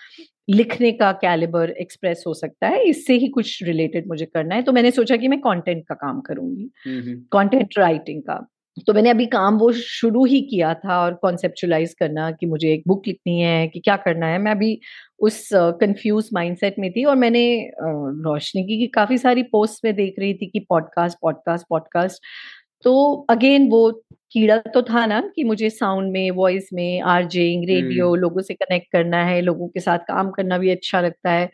लिखने 0.50 0.90
का 0.92 1.10
कैलिबर 1.12 1.70
एक्सप्रेस 1.70 2.24
हो 2.26 2.34
सकता 2.34 2.68
है 2.68 2.82
इससे 2.84 3.14
ही 3.14 3.28
कुछ 3.28 3.62
रिलेटेड 3.62 4.08
मुझे 4.08 4.26
करना 4.26 4.54
है। 4.54 4.62
तो 4.62 4.72
मैंने 4.72 4.90
सोचा 4.90 5.16
कि 5.16 5.28
मैं 5.28 5.38
कंटेंट 5.40 5.84
का 5.88 5.94
काम 5.94 6.20
करूँगी। 6.20 6.70
कंटेंट 7.32 7.78
राइटिंग 7.78 8.22
का। 8.22 8.46
तो 8.86 8.92
मैंने 8.92 9.10
अभी 9.10 9.26
काम 9.26 9.58
वो 9.58 9.72
शुरू 9.72 10.24
ही 10.24 10.40
किया 10.40 10.74
था 10.74 11.00
और 11.02 11.14
कॉन्सेप्चुलाइज 11.14 11.94
करना 11.94 12.30
कि 12.30 12.46
मुझे 12.46 12.72
एक 12.72 12.82
बुक 12.88 13.06
लिखनी 13.06 13.40
है 13.40 13.68
कि 13.68 13.80
क्या 13.80 13.96
करना 13.96 14.26
है। 14.26 14.38
मैं 14.38 14.52
अभी 14.52 14.80
उस 15.18 15.48
कंफ्यूज 15.54 16.24
uh, 16.24 16.34
माइंडसेट 16.34 16.74
में 16.78 16.92
थी 16.92 17.04
और 17.04 17.16
मैंने 17.16 17.70
uh, 17.70 18.24
रोशनी 18.24 18.62
की 18.62 18.86
काफ़ी 18.86 19.18
सारी 19.18 19.42
पोस्ट 19.42 19.84
में 19.84 19.94
देख 19.94 20.14
रही 20.18 20.34
थी 20.34 20.46
कि 20.46 20.60
पॉडकास्ट 20.60 21.18
पॉडकास्ट 21.22 21.66
पॉडकास्ट 21.70 22.22
तो 22.82 23.26
अगेन 23.30 23.68
वो 23.68 23.90
कीड़ा 24.32 24.56
तो 24.56 24.82
था 24.82 25.06
ना 25.06 25.32
कि 25.36 25.44
मुझे 25.44 25.70
साउंड 25.70 26.12
में 26.12 26.30
वॉइस 26.30 26.68
में 26.72 27.00
आरजेइंग 27.00 27.64
रेडियो 27.68 28.14
लोगों 28.14 28.40
से 28.40 28.54
कनेक्ट 28.54 28.92
करना 28.92 29.24
है 29.24 29.40
लोगों 29.40 29.68
के 29.68 29.80
साथ 29.80 29.98
काम 29.98 30.30
करना 30.30 30.58
भी 30.58 30.70
अच्छा 30.70 31.00
लगता 31.00 31.30
है। 31.30 31.50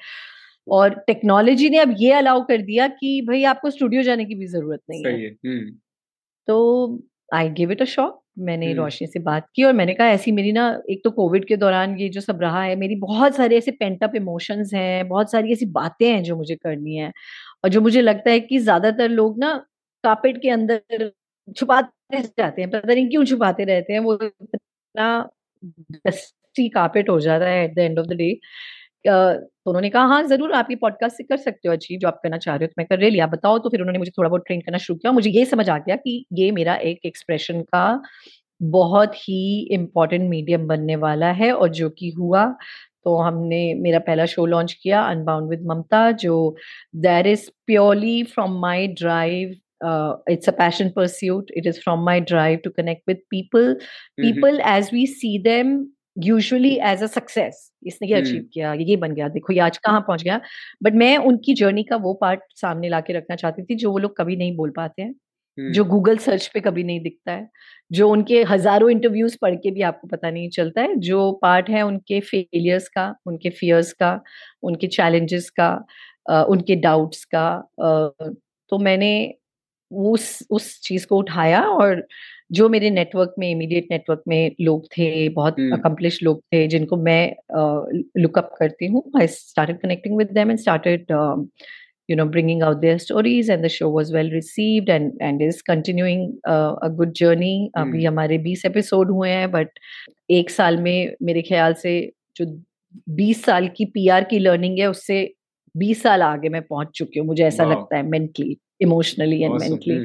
और 0.69 0.95
टेक्नोलॉजी 1.07 1.71
ने 1.71 1.79
अब 1.79 1.95
ये 1.99 2.13
अलाउ 2.13 2.45
कर 2.45 2.63
दिया 2.63 2.89
कि 2.89 3.21
भाई 3.23 3.45
आपको 3.45 3.71
स्टूडियो 3.71 4.03
जाने 4.03 4.25
की 4.25 4.35
भी 4.35 4.47
ज़रूरत 4.47 4.81
नहीं 4.91 5.05
है, 5.07 5.37
है। 5.47 5.71
तो 6.47 6.57
I 7.33 7.49
give 7.51 7.73
it 7.73 7.83
a 7.83 7.85
shot 7.87 8.19
मैंने 8.39 8.73
रोशनी 8.75 9.07
से 9.09 9.19
बात 9.21 9.47
की 9.57 9.65
और 9.65 9.73
मैंने 9.73 9.95
कहा 9.95 10.07
ऐसी 10.09 10.33
मेरी 10.33 10.53
ना 10.53 10.67
एक 10.91 11.01
तो 11.05 11.11
कोविड 11.11 11.47
के 11.47 11.57
दौरान 11.57 11.97
ये 11.99 12.09
जो 12.09 12.21
सब 12.21 12.41
रहा 12.43 12.63
है 12.63 12.77
मेरी 12.77 12.97
बहुत 12.99 13.35
सारे 13.37 13.57
ऐसे 13.59 13.71
पेंट 13.73 14.05
अप 14.05 14.15
इमोशंस 14.17 14.71
हैं 14.75 15.09
बहुत 15.09 15.31
सारी 15.31 15.53
ऐसी 15.53 15.67
बातें 15.73 16.07
हैं 16.09 16.23
जो 16.23 16.37
मुझे 16.37 16.57
करनी 16.57 16.97
है 16.97 17.13
और 17.65 17.71
जो 17.71 17.81
मुझे 17.81 18.03
लगता 18.03 18.31
है 18.31 18.41
कि 18.41 18.59
ज़्यादातर 18.61 19.09
लोग 19.11 19.39
ना 19.39 19.55
कापेट 20.05 20.43
के 20.43 20.51
अंदर 20.51 21.11
छुपाते 21.57 22.23
जाते 22.23 22.63
हैं 22.63 22.71
पता 22.71 22.93
नहीं 22.95 23.09
क्यों 23.09 23.25
छुपाते 23.27 23.65
रहते 23.65 23.93
हैं 23.93 24.01
वो 24.01 24.19
इतना 24.23 25.09
डस्टी 26.07 26.69
कापेट 26.71 27.09
हो 27.11 27.19
जाता 27.21 27.47
है 27.47 27.65
at 27.65 27.75
the 27.75 27.79
end 27.81 27.99
of 27.99 28.07
the 28.07 28.13
day 28.15 28.33
तो 29.05 29.71
उन्होंने 29.71 29.89
कहा 29.91 30.05
हाँ 30.05 30.23
ज़रूर 30.29 30.53
आप 30.53 30.67
ये 30.71 30.77
पॉडकास्ट 30.77 31.17
से 31.17 31.25
कर 31.25 31.37
सकते 31.37 31.69
हो 31.69 31.75
अचीव 31.75 31.99
जो 32.01 32.09
आप 32.09 32.21
करना 32.23 32.39
चाह 32.39 32.57
रहे 32.57 32.65
हो 32.65 32.69
तो 32.69 32.75
मैं 32.79 32.87
कर 32.87 32.99
रही 32.99 33.19
आप 33.21 33.31
बताओ। 33.31 33.59
तो 33.59 33.69
फिर 33.71 33.81
उन्होंने 33.81 33.99
मुझे 33.99 34.11
थोड़ा 34.19 34.29
बहुत 34.29 34.43
ट्रेन 34.47 34.61
करना 34.61 34.79
शुरू 34.79 34.99
किया 34.99 35.13
मुझे 35.13 35.31
ये 35.31 35.45
समझ 35.47 35.69
आ 35.71 35.79
गया 35.79 35.97
कि 35.97 36.25
ये 36.35 36.51
मेरा 36.53 36.75
एक 36.85 37.07
एक्सप्रेशन 37.07 37.63
का 37.65 38.03
बहुत 38.61 39.15
ही 39.19 39.43
इम्पोर्टेंट 39.73 40.29
मीडियम 40.31 40.67
बनने 40.67 40.97
वाला 40.99 41.31
है 41.33 41.53
और 41.53 41.69
जो 41.71 41.89
कि 41.91 42.11
हुआ। 42.19 42.45
तो 43.05 43.17
हमने 43.17 43.63
मेरा 43.75 43.99
पहला 43.99 44.25
शो 44.27 44.45
लॉन्च 44.47 44.73
किया 44.73 45.03
अनबाउंड 45.03 45.49
विद 45.51 45.63
ममता 45.67 46.11
जो 46.21 46.35
there 46.97 47.27
is 47.27 47.49
purely 47.67 48.23
from 48.25 48.59
my 48.61 48.87
drive 48.95 49.55
it's 50.31 50.49
a 50.49 50.53
passion 50.53 50.89
pursuit 50.97 51.51
it 51.57 51.67
is 51.67 51.81
from 51.81 52.05
my 52.05 52.21
drive 52.23 52.59
to 52.65 52.71
connect 52.71 53.03
with 53.09 53.23
people 53.31 53.73
people 54.19 54.61
as 54.69 54.91
we 54.93 55.07
see 55.09 55.39
them 55.43 55.77
usually 56.23 56.75
as 56.83 57.03
a 57.03 57.07
success 57.07 57.71
इसने 57.87 58.09
ये 58.09 58.15
achieve 58.15 58.45
किया 58.55 58.73
ये 58.75 58.97
बन 58.97 59.15
गया 59.15 59.29
देखो 59.29 59.53
ये 59.53 59.61
आज 59.61 59.79
कहाँ 59.79 60.01
पहुँच 60.01 60.23
गया। 60.23 60.41
बट 60.83 60.95
मैं 60.95 61.17
उनकी 61.19 61.55
जर्नी 61.55 61.83
का 61.83 61.97
वो 61.97 62.15
पार्ट 62.15 62.41
सामने 62.57 62.89
ला 62.89 63.01
के 63.01 63.13
रखना 63.13 63.37
चाहती 63.37 63.63
थी 63.63 63.75
जो 63.75 63.91
वो 63.93 63.99
लोग 63.99 64.17
कभी 64.17 64.37
नहीं 64.37 64.57
बोल 64.57 64.71
पाते 64.71 65.03
हैं 65.03 65.15
जो 65.59 65.85
गूगल 65.85 66.17
सर्च 66.19 66.47
पे 66.55 66.61
कभी 66.61 66.83
नहीं 66.85 67.01
दिखता 67.01 67.33
है 67.33 67.49
जो 67.91 68.09
उनके 68.09 68.43
हज़ारों 68.43 68.91
इंटरव्यूज़ 68.91 69.37
पढ़ 69.43 69.55
के 69.55 69.71
भी 69.71 69.83
आपको 69.83 70.09
पता 70.09 70.31
नहीं 70.31 70.49
चलता 70.51 70.83
है 70.83 70.95
जो 71.01 71.31
पार्ट 71.43 71.69
है 71.71 71.83
उनके 71.83 72.21
फेलियर्स 72.21 72.89
का 72.89 73.15
उनके 73.27 73.51
फियर्स 73.51 73.93
का 73.93 74.21
उनके 74.63 74.87
चैलेंजेस 74.89 75.51
का 75.61 75.73
उनके 76.45 76.77
डाउट्स 76.77 77.25
का 77.35 77.47
तो 77.81 78.79
मैंने 78.79 79.13
उस 79.91 80.39
उस 80.51 80.81
चीज़ 80.81 81.07
को 81.07 81.17
उठाया 81.17 81.63
और 81.65 82.07
जो 82.51 82.69
मेरे 82.69 82.91
नेटवर्क 82.91 83.35
में 83.39 83.51
इमीडिएट 83.51 83.87
नेटवर्क 83.91 84.23
में 84.29 84.55
लोग 84.61 84.87
थे 84.97 85.29
बहुत 85.31 85.61
अकम्पलिश 85.73 86.19
हम्म। 86.23 86.27
लोग 86.27 86.41
थे 86.53 86.67
जिनको 86.69 86.97
मैं 86.99 87.23
लुकअप 88.17 88.55
करती 88.59 88.87
हूँ 88.87 89.03
I 89.21 89.27
started 89.27 89.81
connecting 89.81 90.17
with 90.19 90.33
them 90.35 90.51
and 90.51 90.59
started 90.59 91.13
you 92.09 92.17
know 92.17 92.27
bringing 92.27 92.63
out 92.63 92.81
their 92.83 92.99
stories 92.99 93.49
and 93.49 93.65
the 93.65 93.69
show 93.69 93.89
was 93.89 94.09
well 94.13 94.31
received 94.31 94.89
and 94.89 95.21
and 95.21 95.43
is 95.43 95.59
continuing 95.63 96.25
uh, 96.45 96.75
a 96.83 96.89
good 96.93 97.13
journey 97.15 97.53
अभी 97.79 98.05
हमारे 98.05 98.39
20 98.45 98.65
एपिसोड 98.67 99.11
हुए 99.11 99.29
हैं 99.31 99.51
बट 99.51 99.79
एक 100.31 100.51
साल 100.51 100.77
में 100.79 101.15
मेरे 101.23 101.43
ख्याल 101.43 101.75
से 101.83 101.93
जो 102.37 102.47
20 103.21 103.45
साल 103.45 103.69
की 103.77 103.85
पीआर 103.95 104.25
की 104.31 104.39
लर्निंग 104.39 104.79
है 104.79 104.87
उससे 104.91 105.21
20 105.75 106.03
साल 106.03 106.23
आगे 106.23 106.49
मैं 106.49 106.63
पहुँच 106.63 106.91
चुकी 106.95 107.19
हूँ 107.19 107.27
मुझे 107.27 107.45
ऐसा 107.45 107.65
wow. 107.65 107.73
लगता 107.73 107.97
है 107.97 108.03
mentally 108.09 108.57
emotionally 108.83 109.43
and 109.43 109.59
mentally 109.61 109.99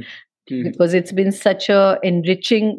because 0.51 0.97
it's 0.97 1.13
been 1.13 1.31
such 1.43 1.69
a 1.71 1.99
enriching 2.05 2.73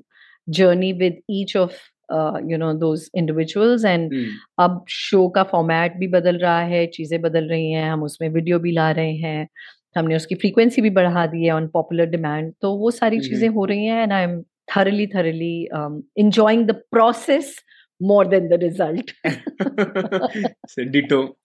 journey 0.48 0.92
with 0.92 1.14
each 1.28 1.52
of 1.56 1.72
uh, 2.08 2.38
you 2.40 2.56
know 2.56 2.72
those 2.72 3.06
individuals 3.14 3.84
hmm. 3.84 4.26
अब 4.58 4.84
शो 4.88 5.28
का 5.28 5.42
फॉर्मेट 5.52 5.96
भी 5.98 6.08
बदल 6.08 6.36
रहा 6.38 6.60
है 6.72 6.86
चीज़ें 6.96 7.20
बदल 7.22 7.48
रही 7.48 7.70
हैं 7.70 7.88
हम 7.90 8.02
उसमें 8.02 8.28
वीडियो 8.28 8.58
भी 8.58 8.72
ला 8.72 8.90
रहे 8.90 9.14
हैं 9.16 9.48
हमने 9.96 10.16
उसकी 10.16 10.34
फ्रीक्वेंसी 10.34 10.82
भी 10.82 10.90
बढ़ा 10.98 11.26
दी 11.26 11.44
है 11.44 11.50
ऑन 11.52 11.66
पॉपुलर 11.72 12.06
डिमांड 12.10 12.52
तो 12.62 12.74
वो 12.76 12.90
सारी 12.90 13.16
hmm. 13.16 13.28
चीज़ें 13.28 13.48
हो 13.48 13.64
रही 13.64 13.86
हैं 13.86 14.02
and 14.02 14.12
I 14.12 14.22
am 14.22 14.42
thoroughly 14.68 15.04
thoroughly 15.06 15.70
um, 15.70 15.98
enjoying 16.16 16.62
the 16.66 16.74
process 16.92 17.50
more 17.99 18.25
than 18.25 18.49
the 18.49 18.57
result 18.57 19.11
so 20.67 20.83
ditto 20.93 21.35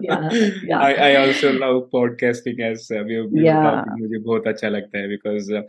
yeah, 0.00 0.28
yeah. 0.64 0.80
I, 0.80 0.92
I 1.10 1.16
also 1.26 1.52
love 1.52 1.84
podcasting 1.92 2.60
as 2.60 2.90
uh, 2.90 3.04
we 3.06 3.14
have 3.14 3.30
been 3.32 3.44
yeah. 3.44 3.62
talking 3.62 4.00
मुझे 4.00 4.22
बहुत 4.24 4.48
अच्छा 4.54 4.68
लगता 4.68 4.98
है 4.98 5.08
because 5.08 5.52
uh, 5.52 5.62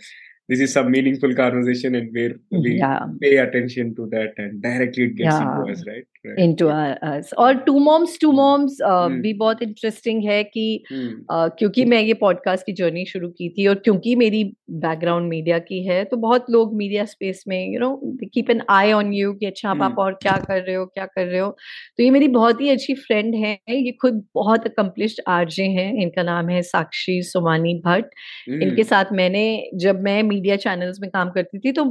this 0.49 0.59
is 0.65 0.73
some 0.73 0.89
meaningful 0.91 1.35
conversation 1.35 1.95
and 1.95 2.13
where 2.17 2.35
we 2.51 2.77
yeah. 2.79 2.99
pay 3.21 3.37
attention 3.37 3.93
to 3.95 4.07
that 4.15 4.33
and 4.37 4.61
directly 4.61 5.03
it 5.09 5.15
gets 5.15 5.35
yeah. 5.35 5.41
into 5.43 5.71
us 5.73 5.83
right 5.87 6.07
Right. 6.24 6.38
into 6.38 6.68
us 6.68 7.32
और 7.38 7.54
two 7.56 7.78
moms 7.78 8.18
two 8.20 8.32
moms 8.32 8.76
भी 9.22 9.32
बहुत 9.32 9.62
interesting 9.62 10.22
है 10.24 10.42
कि 10.44 10.84
hmm. 10.92 11.08
uh, 11.32 11.48
क्योंकि 11.58 11.84
मैं 11.84 12.00
ये 12.02 12.14
podcast 12.14 12.66
की 12.66 12.72
journey 12.72 13.04
शुरू 13.04 13.28
की 13.28 13.48
थी 13.48 13.66
और 13.66 13.74
क्योंकि 13.74 14.14
मेरी 14.16 14.44
बैकग्राउंड 14.70 15.28
मीडिया 15.28 15.58
की 15.58 15.82
है 15.86 16.04
तो 16.04 16.16
बहुत 16.16 16.46
लोग 16.50 16.76
मीडिया 16.76 17.04
स्पेस 17.04 17.44
में 17.48 17.72
you 17.72 17.80
know 17.80 17.96
keep 18.24 18.50
an 18.50 18.62
eye 18.70 18.92
on 18.92 19.12
you 19.12 19.32
कि 19.32 19.46
अच्छा 19.46 19.72
hmm. 19.72 19.82
आप 19.82 19.98
और 19.98 20.12
क्या 20.22 20.36
कर 20.48 20.62
रहे 20.62 20.74
हो 20.74 20.86
क्या 20.86 21.06
कर 21.06 21.26
रहे 21.26 21.40
हो 21.40 21.50
तो 21.96 22.02
ये 22.02 22.10
मेरी 22.10 22.28
बहुत 22.28 22.60
ही 22.60 22.68
अच्छी 22.68 22.94
फ्रेंड 22.94 23.34
है 23.34 23.58
ये 23.70 23.92
खुद 23.92 24.24
बहुत 24.34 24.66
अकम्पलिश्ड 24.66 25.20
आरजे 25.28 25.64
हैं 25.64 25.92
इनका 26.02 26.22
नाम 26.22 26.48
है 26.48 26.62
साक्षी 26.62 27.20
सोमानी 27.22 27.74
भट्ट 27.86 28.04
hmm. 28.04 28.62
इनके 28.62 28.84
साथ 28.84 29.12
मैंने 29.12 29.44
जब 29.74 30.00
मैं 30.00 30.22
मीडिया 30.22 30.56
चैनल्स 30.56 31.00
में 31.00 31.10
काम 31.10 31.30
करती 31.30 31.58
थी 31.58 31.72
तो 31.72 31.84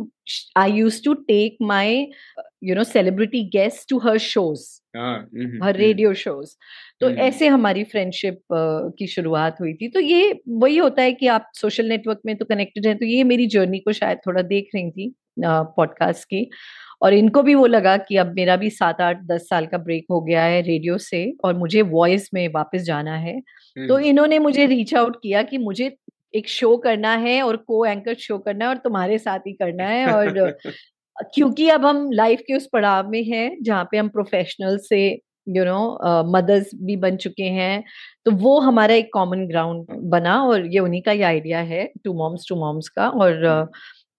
I 0.57 0.71
used 0.71 1.01
to 1.05 1.13
take 1.13 1.57
my 1.61 2.07
you 2.63 2.75
know 2.75 2.83
celebrity 2.83 3.43
guest 3.49 3.89
to 3.89 3.97
her 3.99 4.17
shows 4.17 4.67
her 5.63 5.75
radio 5.75 6.13
shows 6.13 6.55
तो 6.99 7.07
हम्म। 7.07 7.19
ऐसे 7.19 7.47
हमारी 7.47 7.83
फ्रेंडशिप 7.83 8.33
uh, 8.33 8.91
की 8.99 9.07
शुरुआत 9.07 9.57
हुई 9.61 9.73
थी। 9.73 9.87
तो 9.87 9.99
ये 9.99 10.41
वही 10.47 10.77
होता 10.77 11.01
है 11.01 11.13
कि 11.13 11.27
आप 11.27 11.49
सोशल 11.55 11.89
नेटवर्क 11.89 12.19
में 12.25 12.35
तो 12.37 12.45
कनेक्टेड 12.45 12.87
हैं 12.87 12.97
तो 12.97 13.05
ये 13.05 13.23
मेरी 13.23 13.47
जर्नी 13.47 13.79
को 13.79 13.91
शायद 13.91 14.17
थोड़ा 14.27 14.41
देख 14.41 14.69
रही 14.75 14.91
थी 14.91 15.13
पॉडकास्ट 15.39 16.19
uh, 16.19 16.25
की। 16.25 16.49
और 17.01 17.13
इनको 17.13 17.41
भी 17.43 17.55
वो 17.55 17.65
लगा 17.65 17.95
कि 17.97 18.17
अब 18.17 18.33
मेरा 18.35 18.55
भी 18.55 18.69
सात 18.69 18.99
आठ 19.01 19.21
दस 19.25 19.47
साल 19.49 19.65
का 19.65 19.77
ब्रेक 19.77 20.05
हो 20.11 20.19
गया 20.21 20.43
है 20.43 20.61
रेडियो 20.61 20.97
से 20.97 21.21
और 21.43 21.55
मुझे 21.57 21.81
वॉइस 21.81 22.29
में 22.33 22.47
वापस 22.47 22.81
जाना 22.81 23.15
है। 23.15 23.39
तो 23.41 23.95
हम्म। 23.95 24.05
इन्होंने 24.05 24.39
मुझे 24.39 24.65
रीच 24.65 24.93
आउट 24.95 25.15
किया 25.15 25.41
कि 25.43 25.57
मुझे 25.57 25.89
एक 26.33 26.47
शो 26.49 26.75
करना 26.77 27.15
है 27.17 27.41
और 27.41 27.57
को 27.57 27.85
एंकर 27.85 28.13
शो 28.19 28.37
करना 28.37 28.65
है 28.65 28.69
और 28.69 28.77
तुम्हारे 28.77 29.17
साथ 29.17 29.47
ही 29.47 29.53
करना 29.53 29.87
है 29.87 30.13
और 30.13 30.57
क्योंकि 31.35 31.67
अब 31.69 31.85
हम 31.85 32.09
लाइफ 32.11 32.39
के 32.47 32.55
उस 32.55 32.67
पड़ाव 32.73 33.09
में 33.09 33.23
हैं 33.23 33.57
जहाँ 33.63 33.83
पे 33.91 33.97
हम 33.97 34.07
प्रोफेशनल 34.09 34.77
से 34.83 35.01
यू 35.47 35.63
नो 35.65 36.23
मदर्स 36.27 36.69
भी 36.83 36.95
बन 36.97 37.15
चुके 37.17 37.43
हैं 37.51 37.83
तो 38.25 38.31
वो 38.37 38.59
हमारा 38.59 38.95
एक 38.95 39.09
कॉमन 39.13 39.45
ग्राउंड 39.47 39.87
बना 40.11 40.41
और 40.43 40.65
ये 40.65 40.79
उन्हीं 40.79 41.01
का 41.01 41.11
ये 41.11 41.23
आइडिया 41.23 41.59
है 41.71 41.85
टू 42.03 42.13
मॉम्स 42.13 42.45
टू 42.49 42.55
मॉम्स 42.55 42.89
का 42.89 43.07
और 43.09 43.45
uh, 43.45 43.67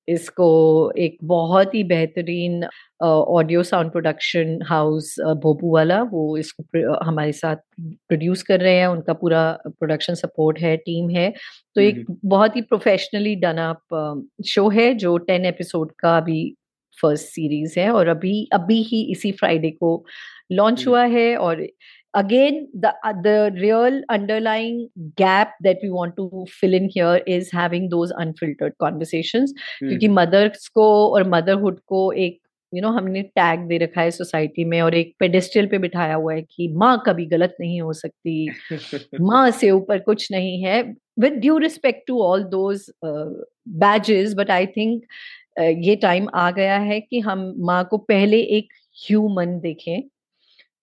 इसको 0.09 0.47
एक 0.99 1.17
बहुत 1.25 1.75
ही 1.75 1.83
बेहतरीन 1.85 2.65
ऑडियो 3.03 3.63
साउंड 3.63 3.91
प्रोडक्शन 3.93 4.59
हाउस 4.69 5.15
भोपू 5.43 5.73
वाला 5.75 6.03
वो 6.03 6.37
इसको 6.39 6.65
हमारे 7.05 7.33
साथ 7.33 7.57
प्रोड्यूस 7.81 8.43
कर 8.43 8.61
रहे 8.61 8.77
हैं 8.77 8.87
उनका 8.87 9.13
पूरा 9.13 9.43
प्रोडक्शन 9.69 10.15
सपोर्ट 10.15 10.59
है 10.59 10.77
टीम 10.77 11.11
है। 11.11 11.33
तो 11.77 11.81
एक 11.81 12.05
बहुत 12.25 12.57
ही 12.57 12.63
प्रोफेशनली 12.63 13.35
डन 13.37 13.59
अप 13.59 14.27
शो 14.47 14.69
है 14.71 14.93
जो 14.95 15.17
टेन 15.19 15.45
एपिसोड 15.45 15.93
का 15.99 16.17
अभी 16.17 16.43
फ़र्स्ट 16.99 17.27
सीरीज़ 17.27 17.79
है 17.81 17.91
और 17.91 18.09
अभी 18.09 18.49
अभी 18.53 18.83
ही 18.83 19.03
इसी 19.13 19.33
फ्राइडे 19.33 19.71
को 19.71 20.05
लॉन्च 20.53 20.87
हुआ 20.89 21.05
है 21.05 21.37
और 21.37 21.67
again 22.15 22.69
the 22.75 22.95
uh, 23.05 23.13
the 23.23 23.53
real 23.61 24.03
underlying 24.09 24.89
gap 25.17 25.55
that 25.61 25.79
we 25.83 25.91
want 25.91 26.17
to 26.17 26.47
fill 26.49 26.75
in 26.75 26.89
here 26.89 27.21
is 27.27 27.51
having 27.51 27.89
those 27.89 28.11
unfiltered 28.11 28.79
conversations. 28.79 29.53
Mm. 29.83 29.89
क्योंकि 29.89 30.09
मदर्स 30.09 30.69
को 30.69 31.09
और 31.09 31.29
मदरहुड 31.29 31.81
को 31.87 32.13
एक 32.13 32.39
यू 32.75 32.81
you 32.81 32.87
नो 32.87 32.93
know, 32.93 33.03
हमने 33.03 33.23
टैग 33.23 33.61
दे 33.61 33.79
रखा 33.79 34.01
है 34.01 34.11
सोसाइटी 34.11 34.65
में 34.65 34.81
और 34.81 34.95
एक 34.95 35.15
पेडेस्टल 35.19 35.67
पे 35.67 35.79
बिठाया 35.79 36.15
हुआ 36.15 36.35
है 36.35 36.43
कि 36.43 36.69
माँ 36.69 37.03
कभी 37.07 37.27
गलत 37.27 37.57
नहीं 37.61 37.81
हो 37.81 37.93
सकती 37.93 38.51
माँ 39.21 39.51
से 39.51 39.71
ऊपर 39.71 39.99
कुछ 39.99 40.33
नहीं 40.33 40.63
है। 40.63 40.83
With 41.19 41.33
due 41.33 41.59
respect 41.59 42.07
to 42.07 42.23
all 42.23 42.45
those 42.45 42.87
badges 43.05 44.35
but 44.35 44.51
I 44.51 44.67
think 44.67 45.03
ये 45.61 45.97
टाइम 45.97 46.29
आ 46.35 46.51
गया 46.51 46.79
है 46.79 47.01
कि 47.01 47.21
हम 47.21 47.55
माँ 47.59 47.85
को 47.85 47.99
पहले 47.99 48.41
एक 48.41 48.69
ह्यूमन 49.09 49.61
देखें। 49.61 50.03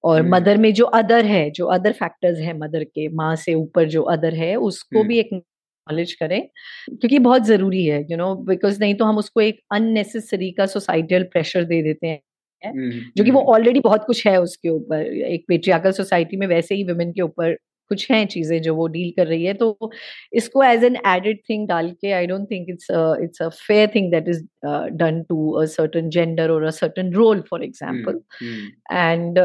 और 0.04 0.22
मदर 0.22 0.58
में 0.58 0.74
जो 0.74 0.86
अदर 0.93 1.26
है 1.26 1.50
जो 1.52 1.66
अदर 1.68 1.91
फैक्टर्स 1.91 2.39
है 2.39 2.58
मदर 2.58 2.84
के 2.84 3.08
माँ 3.14 3.36
से 3.36 3.54
ऊपर 3.54 3.88
जो 3.89 4.04
अदर 4.12 4.34
है 4.34 4.56
उसको 4.56 5.04
भी 5.04 5.20
एक 5.20 5.30
नॉलेज 5.34 6.14
करें 6.14 6.41
क्योंकि 6.89 7.20
बहुत 7.20 7.45
ज़रूरी 7.45 7.86
है 7.86 8.02
यू 8.12 8.18
नो 8.18 8.34
बिकॉज़ 8.45 8.80
नहीं 8.80 8.95
तो 8.95 9.06
हम 9.06 9.18
उसको 9.18 9.41
एक 9.41 9.60
अननेसेसरी 9.72 10.52
का 10.52 10.66
सोसाइटल 10.66 11.24
प्रेशर 11.24 11.64
दे 11.64 11.82
देते 11.84 12.08
हैं 12.08 12.22
जो 13.18 13.24
कि 13.24 13.32
वो 13.32 13.41
ऑलरेडी 13.54 13.80
बहुत 13.80 14.06
कुछ 14.06 14.26
है 14.28 14.39
उसके 14.41 14.70
ऊपर 14.70 15.06
एक 15.26 15.45
पेट्रियाकल 15.47 15.91
सोसाइटी 15.91 16.38
में 16.38 16.47
वैसे 16.47 16.76
ही 16.76 16.84
वुमेन 16.84 17.12
के 17.12 17.22
ऊपर 17.22 17.56
कुछ 17.90 18.10
हैं 18.12 18.26
चीज़ें 18.28 18.62
जो 18.62 18.76
वो 18.76 18.88
डील 18.90 19.12
कर 19.18 19.28
रही 19.28 19.44
है 19.44 19.54
तो 19.56 19.90
इसको 20.34 20.64
एज 20.64 20.84
एन 20.84 20.96
एडेड 21.08 21.40
थिंग 21.50 21.68
डाल 21.68 21.92
के 21.92 22.12
I 22.12 22.28
don't 22.28 22.50
think 22.52 22.70
it's 22.70 22.88
it's 23.24 23.42
a 23.42 23.50
fair 23.58 23.92
thing 23.96 24.12
that 24.12 24.30
is 24.30 24.44
done 24.94 25.22
to 25.30 25.50
a 25.54 25.66
certain 25.68 26.10
gender 26.10 26.52
और 26.52 26.64
a 26.64 26.70
certain 26.72 27.12
role 27.14 27.42
for 27.50 27.64
example 27.64 28.20
and 28.92 29.40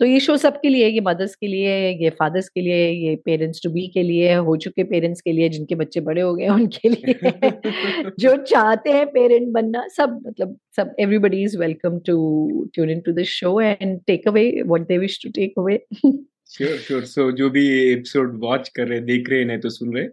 तो 0.00 0.04
ये 0.04 0.20
शो 0.20 0.36
सबके 0.38 0.68
लिए 0.68 0.88
ये 0.88 1.00
मदर्स 1.00 1.34
के 1.34 1.46
लिए 1.46 1.76
ये 1.94 2.10
फादर्स 2.20 2.48
के 2.48 2.60
लिए 2.60 2.88
ये 2.90 3.14
पेरेंट्स 3.24 3.62
टू 3.62 3.70
बी 3.70 3.86
के 3.94 4.02
लिए 4.02 4.34
हो 4.48 4.56
चुके 4.58 4.84
पेरेंट्स 4.86 5.20
के 5.20 5.32
लिए 5.32 5.48
जिनके 5.48 5.74
बच्चे 5.74 6.00
बड़े 6.00 6.20
हो 6.20 6.34
गए 6.34 6.48
उनके 6.50 6.88
लिए 6.88 8.10
जो 8.20 8.36
चाहते 8.44 8.92
हैं 8.92 9.06
पेरेंट 9.10 9.48
बनना 9.52 9.86
सब 9.90 10.20
मतलब 10.26 10.56
सब 10.76 10.94
everybody 11.00 11.42
is 11.44 11.58
welcome 11.58 11.98
to 12.06 12.16
tune 12.74 12.90
in 12.90 13.00
to 13.00 13.12
this 13.12 13.28
show 13.30 13.60
and 13.60 13.98
take 14.06 14.28
away 14.28 14.50
what 14.62 14.86
they 14.88 14.98
wish 14.98 15.18
to 15.22 15.30
take 15.30 15.58
away 15.58 15.78
sure 16.50 16.76
sure 16.76 17.02
so 17.04 17.30
जो 17.38 17.48
भी 17.50 17.60
एपिसोड 17.80 18.32
वॉच 18.42 18.68
कर 18.76 18.88
रहे 18.88 19.00
देख 19.00 19.28
रहे 19.30 19.44
नहीं 19.44 19.58
तो 19.60 19.68
सुन 19.70 19.92
रहे 19.96 20.06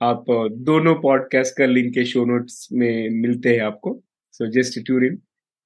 आप 0.00 0.24
दोनों 0.64 0.94
पॉडकास्ट 1.02 1.56
का 1.58 1.66
लिंक 1.66 1.92
के 1.94 2.04
शो 2.04 2.24
नोट्स 2.24 2.68
में 2.72 3.08
मिलते 3.20 3.54
हैं 3.54 3.60
आपको। 3.66 3.92
So 4.32 4.46
just 4.56 4.78
tune 4.86 5.04
in 5.04 5.18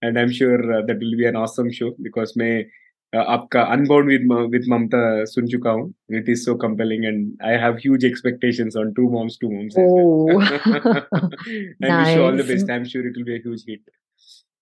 and 0.02 0.18
I 0.18 0.22
am 0.24 0.30
sure 0.38 0.62
that 0.82 0.98
will 0.98 1.16
be 1.16 1.24
an 1.28 1.36
awesome 1.36 1.70
show 1.78 1.90
because 2.00 2.32
मैं 2.38 2.54
आपका 3.12 3.62
अनबाउंड 3.72 4.08
विद 4.08 4.32
विद 4.52 4.68
ममता 4.70 5.02
सुन 5.32 5.46
चुका 5.54 5.70
हूँ। 5.70 5.92
It 6.18 6.28
is 6.28 6.44
so 6.44 6.54
compelling 6.66 7.04
and 7.04 7.32
I 7.46 7.56
have 7.62 7.74
huge 7.82 8.04
expectations 8.04 8.76
on 8.76 8.92
two 8.92 9.08
moms 9.12 9.38
two 9.40 9.50
moms 9.54 9.78
and 9.78 9.88
wish 11.84 12.16
all 12.18 12.42
the 12.42 12.46
best 12.48 12.70
I 12.70 12.76
am 12.76 12.84
sure 12.92 13.06
it 13.06 13.16
will 13.16 13.24
be 13.24 13.34
a 13.34 13.40
huge 13.46 13.64
hit 13.68 13.80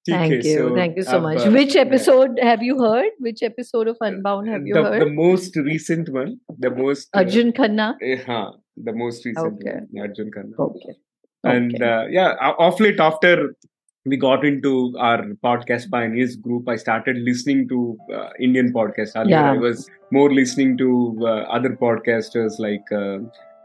Thank 0.09 0.45
you. 0.45 0.59
So, 0.59 0.75
Thank 0.75 0.97
you 0.97 1.03
so 1.03 1.21
much. 1.21 1.47
Uh, 1.47 1.51
Which 1.51 1.77
episode 1.77 2.33
yeah. 2.37 2.47
have 2.47 2.63
you 2.63 2.79
heard? 2.79 3.11
Which 3.19 3.43
episode 3.43 3.87
of 3.87 3.99
Unbound 4.01 4.49
have 4.49 4.67
you 4.67 4.75
the, 4.75 4.83
heard? 4.83 5.03
The 5.03 5.11
most 5.11 5.57
recent 5.57 6.09
one. 6.09 6.41
The 6.59 6.71
most. 6.71 7.09
Uh, 7.15 7.19
Arjun 7.19 7.53
Khanna? 7.53 7.95
Uh, 8.27 8.53
the 8.77 8.93
most 8.93 9.25
recent 9.25 9.61
okay. 9.61 9.81
one. 9.91 10.09
Arjun 10.09 10.31
Khanna. 10.31 10.59
Okay. 10.59 10.97
And 11.45 11.75
okay. 11.75 11.85
Uh, 11.85 12.07
yeah, 12.07 12.35
off 12.59 12.81
late 12.81 12.99
after 12.99 13.55
we 14.07 14.17
got 14.17 14.45
into 14.45 14.95
our 14.99 15.23
podcast 15.45 15.91
pioneers 15.91 16.37
group, 16.37 16.67
I 16.69 16.77
started 16.77 17.19
listening 17.19 17.69
to 17.69 17.99
uh, 18.15 18.31
Indian 18.41 18.73
podcasts. 18.73 19.13
Earlier, 19.17 19.37
yeah. 19.37 19.53
I 19.53 19.59
was 19.59 19.89
more 20.11 20.33
listening 20.33 20.79
to 20.79 21.19
uh, 21.21 21.27
other 21.27 21.77
podcasters 21.77 22.59
like 22.59 22.91
uh, 22.91 23.19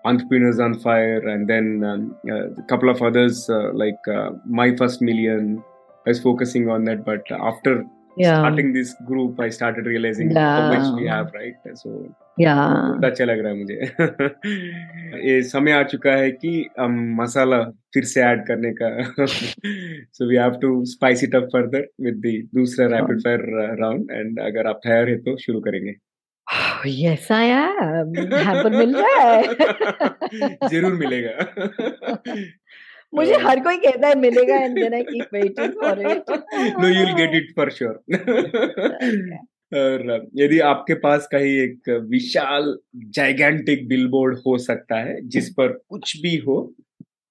Entrepreneurs 0.03 0.59
on 0.59 0.79
Fire 0.79 1.25
and 1.25 1.49
then 1.49 1.83
um, 1.85 2.15
a 2.29 2.61
couple 2.63 2.89
of 2.89 3.01
others 3.01 3.49
like 3.73 3.97
My 4.45 4.75
First 4.75 5.01
Million 5.01 5.63
I 6.05 6.09
was 6.09 6.21
focusing 6.21 6.69
on 6.69 6.85
that, 6.85 7.03
but 7.03 7.23
after 7.31 7.83
yeah. 8.17 8.39
starting 8.39 8.73
this 8.73 8.93
group, 9.05 9.39
I 9.39 9.49
started 9.49 9.85
realizing 9.85 10.31
yeah. 10.31 10.61
how 10.61 10.73
much 10.73 10.99
we 10.99 11.07
have, 11.07 11.31
right? 11.33 11.55
So 11.75 11.89
yeah. 12.37 12.99
अच्छा 13.03 13.25
लग 13.25 13.39
रहा 13.39 13.51
है 13.51 13.57
मुझे 13.57 13.77
ये 15.27 15.41
समय 15.49 15.71
आ 15.71 15.83
चुका 15.91 16.11
है 16.11 16.31
कि 16.31 16.53
हम 16.79 16.99
मसाला 17.21 17.61
फिर 17.93 18.03
से 18.13 18.21
ऐड 18.21 18.45
करने 18.47 18.71
का 18.81 18.89
so 19.25 20.29
we 20.29 20.35
have 20.35 20.57
to 20.61 20.73
spice 20.95 21.23
it 21.23 21.35
up 21.35 21.47
further 21.53 21.87
with 22.01 22.21
the 22.25 22.33
दूसरा 22.55 22.87
रैपिड 22.97 23.21
फायर 23.23 23.45
राउंड 23.81 24.11
एंड 24.11 24.39
अगर 24.47 24.67
आप 24.69 24.79
तैयार 24.83 25.09
है 25.09 25.17
तो 25.29 25.37
शुरू 25.45 25.59
करेंगे 25.67 25.95
यस 26.87 27.31
आई 27.31 27.47
एम 27.47 28.11
मिल 28.77 28.95
रहा 28.95 29.31
है 29.31 29.43
ज़रूर 30.69 30.93
मिलेगा 30.93 31.33
मुझे 33.15 33.33
हर 33.33 33.59
कोई 33.59 33.77
कहता 33.77 34.07
है 34.07 34.15
मिलेगा 34.19 34.55
and 34.55 34.75
then 34.79 34.93
I 34.93 35.03
keep 35.03 35.25
waiting 35.33 35.73
for 35.73 35.99
it 35.99 36.23
no 36.79 36.87
you 36.87 37.05
will 37.05 37.15
get 37.15 37.35
it 37.35 37.55
for 37.55 37.71
sure 37.71 38.03
और 39.75 40.27
यदि 40.35 40.59
आपके 40.59 40.93
पास 40.93 41.27
कहीं 41.31 41.53
एक 41.59 41.89
विशाल 41.89 42.77
जाइगेंटिक 42.95 43.87
बिलबोर्ड 43.87 44.37
हो 44.47 44.57
सकता 44.57 44.95
है 44.95 45.21
जिस 45.21 45.49
पर 45.49 45.67
कुछ 45.67 46.21
भी 46.21 46.35
हो 46.37 46.75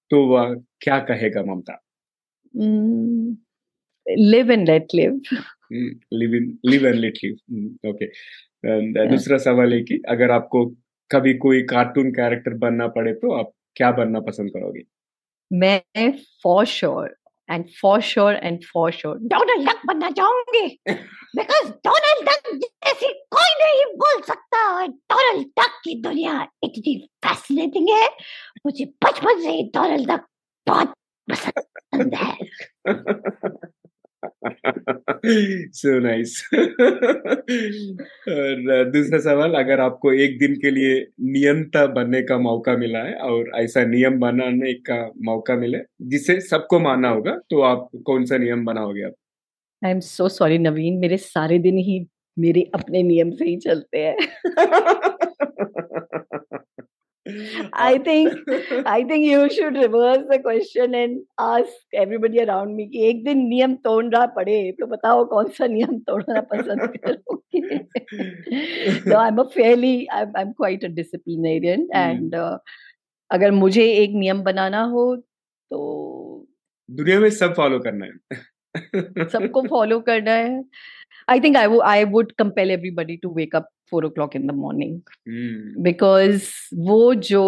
तो 0.09 0.25
वह 0.25 0.55
क्या 0.79 0.99
कहेगा 0.99 1.43
Mamta? 1.43 1.81
Live 4.09 4.51
and 4.51 4.69
let 4.69 4.87
live 4.95 5.21
live 6.13 6.35
in 6.35 6.57
live 6.65 6.85
and 6.87 6.95
let 6.95 7.13
live 7.23 7.35
okay 7.89 8.05
दूसरा 9.07 9.37
सवाल 9.37 9.73
है 9.73 9.81
कि 9.81 10.01
अगर 10.09 10.31
आपको 10.31 10.65
कभी 11.11 11.33
कोई 11.33 11.61
कार्टून 11.61 12.11
कैरेक्टर 12.11 12.53
बनना 12.53 12.87
पड़े 12.87 13.13
तो 13.13 13.31
आप 13.31 13.51
क्या 13.75 13.91
बनना 13.91 14.19
पसंद 14.19 14.49
करोगे? 14.49 14.81
मैं 15.53 16.11
for 16.43 16.65
sure 16.65 17.15
and 17.51 17.65
for 17.81 18.01
sure 18.01 18.35
and 18.35 18.63
for 18.73 18.91
sure 18.91 19.17
Donald 19.17 19.69
Duck 19.69 19.81
बनना 19.85 20.09
चाहूँगी। 20.09 20.79
बिकॉज़ 21.35 21.71
डोनाल्ड 21.71 22.29
डक 22.29 22.55
जैसी 22.55 23.07
कोई 23.07 23.65
नहीं 23.65 23.85
बोल 23.95 24.21
सकता 24.21 24.85
डोनाल्ड 24.87 25.47
डक 25.47 25.81
की 25.83 26.01
दुनिया 26.01 26.47
इतनी 26.63 27.09
फैसिनेटिंग 27.25 27.89
है। 27.89 28.07
मुझे 28.65 28.85
बचपन 28.85 29.41
से 29.41 29.49
ही 29.49 29.63
डोनाल्ड 29.63 30.11
डक 30.11 30.25
बहुत 30.67 30.93
पसंद 31.31 32.15
है। 32.15 32.37
सो 35.73 35.99
नाइस 35.99 36.49
और 38.29 38.91
दूसरा 38.91 39.19
सवाल 39.19 39.53
अगर 39.53 39.79
आपको 39.79 40.13
एक 40.13 40.39
दिन 40.39 40.55
के 40.55 40.71
लिए 40.71 41.07
नियंता 41.21 41.85
बनने 41.85 42.21
का 42.21 42.37
मौका 42.37 42.77
मिला 42.77 42.99
है 42.99 43.13
और 43.13 43.51
ऐसा 43.55 43.85
नियम 43.85 44.19
बनाने 44.19 44.73
का 44.73 45.11
मौका 45.23 45.55
मिले 45.55 45.77
जिसे 46.01 46.39
सबको 46.41 46.79
मानना 46.79 47.09
होगा 47.09 47.31
तो 47.49 47.61
आप 47.61 47.89
कौन 48.05 48.25
सा 48.25 48.37
नियम 48.37 48.65
बनाओगे 48.65 49.03
आप? 49.03 49.13
आई 49.85 49.91
एम 49.91 49.99
सो 49.99 50.29
सॉरी 50.29 50.57
नवीन 50.57 50.97
मेरे 50.97 51.17
सारे 51.17 51.59
दिन 51.59 51.77
ही 51.77 52.07
मेरे 52.39 52.71
अपने 52.73 53.03
नियम 53.03 53.31
से 53.31 53.45
ही 53.45 53.57
चलते 53.57 53.97
हैं। 53.97 54.17
I 57.73 57.97
think 57.97 58.33
I 58.85 59.03
think 59.03 59.25
you 59.25 59.49
should 59.49 59.75
reverse 59.75 60.23
the 60.29 60.39
question 60.39 60.93
and 60.93 61.23
ask 61.39 61.73
everybody 61.93 62.39
around 62.39 62.75
me 62.75 62.85
कि 62.89 63.05
एक 63.09 63.23
दिन 63.25 63.37
नियम 63.47 63.75
तोड़ना 63.87 64.25
पड़े 64.35 64.57
तो 64.79 64.87
बताओ 64.87 65.23
कौन 65.29 65.49
सा 65.57 65.67
नियम 65.67 65.97
तोड़ना 66.09 66.41
पसंद 66.53 66.97
करोगे 67.05 67.61
no 69.09 69.17
I'm 69.17 69.39
a 69.39 69.49
fairly 69.49 70.07
I'm 70.11 70.35
I'm 70.35 70.53
quite 70.53 70.83
a 70.83 70.89
disciplinarian 70.89 71.87
and 71.93 72.35
uh, 72.35 72.57
अगर 73.31 73.51
मुझे 73.51 73.85
एक 73.91 74.11
नियम 74.15 74.41
बनाना 74.43 74.81
हो 74.91 75.15
तो 75.15 75.79
दुनिया 76.89 77.19
में 77.19 77.29
सब 77.29 77.53
फॉलो 77.55 77.79
करना 77.87 78.05
है 78.05 79.27
सबको 79.31 79.61
फॉलो 79.67 79.99
करना 80.09 80.31
है 80.31 80.63
I 81.27 81.39
think 81.39 81.57
I, 81.57 81.65
I 81.65 82.03
would 82.05 82.37
compel 82.37 82.71
everybody 82.71 83.17
to 83.17 83.29
wake 83.29 83.55
up 83.55 83.67
four 83.91 84.03
o'clock 84.05 84.35
in 84.35 84.47
the 84.47 84.53
morning 84.53 85.01
Hmm. 85.27 85.81
because 85.83 86.49
वो 86.87 87.13
जो 87.29 87.43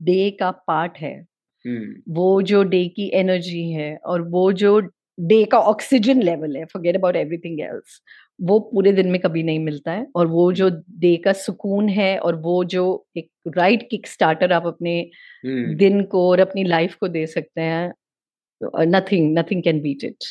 डे 0.00 0.30
का 0.40 0.50
पार्ट 0.68 0.98
है 0.98 1.16
Hmm. 1.64 1.86
वो 2.08 2.30
जो 2.42 2.62
डे 2.64 2.86
की 2.88 3.10
एनर्जी 3.14 3.70
है 3.72 3.96
और 4.06 4.22
वो 4.30 4.52
जो 4.62 4.78
डे 5.18 5.44
का 5.52 5.58
ऑक्सीजन 5.70 6.22
लेवल 6.22 6.56
है 6.56 6.64
फॉरगेट 6.64 6.96
अबाउट 6.96 7.16
एवरीथिंग 7.16 7.60
एल्स 7.60 8.00
वो 8.38 8.58
पूरे 8.72 8.92
दिन 8.92 9.08
में 9.10 9.20
कभी 9.20 9.42
नहीं 9.42 9.58
मिलता 9.58 9.92
है 9.92 10.06
और 10.16 10.26
वो 10.26 10.52
जो 10.52 10.68
डे 11.00 11.16
का 11.24 11.32
सुकून 11.32 11.88
है 11.88 12.18
और 12.18 12.36
वो 12.42 12.62
जो 12.74 12.84
एक 13.16 13.30
राइट 13.56 13.86
किक 13.90 14.06
स्टार्टर 14.06 14.52
आप 14.52 14.66
अपने 14.66 15.00
Hmm. 15.46 15.74
दिन 15.78 16.02
को 16.12 16.28
और 16.30 16.40
अपनी 16.40 16.64
लाइफ 16.64 16.94
को 17.00 17.08
दे 17.08 17.26
सकते 17.26 17.60
हैं 17.60 17.92
nothing 18.86 19.38
nothing 19.38 19.62
can 19.62 19.80
beat 19.80 20.04
it 20.04 20.24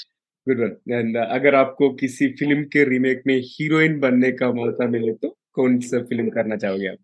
good 0.49 0.59
one 0.59 0.93
and 0.93 1.17
अगर 1.17 1.55
आपको 1.55 1.89
किसी 1.89 2.27
फ़िल्म 2.27 2.63
के 2.63 2.89
रीमेक 2.89 3.23
में 3.27 3.41
हीरोइन 3.45 3.99
बनने 3.99 4.31
का 4.31 4.51
मौका 4.51 4.87
मिले 4.87 5.13
तो 5.13 5.37
कौन 5.53 5.79
सा 5.79 5.99
फ़िल्म 5.99 6.29
करना 6.29 6.55
चाहोगे 6.55 6.87
आप? 6.87 6.97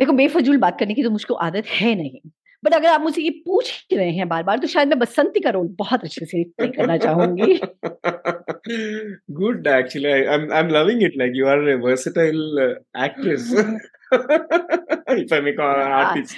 देखो 0.00 0.12
बेफजूल 0.12 0.56
बात 0.56 0.80
करने 0.80 0.94
की 0.94 1.02
तो 1.02 1.10
मुझको 1.10 1.34
आदत 1.34 1.64
है 1.66 1.94
नहीं। 1.94 2.30
बट 2.64 2.74
अगर 2.74 2.88
आप 2.88 3.00
मुझे 3.00 3.22
ये 3.22 3.30
पूछ 3.30 3.86
ही 3.90 3.96
रहे 3.96 4.10
हैं 4.10 4.28
बार 4.28 4.42
बार 4.42 4.58
तो 4.58 4.66
शायद 4.66 4.88
मैं 4.88 4.98
बसंती 4.98 5.40
का 5.40 5.50
रोल 5.50 5.66
बहुत 5.66 6.04
अच्छे 6.04 6.26
से 6.26 6.44
प्ले 6.44 6.68
करना 6.68 6.96
चाहूँगी। 6.96 7.60
Good 9.30 9.68
i'm 9.68 10.70
loving 10.70 11.02
it. 11.02 11.12
Like 11.22 11.34
you 11.34 11.46
are 11.46 11.60
a 11.68 11.78
versatile 11.86 12.58
uh, 12.58 13.06
actress. 13.06 13.64
if 14.12 15.32
i 15.32 15.52
call 15.52 15.80
an 15.80 15.92
artist 15.92 16.36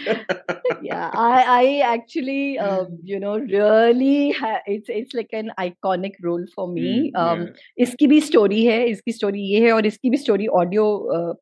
yeah 0.82 1.10
i 1.14 1.44
i 1.56 1.80
actually 1.80 2.58
um, 2.58 2.98
you 3.04 3.18
know 3.20 3.38
really 3.38 4.30
ha- 4.32 4.62
it's 4.66 4.88
it's 4.88 5.14
like 5.14 5.32
an 5.32 5.50
iconic 5.58 6.12
role 6.22 6.44
for 6.54 6.66
me 6.68 6.80
Mm, 6.80 7.20
um, 7.22 7.40
yeah. 7.40 7.52
इसकी 7.86 8.06
भी 8.06 8.20
story 8.20 8.64
है 8.64 8.84
इसकी 8.88 9.12
story 9.12 9.40
ये 9.52 9.64
है 9.66 9.72
और 9.72 9.86
इसकी 9.86 10.10
भी 10.10 10.16
story 10.16 10.46
audio 10.60 10.84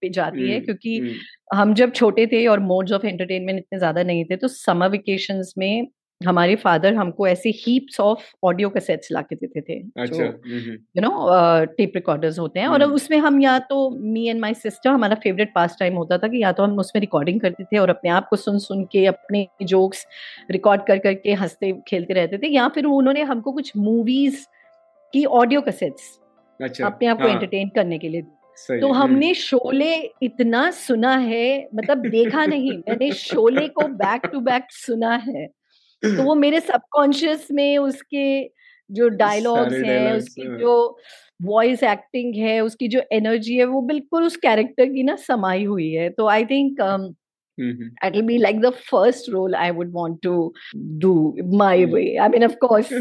पे 0.01 0.09
जाती 0.11 0.49
है 0.49 0.57
Hmm, 0.57 0.65
क्योंकि 0.65 1.01
mm. 1.01 1.15
हम 1.55 1.75
जब 1.75 1.93
छोटे 1.93 2.27
थे 2.27 2.47
और 2.47 2.61
मोड्स 2.61 2.93
ऑफ़ 2.93 3.07
एंटरटेनमेंट 3.07 3.59
इतने 3.59 3.79
ज़्यादा 3.79 4.03
नहीं 4.03 4.25
थे 4.25 4.37
तो 4.37 4.49
समर 4.49 4.89
वेकेशन 4.91 5.43
में 5.59 5.87
हमारे 6.21 6.55
फादर 6.57 6.95
हमको 6.95 7.27
ऐसे 7.29 7.51
हीप्स 7.57 7.99
ऑफ़ 8.01 8.23
ऑडियो 8.45 8.69
कैसेट्स 8.69 9.11
ला 9.13 9.21
के 9.23 9.37
देते 9.37 9.61
थे 9.61 9.75
यू 10.97 11.03
नो 11.03 11.11
टेप 11.77 11.93
रिकॉर्डर्स 11.95 12.39
होते 12.39 12.61
हैं 12.61 12.67
और 12.69 12.83
हम्म। 12.83 12.95
उसमें 12.95 13.19
हम 13.19 13.41
या 13.41 13.59
तो 13.69 13.89
मी 13.91 14.27
एंड 14.29 14.41
माय 14.41 14.55
सिस्टर 14.55 14.91
हमारा 14.91 15.15
फेवरेट 15.15 15.53
पास 15.55 15.77
टाइम 15.81 15.97
होता 15.97 16.19
था 16.19 16.29
कि 16.29 16.43
या 16.43 16.51
तो 16.53 16.63
हम 16.63 16.79
उसमें 16.79 17.01
रिकॉर्डिंग 17.01 17.41
करते 17.41 17.65
थे 17.65 17.79
और 17.79 17.91
अपने 17.91 18.11
आप 18.11 18.29
को 18.29 18.37
सुन 18.37 18.59
सुन 18.59 18.85
के 18.85 19.05
अपने 19.07 19.47
जोक्स 19.63 20.07
रिकॉर्ड 20.51 20.87
कर 20.87 20.99
करके 20.99 21.33
हँसते 21.33 21.73
खेलते 21.89 22.15
रहते 22.15 22.39
थे 22.39 22.49
या 22.49 22.69
फिर 22.69 22.85
उन्होंने 22.87 23.23
हमको 23.23 23.53
कुछ 23.53 23.73
मूवीज़ 23.77 24.45
की 25.15 25.25
ऑडियो 25.25 25.61
कैसेट्स 25.61 26.19
अच्छा 26.61 26.87
अपने 26.87 27.09
आप 27.09 27.17
को 27.17 27.23
हाँ, 27.23 27.35
एंटरटेन 27.35 27.69
करने 27.69 27.99
के 27.99 28.09
लिए 28.09 28.23
तो 28.23 28.89
हम्म, 28.89 29.03
हमने 29.03 29.33
शोले 29.35 29.95
इतना 30.23 30.71
सुना 30.71 31.15
है 31.17 31.69
मतलब 31.75 32.07
देखा 32.07 32.47
नहीं 32.47 32.73
मैंने 32.79 33.11
शोले 33.13 33.67
को 33.69 33.87
बैक 33.97 34.27
टू 34.27 34.41
बैक 34.41 34.67
सुना 34.71 35.15
है। 35.29 35.47
तो 36.03 36.23
वो 36.23 36.35
मेरे 36.45 36.61
सबकॉन्शियस 36.61 37.49
में 37.53 37.79
उसके 37.79 38.51
जो 38.91 39.09
डायलॉग्स 39.09 39.73
हैं 39.73 40.13
उसकी 40.13 40.59
जो 40.59 40.75
वॉइस 41.43 41.83
एक्टिंग 41.83 42.35
है 42.35 42.61
उसकी 42.61 42.89
जो 42.89 43.01
एनर्जी 43.13 43.57
है 43.57 43.65
वो 43.65 43.81
बिल्कुल 43.81 44.25
उस 44.25 44.37
कैरेक्टर 44.37 44.87
की 44.87 45.03
ना 45.03 45.17
समाई 45.17 45.65
हुई 45.65 45.91
है। 45.91 46.09
तो 46.11 46.29
I 46.29 46.45
think 46.45 46.81
it 48.05 48.13
will 48.13 48.23
be 48.23 48.39
like 48.39 48.61
the 48.61 48.71
first 48.91 49.31
role 49.31 49.55
I 49.55 49.71
would 49.71 49.93
want 49.93 50.19
to 50.23 50.53
do 50.77 51.15
my 51.57 51.85
way 51.85 52.17
I 52.17 52.29
mean 52.29 52.45
of 52.45 52.57
course 52.61 52.93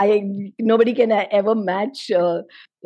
I 0.00 0.20
nobody 0.62 0.92
can 0.92 1.12
ever 1.12 1.54
match 1.54 2.06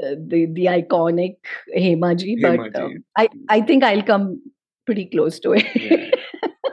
the 0.01 0.65
iconic 0.69 1.39
Hema 1.77 2.13
ji 2.15 2.37
but 2.45 2.77
I 3.19 3.27
I 3.51 3.63
think 3.63 3.85
I 3.85 3.95
will 3.95 4.03
come 4.03 4.35
pretty 4.87 5.05
close 5.05 5.41
to 5.43 5.55
it 5.55 6.18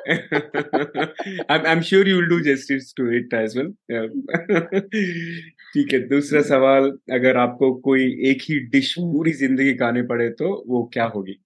I'm, 1.50 1.66
I'm 1.66 1.82
sure 1.82 2.06
you 2.08 2.18
will 2.18 2.30
do 2.30 2.42
justice 2.44 2.94
to 2.94 3.06
it 3.20 3.34
as 3.34 3.56
well. 3.56 3.70
ठीक 5.74 5.94
है 5.94 6.00
दूसरा 6.08 6.42
सवाल 6.42 6.92
अगर 7.14 7.38
आपको 7.38 7.74
कोई 7.86 8.04
एक 8.30 8.42
ही 8.42 8.60
dish 8.70 8.94
पूरी 9.00 9.32
ज़िंदगी 9.34 9.74
खाने 9.74 10.02
पड़े 10.02 10.30
तो 10.30 10.64
वो 10.68 10.84
क्या 10.94 11.06
होगी? 11.06 11.40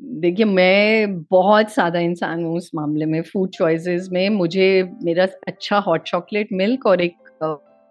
देखिए 0.00 0.46
मैं 0.46 1.22
बहुत 1.30 1.70
सादा 1.72 1.98
इंसान 2.00 2.44
हूँ 2.44 2.56
उस 2.56 2.70
मामले 2.74 3.06
में। 3.06 3.22
फ़ूड 3.22 3.50
चॉइसेस 3.50 4.08
में 4.12 4.28
मुझे 4.30 4.66
मेरा 5.02 5.26
अच्छा 5.48 5.78
हॉट 5.78 6.02
चॉकलेट 6.02 6.48
मिल्क 6.52 6.86
और 6.86 7.00
एक 7.00 7.16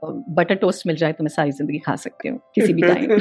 बटर 0.06 0.56
टोस्ट 0.56 0.88
मिल 0.88 0.96
जाए 0.96 1.14
तो 1.14 1.24
मैं 1.24 1.30
सारी 1.30 1.52
ज़िंदगी 1.52 1.80
खा 1.80 1.96
सकती 1.96 2.30
हूँ 2.30 2.40
किसी 2.56 2.74
भी 2.74 2.82
टाइम 2.82 3.12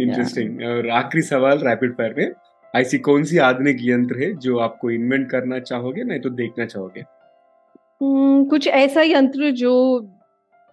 इंटरेस्टिंग 0.00 0.62
और 0.68 0.88
आखिरी 0.88 1.22
सवाल 1.22 1.58
रैपिड 1.58 1.92
फायर 1.92 2.14
में। 2.18 2.32
ऐसी 2.76 2.98
कौन 2.98 3.24
सी 3.24 3.38
आधुनिक 3.38 3.76
यंत्र 3.80 4.18
है 4.18 4.34
जो 4.34 4.58
आपको 4.58 4.90
इन्वेंट 4.90 5.30
करना 5.30 5.58
चाहोगे 5.58 6.04
नहीं 6.04 6.20
तो 6.20 6.30
देखना 6.30 6.66
चाहोगे? 6.66 7.00
हम्म, 8.02 8.44
कुछ 8.44 8.68
ऐसा 8.68 9.02
यंत्र 9.02 9.50
जो 9.50 9.72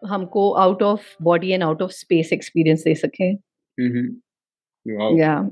हमको 0.06 0.52
out 0.52 0.84
of 0.84 1.02
body 1.22 1.52
and 1.52 1.64
out 1.64 1.82
of 1.82 1.92
space 1.92 2.34
experience 2.34 2.84
दे 2.84 2.96
सके। 2.96 3.32
या 5.20 5.52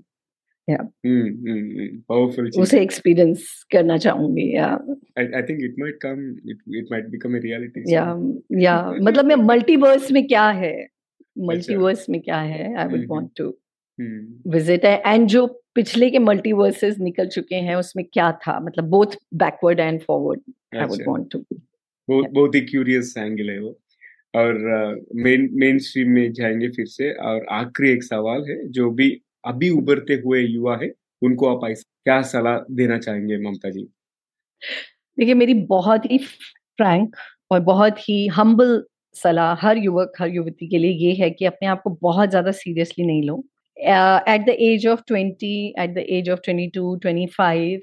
पावरफुल 2.09 2.51
उसे 2.57 2.81
एक्सपीरियंस 2.81 3.65
करना 3.71 3.97
चाहूँगी 3.97 4.55
या 4.55 4.79
think 5.19 5.59
it 5.59 5.75
might 5.83 5.97
come 6.05 6.21
it, 6.51 6.57
it 6.77 6.87
might 6.93 7.07
become 7.15 7.35
a 7.35 7.43
reality 7.45 7.83
या 7.87 8.35
या 8.61 8.91
मतलब 8.91 9.25
मैं 9.25 9.35
मल्टीवर्स 9.47 10.11
में 10.11 10.27
क्या 10.27 10.49
है? 10.49 10.87
मल्टीवर्स 11.39 12.09
में 12.09 12.21
क्या 12.21 12.39
है? 12.39 12.75
I 12.75 12.85
would 12.85 12.95
hmm, 12.95 13.07
want 13.09 13.29
to 13.37 13.57
hmm, 13.99 14.51
visit 14.51 14.85
and 14.85 15.27
जो 15.27 15.45
पिछले 15.75 16.09
के 16.09 16.19
मल्टीवर्सेस 16.19 16.97
निकल 16.99 17.27
चुके 17.27 17.55
हैं 17.55 17.75
उसमें 17.75 18.05
क्या 18.13 18.31
था? 18.41 18.59
मतलब 18.59 18.89
both 18.89 19.15
backward 19.35 19.79
and 19.79 20.01
forward 20.01 20.41
I 20.77 20.85
would 20.85 21.03
want 21.07 21.31
to 21.31 21.39
बहुत 21.49 22.29
बहुत 22.31 22.55
ही 22.55 22.61
क्यूरियस 22.61 23.13
एंगल 23.17 23.49
है 23.49 23.59
वो। 23.59 23.77
और 24.33 24.57
मेन 25.17 25.49
मेन 25.53 25.79
स्ट्रीम 25.79 26.09
में 26.11 26.31
जाएँगे 26.33 26.69
फिर 26.69 26.85
से। 26.87 27.11
और 27.13 27.45
आखिरी 27.51 27.91
एक 27.91 28.03
सवाल 28.03 28.43
है 28.49 28.57
जो 28.69 28.89
भी 28.91 29.09
अभी 29.45 29.69
उभरते 29.69 30.13
हुए 30.25 30.41
युवा 30.41 30.77
है 30.77 30.91
उनको 31.21 31.47
आप 31.47 31.61
क्या 31.65 32.21
सलाह 32.23 32.57
देना 32.71 32.97
चाहेंगे 32.97 33.37
ममता 33.37 33.69
जी? 33.69 33.87
देखिए 35.17 35.33
मेरी 35.33 35.53
बहुत 35.69 36.05
ही 36.11 36.17
फ्रैंक 36.17 37.15
और 37.51 37.59
बहुत 37.59 37.99
ही 37.99 38.25
हम्बल 38.27 38.83
सलाह 39.15 39.53
हर 39.61 39.77
युवक 39.77 40.11
हर 40.19 40.29
युवती 40.29 40.67
के 40.67 40.77
लिए 40.77 40.91
ये 40.99 41.13
है 41.13 41.29
कि 41.29 41.45
अपने 41.45 41.67
आप 41.67 41.81
को 41.81 41.89
बहुत 42.01 42.29
ज़्यादा 42.29 42.51
सीरियसली 42.53 43.05
नहीं 43.05 43.23
लो। 43.23 43.43
The 43.79 44.55
age 44.59 44.87
of 44.87 45.01
twenty 45.07 45.73
at 45.79 45.93
the 45.93 46.03
age 46.09 46.29
of 46.29 46.39
twenty 46.45 46.67
two 46.67 46.95
twenty 46.95 47.25
five 47.27 47.79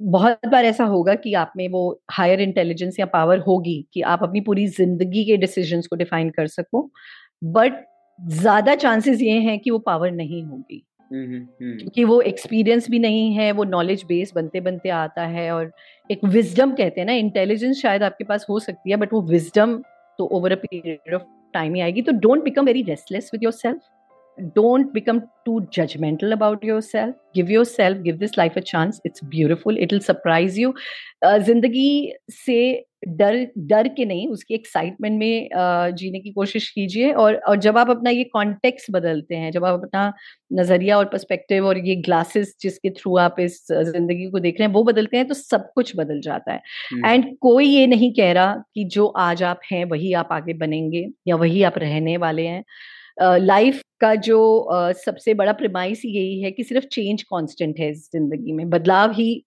बहुत 0.00 0.46
बार 0.46 0.64
ऐसा 0.64 0.84
होगा 0.84 1.14
कि 1.14 1.34
आप 1.34 1.52
में 1.56 1.68
वो 1.68 2.00
हायर 2.10 2.40
इंटेलिजेंस 2.40 2.98
या 3.00 3.06
पावर 3.06 3.38
होगी 3.38 3.84
कि 3.94 4.00
आप 4.02 4.22
अपनी 4.22 4.40
पूरी 4.40 4.66
ज़िंदगी 4.66 5.24
के 5.24 5.36
डिसीजंस 5.36 5.86
को 5.86 5.96
डिफाइन 5.96 6.30
कर 6.30 6.46
सको 6.46 6.90
बट 7.44 7.84
ज़्यादा 8.18 8.74
चांसेस 8.74 9.20
ये 9.22 9.38
हैं 9.40 9.58
कि 9.58 9.70
वो 9.70 9.78
पावर 9.78 10.10
नहीं 10.10 10.42
होगी। 10.44 10.84
क्योंकि 11.10 12.04
वो 12.04 12.20
एक्सपीरियंस 12.20 12.88
भी 12.90 12.98
नहीं 12.98 13.32
है 13.34 13.50
वो 13.52 13.64
नॉलेज 13.64 14.04
बेस 14.08 14.32
बनते 14.34 14.60
बनते 14.60 14.88
आता 14.88 15.26
है 15.26 15.50
और 15.50 15.70
एक 16.10 16.24
विजडम 16.24 16.72
कहते 16.72 17.00
हैं 17.00 17.06
ना 17.06 17.12
इंटेलिजेंस 17.12 17.80
शायद 17.82 18.02
आपके 18.02 18.24
पास 18.24 18.46
हो 18.48 18.58
सकती 18.60 18.90
है 18.90 18.96
बट 18.96 19.12
वो 19.12 19.22
विजडम 19.22 19.76
तो 20.18 20.26
over 20.28 20.52
a 20.52 20.56
period 20.56 21.14
of 21.14 21.22
time 21.54 21.74
ही 21.74 21.80
आएगी। 21.80 22.02
तो 22.02 22.12
don't 22.12 22.44
become 22.44 22.66
very 22.66 22.82
restless 22.82 23.30
with 23.34 23.42
yourself 23.52 23.80
don't 24.54 24.92
become 24.92 25.22
too 25.44 25.66
judgmental 25.70 26.32
about 26.32 26.62
yourself. 26.62 27.14
Give 27.34 27.50
yourself 27.50 28.02
give 28.02 28.18
this 28.18 28.36
life 28.36 28.56
a 28.56 28.60
chance. 28.60 29.00
It's 29.04 29.20
beautiful. 29.20 29.76
It'll 29.78 30.00
surprise 30.00 30.58
you. 30.58 30.74
Uh, 31.26 31.38
ज़िंदगी 31.38 32.12
से 32.30 32.84
डर 33.08 33.46
डर 33.58 33.88
के 33.88 34.04
नहीं 34.04 34.28
उसकी 34.28 34.54
एक्साइटमेंट 34.54 35.18
में 35.18 35.48
uh, 35.48 35.96
जीने 35.96 36.20
की 36.20 36.30
कोशिश 36.30 36.70
कीजिए 36.70 37.12
और 37.12 37.34
और 37.34 37.56
जब 37.56 37.78
आप 37.78 37.90
अपना 37.90 38.10
ये 38.10 38.24
कॉन्टेक्स्ट 38.24 38.90
बदलते 38.90 39.34
हैं 39.34 39.50
जब 39.52 39.64
आप 39.64 39.80
अपना 39.80 40.12
नज़रिया 40.52 40.98
और 40.98 41.04
पर्सपेक्टिव 41.04 41.66
और 41.66 41.78
ये 41.78 41.96
ग्लासेस 41.96 42.56
जिसके 42.62 42.90
थ्रू 42.90 43.16
आप 43.16 43.36
इस 43.40 43.66
ज़िंदगी 43.72 44.30
को 44.30 44.38
देख 44.38 44.60
रहे 44.60 44.66
हैं 44.68 44.74
वो 44.74 44.84
बदलते 44.84 45.16
हैं 45.16 45.26
तो 45.28 45.34
सब 45.34 45.72
कुछ 45.74 45.92
बदल 45.96 46.20
जाता 46.20 46.52
है। 46.52 46.60
And 47.06 47.24
hmm. 47.24 47.34
कोई 47.40 47.66
ये 47.66 47.86
नहीं 47.86 48.12
कह 48.12 48.32
रहा 48.32 48.64
कि 48.74 48.84
जो 48.84 49.06
आज 49.06 49.42
आप 49.42 49.60
हैं 49.72 49.84
वही 49.84 50.12
आप 50.12 50.28
आगे 50.32 50.54
बनेंगे 50.54 51.08
या 51.28 51.36
वही 51.36 51.62
आप 51.62 51.78
रहने 51.78 52.16
वाले 52.16 52.46
हैं। 52.46 52.64
लाइफ 53.18 53.80
का 54.00 54.14
जो 54.14 54.38
सबसे 54.96 55.34
बड़ा 55.34 55.52
प्रिमाइस 55.52 56.02
यही 56.04 56.40
है 56.42 56.50
कि 56.50 56.64
सिर्फ़ 56.64 56.86
चेंज 56.86 57.22
कांस्टेंट 57.22 57.78
है 57.80 57.90
इस 57.90 58.08
ज़िंदगी 58.12 58.52
में। 58.52 58.68
बदलाव 58.70 59.12
ही 59.12 59.44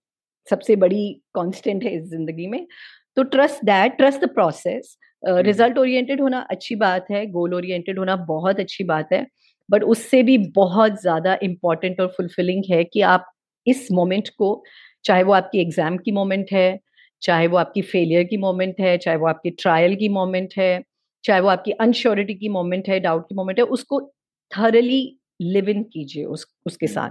सबसे 0.48 0.76
बड़ी 0.76 1.12
कांस्टेंट 1.36 1.84
है 1.84 1.96
इस 1.96 2.04
ज़िंदगी 2.10 2.48
में। 2.48 2.66
तो 3.18 3.24
trust 3.26 3.66
that 3.66 3.98
trust 3.98 4.22
the 4.22 4.30
process 4.34 4.98
result 5.24 5.78
oriented 5.78 6.22
होना 6.22 6.40
अच्छी 6.52 6.76
बात 6.76 7.06
है 7.12 7.26
गोल 7.32 7.54
ओरिएंटेड 7.54 8.00
होना 8.00 8.16
बहुत 8.28 8.60
अच्छी 8.60 8.84
बात 8.84 9.10
है 9.14 9.26
बट 9.70 9.84
उससे 9.84 10.22
भी 10.24 10.38
बहुत 10.56 11.02
ज़्यादा 11.02 11.38
इंपॉर्टेंट 11.44 12.00
और 12.02 12.08
फुलफिलिंग 12.08 12.64
है 12.72 12.84
कि 12.84 13.02
आप 13.08 13.32
इस 13.68 13.88
मोमेंट 13.92 14.30
को 14.30 14.64
चाहे 15.06 15.24
वो 15.24 15.34
आपकी 15.34 15.62
एग्ज़ाम 15.62 15.98
की 15.98 16.12
मोमेंट 16.12 16.52
है 16.52 16.80
चाहे 17.22 17.48
वो 17.48 17.58
आपकी 17.58 17.82
फेलियर 17.82 18.24
की 18.24 18.38
मोमेंट 18.38 18.80
है 18.80 18.98
चाहे 18.98 19.18
वो 19.18 19.28
आपकी 19.28 19.50
ट्रायल 19.50 19.96
की 19.96 20.10
मोमेंट 20.10 20.54
है 20.58 20.72
चाहे 21.24 21.42
वो 21.42 21.48
आपकी 21.48 21.72
अनश्योरिटी 21.72 22.34
की 22.34 22.50
मोमेंट 22.50 22.90
है 22.90 23.00
डाउट 23.00 23.26
की 23.30 23.36
मोमेंट 23.36 23.60
है 23.60 23.66
उसको 23.66 24.00
थरली 24.52 25.18
लिव 25.42 25.70
इन 25.70 25.84
कीजिए 25.84 26.24
उस 26.26 26.46
उसके 26.66 26.88
साथ। 26.88 27.10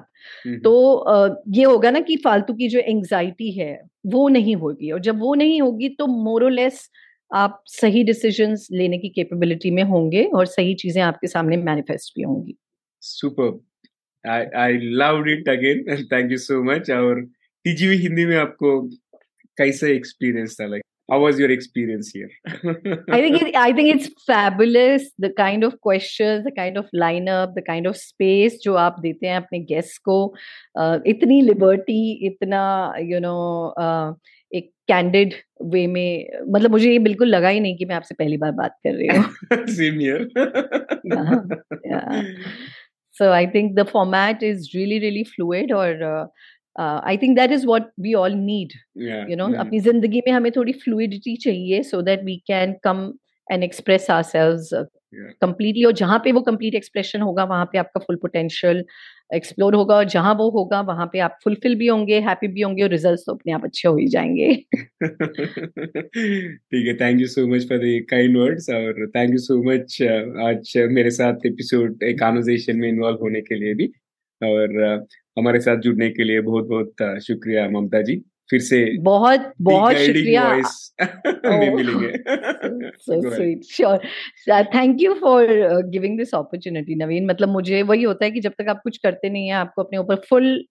तो 0.65 0.97
आ, 0.97 1.29
ये 1.49 1.65
होगा 1.65 1.91
ना 1.91 2.01
कि 2.01 2.17
फालतू 2.17 2.55
की 2.55 2.69
जो 2.69 2.79
एंग्जाइटी 2.79 3.51
है 3.51 3.81
वो 4.07 4.29
नहीं 4.29 4.57
होगी 4.57 4.91
और 4.91 5.01
जब 5.01 5.21
वो 5.21 5.35
नहीं 5.35 5.61
होगी 5.63 5.89
तो 5.89 6.07
मोरोलेस 6.07 6.89
आप 7.31 7.63
सही 7.67 8.03
डिसीजंस 8.05 8.69
लेने 8.73 8.99
की 8.99 9.09
कैपेबिलिटी 9.09 9.71
में 9.71 9.83
होंगे 9.83 10.25
और 10.25 10.47
सही 10.47 10.75
चीज़ें 10.75 11.03
आपके 11.03 11.27
सामने 11.27 11.57
मैनिफेस्ट 11.57 12.13
भी 12.17 12.23
होंगी। 12.23 12.57
Super 13.03 13.59
I 14.25 14.45
I 14.57 14.79
love 15.03 15.29
it 15.29 15.49
again 15.49 16.07
thank 16.13 16.33
you 16.33 16.39
so 16.39 16.63
much 16.65 16.91
और 16.91 17.21
टीजीवी 17.65 17.97
हिंदी 17.97 18.25
में 18.27 18.37
आपको 18.37 18.81
कैसा 19.59 19.87
एक्सपीरियंस 19.87 20.57
था 20.61 20.67
like 20.67 20.83
how 21.11 21.19
was 21.21 21.39
your 21.43 21.51
experience 21.51 22.11
here 22.17 22.31
i 23.17 23.21
think 23.21 23.43
it, 23.43 23.57
i 23.57 23.73
think 23.73 23.95
it's 23.95 24.09
fabulous 24.27 25.07
the 25.19 25.31
kind 25.31 25.65
of 25.65 25.79
questions 25.81 26.45
the 26.45 26.55
kind 26.59 26.77
of 26.83 26.87
lineup 27.05 27.55
the 27.55 27.67
kind 27.71 27.93
of 27.93 27.97
space 27.97 28.59
जो 28.65 28.75
आप 28.85 28.97
देते 29.03 29.27
हैं 29.27 29.37
अपने 29.37 29.59
गेस्ट 29.73 30.01
को 30.09 30.19
uh, 30.81 30.99
इतनी 31.15 31.41
लिबर्टी 31.43 32.03
इतना 32.27 32.63
you 33.01 33.17
you 33.17 33.23
know 33.23 33.35
know, 33.37 33.85
uh, 33.85 34.15
एक 34.53 34.71
candid 34.89 35.35
way 35.73 35.87
में 35.87 36.29
मतलब 36.53 36.71
मुझे 36.71 36.91
ये 36.93 36.99
बिल्कुल 36.99 37.29
लगा 37.29 37.49
ही 37.49 37.61
नहीं 37.61 37.77
कि 37.77 37.85
मैं 37.85 37.95
आपसे 37.97 38.15
पहली 38.15 38.37
बार 38.37 38.53
बात 38.53 38.77
कर 38.87 38.95
रही 38.95 39.09
हूँ 39.17 39.67
same 39.77 39.99
here 40.01 40.29
so 43.21 43.27
i 43.37 43.47
think 43.55 43.73
the 43.77 43.85
format 43.89 44.43
is 44.49 44.69
really 44.75 44.99
really 45.01 45.23
fluid 45.31 45.73
or 45.79 45.89
uh, 46.11 46.27
I 46.81 47.16
think 47.16 47.37
that 47.37 47.53
is 47.53 47.66
what 47.66 47.91
we 48.01 48.14
all 48.14 48.35
need 48.35 48.72
you 49.31 49.37
know 49.37 49.53
अपनी 49.59 49.81
ज़िंदगी 49.81 50.22
में 50.26 50.33
हमें 50.33 50.51
थोड़ी 50.53 50.72
फ्लूडिटी 50.85 51.37
चाहिए 51.37 51.83
so 51.83 52.03
that 52.03 52.24
we 52.24 52.37
can 52.47 52.74
come 52.85 53.12
and 53.53 53.64
express 53.64 54.11
ourselves 54.22 54.87
completely 55.14 55.85
और 55.85 55.93
जहाँ 55.93 56.18
पे 56.24 56.33
वो 56.33 56.41
कंप्लीट 56.41 56.74
एक्सप्रेशन 56.74 57.20
होगा 57.20 57.45
वहाँ 57.45 57.64
पे 57.64 57.78
आपका 57.78 58.01
फुल 58.01 58.16
पोटेंशियल 58.16 58.85
एक्सप्लोर 59.35 59.74
होगा 59.74 59.95
और 59.95 60.05
जहाँ 60.05 60.35
वो 60.35 60.49
होगा 60.51 60.81
वहाँ 60.81 61.07
पे 61.12 61.18
आप 61.18 61.39
फुलफिल 61.45 61.74
भी 61.74 61.87
होंगे 61.87 62.20
हैप्पी 62.20 62.49
भी 62.49 62.61
होंगे 62.61 62.83
और 62.83 62.89
रिजल्ट्स 62.91 63.22
तो 63.26 63.35
अपने 63.35 63.53
आप 63.53 63.64
अच्छे 63.64 63.89
हो 63.89 63.97
ही 63.97 64.07
जाएँगे। 64.07 64.55
ठीक 66.64 66.87
है 66.87 66.95
thank 66.95 67.20
you 67.20 67.26
so 67.26 67.47
much 67.55 67.68
for 67.68 67.78
the 67.78 68.05
kind 68.11 68.37
words 68.39 68.70
और 68.70 69.07
थैंक 69.16 69.31
यू 69.31 69.39
सो 69.39 69.62
मच 69.62 69.99
आज 70.49 70.72
मेरे 70.93 71.11
साथ 71.11 71.47
एपिसोड 71.47 72.03
एक 72.03 72.20
कॉन्वर्सेशन 72.20 72.76
में 72.76 72.89
इन्वॉल्व 72.89 73.18
होने 73.22 73.41
के 73.41 73.55
लिए 73.55 73.74
भी। 73.74 73.93
और 74.45 74.97
हमारे 75.38 75.61
साथ 75.61 75.76
जुड़ने 75.76 76.11
के 76.11 76.24
लिए 76.24 76.41
बहुत 76.41 76.66
बहुत 76.66 77.18
शुक्रिया 77.20 77.68
ममता 77.68 78.03
जी। 78.03 78.22
फिर 78.51 78.61
से 78.61 78.99
बहुत 78.99 79.53
बहुत 79.61 79.95
शुक्रिया। 79.95 80.55
मिलेंगे। 81.74 82.09
Thank 84.64 85.03
you 85.03 85.14
for 85.14 85.47
giving 85.82 86.18
this 86.18 86.34
opportunity 86.34 86.95
Naveen 86.95 87.26
मतलब 87.26 87.49
मुझे 87.49 87.82
वही 87.82 88.03
होता 88.03 88.24
है 88.24 88.30
कि 88.30 88.41
जब 88.41 88.53
तक 88.59 88.68
आप 88.68 88.80
कुछ 88.84 88.99
करते 88.99 89.30
नहीं 89.30 89.47
है 89.47 89.55
आपको 89.55 89.82
अपने 89.82 89.99
ऊपर 89.99 90.14
फुल 90.14 90.64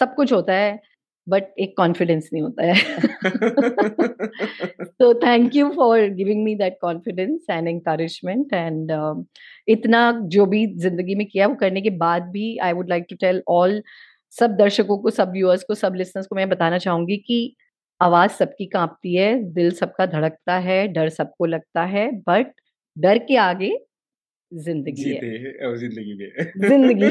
सब 0.00 0.14
कुछ 0.14 0.32
होता 0.32 0.54
है। 0.54 0.80
बट 1.28 1.44
एक 1.58 1.76
कॉन्फिडेंस 1.76 2.28
नहीं 2.32 2.42
होता 2.42 2.64
है। 2.64 2.74
तो 5.00 5.12
thank 5.22 5.56
you 5.56 5.68
for 5.70 6.00
giving 6.10 6.42
me 6.44 6.54
that 6.54 6.78
confidence 6.82 7.46
and 7.50 7.68
encouragement 7.68 8.52
and 8.54 8.92
इतना 9.68 10.10
जो 10.26 10.46
भी 10.46 10.66
ज़िंदगी 10.76 11.14
में 11.14 11.26
किया 11.26 11.46
वो 11.46 11.54
करने 11.54 11.80
के 11.80 11.90
बाद 11.98 12.22
भी 12.32 12.56
I 12.58 12.72
would 12.72 12.88
like 12.88 13.06
to 13.10 13.16
tell 13.20 13.42
all 13.48 13.82
सब 14.36 14.56
दर्शकों 14.56 14.98
को, 14.98 15.10
सब 15.10 15.30
व्यूअर्स 15.32 15.62
को, 15.64 15.74
सब 15.74 15.94
लिसनर्स 15.96 16.26
को 16.26 16.36
मैं 16.36 16.48
बताना 16.48 16.78
चाहूँगी 16.78 17.16
कि 17.18 17.56
आवाज़ 18.00 18.30
सबकी 18.30 18.66
कांपती 18.66 19.14
है, 19.14 19.34
दिल 19.44 19.70
सबका 19.72 20.06
धड़कता 20.06 20.56
है, 20.58 20.86
डर 20.88 21.08
सबको 21.08 21.46
लगता 21.46 21.84
है 21.84 22.10
बट 22.28 22.52
डर 22.96 23.18
के 23.18 23.36
आगे 23.38 23.70
ज़िंदगी 24.52 25.10
है। 25.14 25.76
ज़िंदगी 25.76 26.14
में। 26.14 26.28
ज़िंदगी 26.58 27.10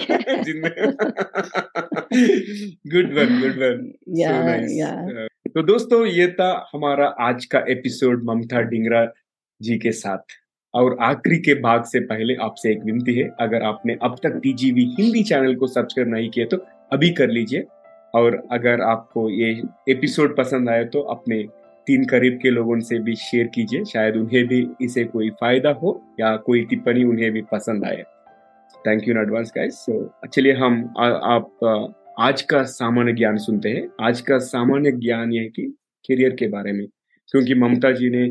गुड 2.92 3.14
वन 3.14 3.40
गुड 3.42 3.58
वन 3.58 5.28
तो 5.56 5.64
दोस्तों 5.64 6.06
ये 6.06 6.28
था 6.32 6.50
हमारा 6.74 7.08
आज 7.22 7.46
का 7.46 7.60
एपिसोड 7.70 8.24
ममता 8.24 8.62
डिंगरा 8.62 9.06
जी 9.62 9.78
के 9.78 9.92
साथ। 9.92 10.36
और 10.74 10.98
आखिरी 11.02 11.38
के 11.38 11.54
भाग 11.62 11.84
से 11.84 12.00
पहले 12.00 12.36
आपसे 12.42 12.72
एक 12.72 12.84
विनती 12.86 13.14
है 13.14 13.30
अगर 13.42 13.64
आपने 13.64 13.98
अब 14.04 14.16
तक 14.24 14.40
टीजीवी 14.44 14.84
हिंदी 15.00 15.24
चैनल 15.24 15.56
को 15.56 15.68
सब्सक्राइब 15.68 16.10
नहीं 16.10 16.30
किया 16.30 16.46
तो 16.46 16.58
अभी 16.92 17.10
कर 17.12 17.30
लीजिए। 17.30 17.64
और 18.14 18.42
अगर 18.52 18.82
आपको 18.82 19.30
ये 19.30 19.50
एपिसोड 19.90 20.36
पसंद 20.38 20.70
आए 20.70 20.84
तो 20.86 21.02
अपने 21.14 21.42
तीन 21.88 22.06
करीब 22.06 22.40
के 22.42 22.50
लोगों 22.50 22.80
से 22.80 23.00
भी 23.00 23.16
शेयर 23.16 23.48
कीजिए। 23.48 23.84
शायद 23.86 24.16
उन्हें 24.16 24.48
भी 24.48 24.68
इसे 24.82 25.04
कोई 25.04 25.30
फ़ायदा 25.30 25.70
हो 25.82 25.92
या 26.20 26.36
कोई 26.38 26.64
टिप्पणी 26.66 27.04
उन्हें 27.04 27.32
भी 27.32 27.42
पसंद 27.42 27.86
आए। 27.86 28.04
Thank 28.88 29.08
you 29.08 29.14
in 29.14 29.22
advance 29.22 29.52
guys 29.58 29.76
so 29.76 30.28
चलिए 30.28 30.54
हम 30.54 30.94
आ, 31.00 31.08
आप 31.08 31.96
आज 32.20 32.42
का 32.42 32.64
सामान्य 32.64 33.14
ज्ञान 33.14 33.38
सुनते 33.38 33.70
हैं। 33.70 33.88
आज 34.02 34.22
का 34.22 34.38
सामान्य 34.40 34.92
ज्ञान 34.92 35.34
यह 35.34 35.48
कि 35.56 35.66
करियर 36.10 36.36
के 36.36 36.48
बारे 36.48 36.72
में। 36.72 36.86
क्योंकि 37.32 37.56
ममता 37.56 37.92
जी 37.92 38.10
ने 38.10 38.28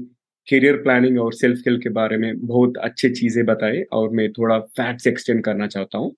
करियर 0.49 0.77
प्लानिंग 0.77 1.19
और 1.21 1.33
सेल्फ 1.33 1.63
हेल्प 1.69 1.81
के 1.83 1.89
बारे 1.91 2.17
में 2.17 2.47
बहुत 2.47 2.77
अच्छे 2.77 3.09
चीज़ें 3.11 3.45
बताए 3.47 3.83
और 3.93 4.11
मैं 4.11 4.31
थोड़ा 4.33 4.59
फैक्ट्स 4.59 5.07
एक्सटेंड 5.07 5.45
करना 5.45 5.67
चाहता 5.67 5.99
हूँ। 5.99 6.15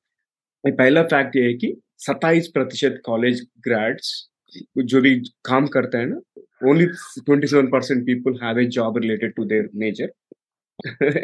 पहला 0.64 1.02
फैक्ट 1.02 1.36
ये 1.36 1.42
है 1.42 1.54
कि 1.54 1.74
सत्ताईस 1.98 2.48
प्रतिशत 2.48 3.00
कॉलेज 3.04 3.46
ग्रेड्स 3.60 4.28
जो 4.78 5.00
भी 5.00 5.14
काम 5.44 5.66
करते 5.66 5.98
हैं 5.98 6.06
ना 6.06 6.20
percent 6.64 8.06
people 8.06 8.38
have 8.42 8.58
a 8.58 8.64
job 8.66 8.98
related 8.98 9.34
to 9.34 9.44
their 9.44 9.68
nature 9.74 10.12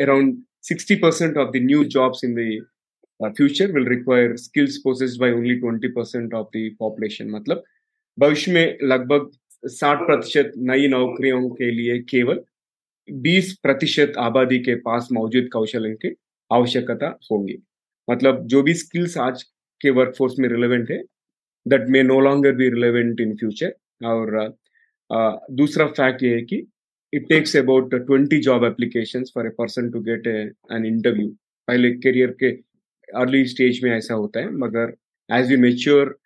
around 0.03 0.43
sixty 0.62 0.95
percent 0.97 1.37
of 1.37 1.51
the 1.51 1.57
new 1.57 1.85
jobs 1.85 2.24
in 2.24 2.35
the 2.35 2.62
future 3.37 3.72
will 3.72 3.89
require 3.89 4.37
skills 4.37 4.76
possessed 4.76 5.20
by 5.20 5.32
only 5.32 5.55
twenty 5.55 5.89
percent 5.89 6.35
of 6.35 6.47
the 6.57 6.70
population 6.78 7.30
मतलब 7.30 7.62
भविष्य 8.18 8.53
में 8.53 8.78
लगभग 8.82 9.30
साठ 9.68 9.99
प्रतिशत 9.99 10.53
नई 10.57 10.89
नौकरियों 10.89 11.49
के 11.51 11.70
लिए 11.70 11.99
केवल 11.99 12.41
बीस 13.09 13.59
प्रतिशत 13.62 14.12
आबादी 14.18 14.59
के 14.59 14.74
पास 14.74 15.09
मौजूद 15.12 15.49
कौशल 15.53 15.93
की 15.95 16.14
आवश्यकता 16.51 17.18
होगी 17.32 17.57
मतलब 18.09 18.47
जो 18.47 18.62
भी 18.62 18.74
स्किल्स 18.74 19.16
आज 19.18 19.43
के 19.80 19.91
वर्कफोर्स 19.91 20.39
में 20.39 20.49
रिलेवेंट 20.49 20.91
है 20.91 21.03
that 21.66 21.89
may 21.89 22.03
no 22.03 22.20
longer 22.20 22.53
be 22.53 22.68
relevant 22.68 23.20
in 23.20 23.37
future 23.37 23.74
और 24.05 24.45
uh, 24.45 24.53
दूसरा 25.11 25.87
फैक्ट 25.89 26.23
ये 26.23 26.35
है 26.35 26.43
कि 26.43 26.57
it 27.13 27.29
takes 27.29 27.57
about 27.57 27.95
twenty 27.95 28.39
job 28.41 28.65
application 28.65 29.25
for 29.35 29.47
a 29.47 29.51
person 29.59 29.91
to 29.91 30.01
get 30.03 30.27
an 30.27 30.87
interview 30.87 31.29
पहले 31.69 31.91
करियर 31.97 32.31
के 32.43 32.51
अर्ली 33.09 33.45
स्टेज 33.47 33.83
में 33.85 33.91
ऐसा 33.91 34.15
होता 34.15 34.41
है, 34.41 34.51
मगर 34.53 34.95
एज 35.31 35.49
वी 35.51 35.57
मेच्योर 35.59 36.19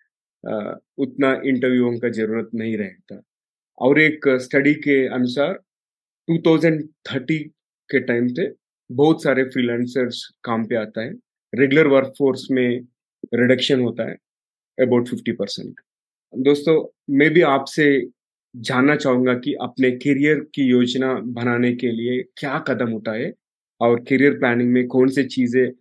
उतना 0.97 1.31
इंटरव्यूओं 1.45 1.97
का 1.99 2.09
ज़रूरत 2.11 2.49
नहीं 2.55 2.77
रहता। 2.77 3.21
और 3.77 3.99
एक 3.99 4.27
स्टडी 4.41 4.73
के 4.75 5.05
अनुसार 5.07 5.59
2030 6.27 7.43
के 7.89 7.99
टाइम 8.01 8.27
से 8.29 8.51
बहुत 8.89 9.23
सारे 9.23 9.43
फ्रीलांसर्स 9.45 10.23
काम 10.43 10.65
पे 10.67 10.75
आता 10.75 11.01
है। 11.01 11.11
रेगुलर 11.53 11.87
वर्कफोर्स 11.87 12.47
में 12.51 12.79
रिडक्शन 13.33 13.81
होता 13.81 14.09
है 14.09 14.15
अबाउट 14.77 15.07
फिफ्टी 15.09 15.31
परसेंट 15.33 15.79
दोस्तों, 16.33 16.85
मैं 17.09 17.29
भी 17.33 17.41
आपसे 17.43 17.85
जानना 18.55 18.95
चाहूँगा 18.95 19.33
कि 19.33 19.53
अपने 19.61 19.91
करियर 19.91 20.39
की 20.55 20.63
योजना 20.63 21.13
बनाने 21.13 21.75
के 21.75 21.91
लिए 21.91 22.21
क्या 22.37 22.59
कदम 22.67 22.93
उठाए 22.93 23.33
और 23.81 23.99
करियर 23.99 24.37
प्लानिंग 24.39 24.71
में 24.71 24.87
कौन 24.87 25.09
से 25.09 25.23
चीज़ें 25.23 25.71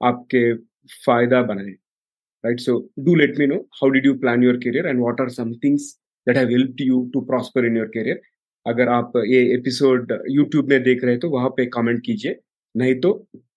आपके 0.00 0.54
फ़ायदा 1.06 1.42
बनाए? 1.42 1.74
Right, 2.44 2.60
so 2.60 2.72
do 3.04 3.16
let 3.16 3.38
me 3.38 3.46
know 3.46 3.66
how 3.80 3.88
did 3.90 4.04
you 4.04 4.14
plan 4.22 4.42
your 4.42 4.58
career 4.58 4.86
and 4.86 5.00
what 5.00 5.20
are 5.20 5.30
some 5.30 5.52
that 6.26 6.36
have 6.36 6.50
helped 6.50 6.80
you 6.80 7.10
to 7.14 7.22
prosper 7.22 7.64
in 7.66 7.76
your 7.76 7.88
career? 7.88 8.16
अगर 8.66 8.88
आप 8.88 9.12
ये 9.26 9.40
एपिसोड 9.54 10.12
यूट्यूब 10.30 10.68
में 10.70 10.82
देख 10.82 11.02
रहे 11.02 11.12
हैं 11.12 11.20
तो 11.20 11.30
वहाँ 11.30 11.48
पे 11.56 11.66
कमेंट 11.66 12.00
कीजिए। 12.06 12.36
नहीं 12.74 12.94
तो 13.00 13.10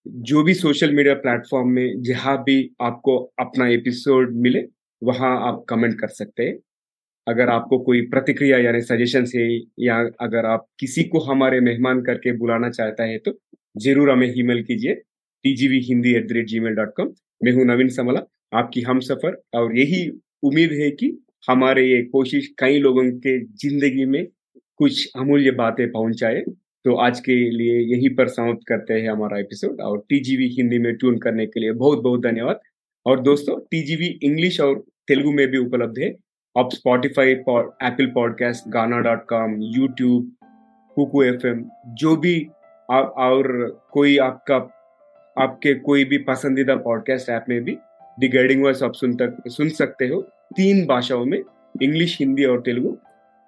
जो 0.07 0.43
भी 0.43 0.53
सोशल 0.53 0.93
मीडिया 0.95 1.13
प्लेटफॉर्म 1.15 1.69
में 1.69 2.01
जहाँ 2.03 2.37
भी 2.43 2.57
आपको 2.81 3.17
अपना 3.39 3.67
एपिसोड 3.67 4.35
मिले, 4.35 4.63
वहाँ 5.01 5.35
आप 5.47 5.63
कमेंट 5.69 5.99
कर 5.99 6.07
सकते 6.07 6.43
हैं। 6.43 6.57
अगर 7.27 7.49
आपको 7.49 7.79
कोई 7.79 8.01
प्रतिक्रिया 8.09 8.57
यानी 8.57 8.81
सजेशन 8.83 9.25
है 9.35 9.47
या 9.79 9.97
अगर 10.21 10.45
आप 10.45 10.65
किसी 10.79 11.03
को 11.05 11.19
हमारे 11.21 11.59
मेहमान 11.61 12.01
करके 12.01 12.37
बुलाना 12.37 12.69
चाहता 12.71 13.03
है 13.03 13.17
तो 13.19 13.37
ज़रूर 13.77 14.09
हमें 14.11 14.33
ईमेल 14.37 14.63
कीजिए 14.63 14.93
TGV 15.45 15.79
Hindi 15.83 16.13
at 16.15 16.27
the 16.27 16.31
rate 16.33 16.47
gmail 16.59 16.75
dot 16.75 16.93
com 16.97 17.13
मैं 17.41 17.51
हूँ 17.53 17.65
नवीन 17.65 17.89
समला, 17.89 18.21
आपकी 18.53 18.81
हम 18.81 18.99
सफ़र, 19.01 19.35
और 19.55 19.77
यही 19.77 20.07
उम्मीद 20.43 20.71
है 20.73 20.89
कि 20.91 21.11
हमारे 21.49 21.83
ये 21.85 22.01
कोशिश 22.05 22.47
कई 22.59 22.79
लोगों 22.79 23.03
के 23.19 23.37
ज़िंदगी 23.57 24.05
में 24.05 24.25
कुछ 24.79 25.11
अमूल्य 25.15 25.51
बातें 25.53 25.85
पहुँचाए। 25.91 26.41
तो 26.85 26.95
आज 26.97 27.19
के 27.19 27.33
लिए 27.51 27.79
यही 27.91 28.09
पर 28.15 28.27
समाप्त 28.29 28.61
करते 28.67 28.93
हैं 28.93 29.09
हमारा 29.09 29.39
एपिसोड 29.39 29.81
और 29.81 29.97
टीजीवी 30.09 30.47
हिंदी 30.57 30.79
में 30.79 30.93
ट्यून 30.95 31.17
करने 31.19 31.45
के 31.47 31.59
लिए 31.59 31.71
बहुत 31.73 32.01
बहुत 32.03 32.21
धन्यवाद। 32.23 32.59
और 33.05 33.21
दोस्तों 33.21 33.59
टीजीवी 33.71 34.07
इंग्लिश 34.23 34.59
और 34.61 34.83
तेलुगु 35.07 35.31
में 35.31 35.47
भी 35.47 35.57
उपलब्ध 35.57 35.99
है। 35.99 36.09
आप 36.57 36.69
Spotify 36.73 37.31
Apple 37.31 38.05
Podcast 38.05 38.69
Gaana 38.69 38.99
dot 38.99 39.25
com 39.25 39.55
YouTube 39.59 40.31
Kuku 40.95 41.23
F 41.23 41.69
जो 41.87 42.15
भी 42.15 42.47
आ, 42.91 42.99
और 42.99 43.47
कोई 43.91 44.17
आपका 44.17 44.55
आपके 45.37 45.73
कोई 45.73 46.05
भी 46.05 46.17
पसंदीदा 46.17 46.75
पॉडकास्ट 46.75 47.29
ऐप 47.29 47.45
में 47.49 47.63
भी 47.63 47.77
दी 48.19 48.27
गाइडिंग 48.27 48.63
वॉइस 48.63 48.83
आप 48.83 48.93
सुन 48.93 49.15
तक 49.15 49.43
सुन 49.47 49.69
सकते 49.69 50.07
हो। 50.07 50.21
तीन 50.57 50.85
भाषाओं 50.85 51.25
में 51.25 51.41
इंग्लिश 51.81 52.19
हिंदी 52.19 52.45
और 52.45 52.61
तेलुगु 52.61 52.97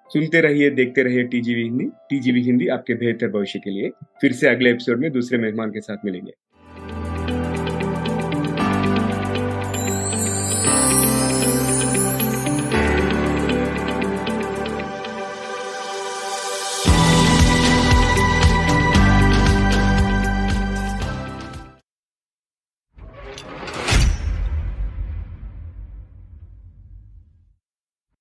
सुनते 0.08 0.40
रहिए 0.40 0.70
देखते 0.70 1.02
रहिए 1.02 1.24
टीजीवी 1.24 1.62
हिंदी 1.62 1.84
टीजीवी 1.84 2.42
हिंदी 2.42 2.68
आपके 2.68 2.94
बेहतर 2.94 3.28
भविष्य 3.28 3.58
के 3.58 3.70
लिए। 3.70 3.90
फिर 4.20 4.32
से 4.32 4.48
अगले 4.48 4.70
एपिसोड 4.70 5.00
में 5.00 5.12
दूसरे 5.12 5.38
मेहमान 5.38 5.70
के 5.70 5.80
साथ 5.80 5.96
मिलेंगे। 6.04 6.32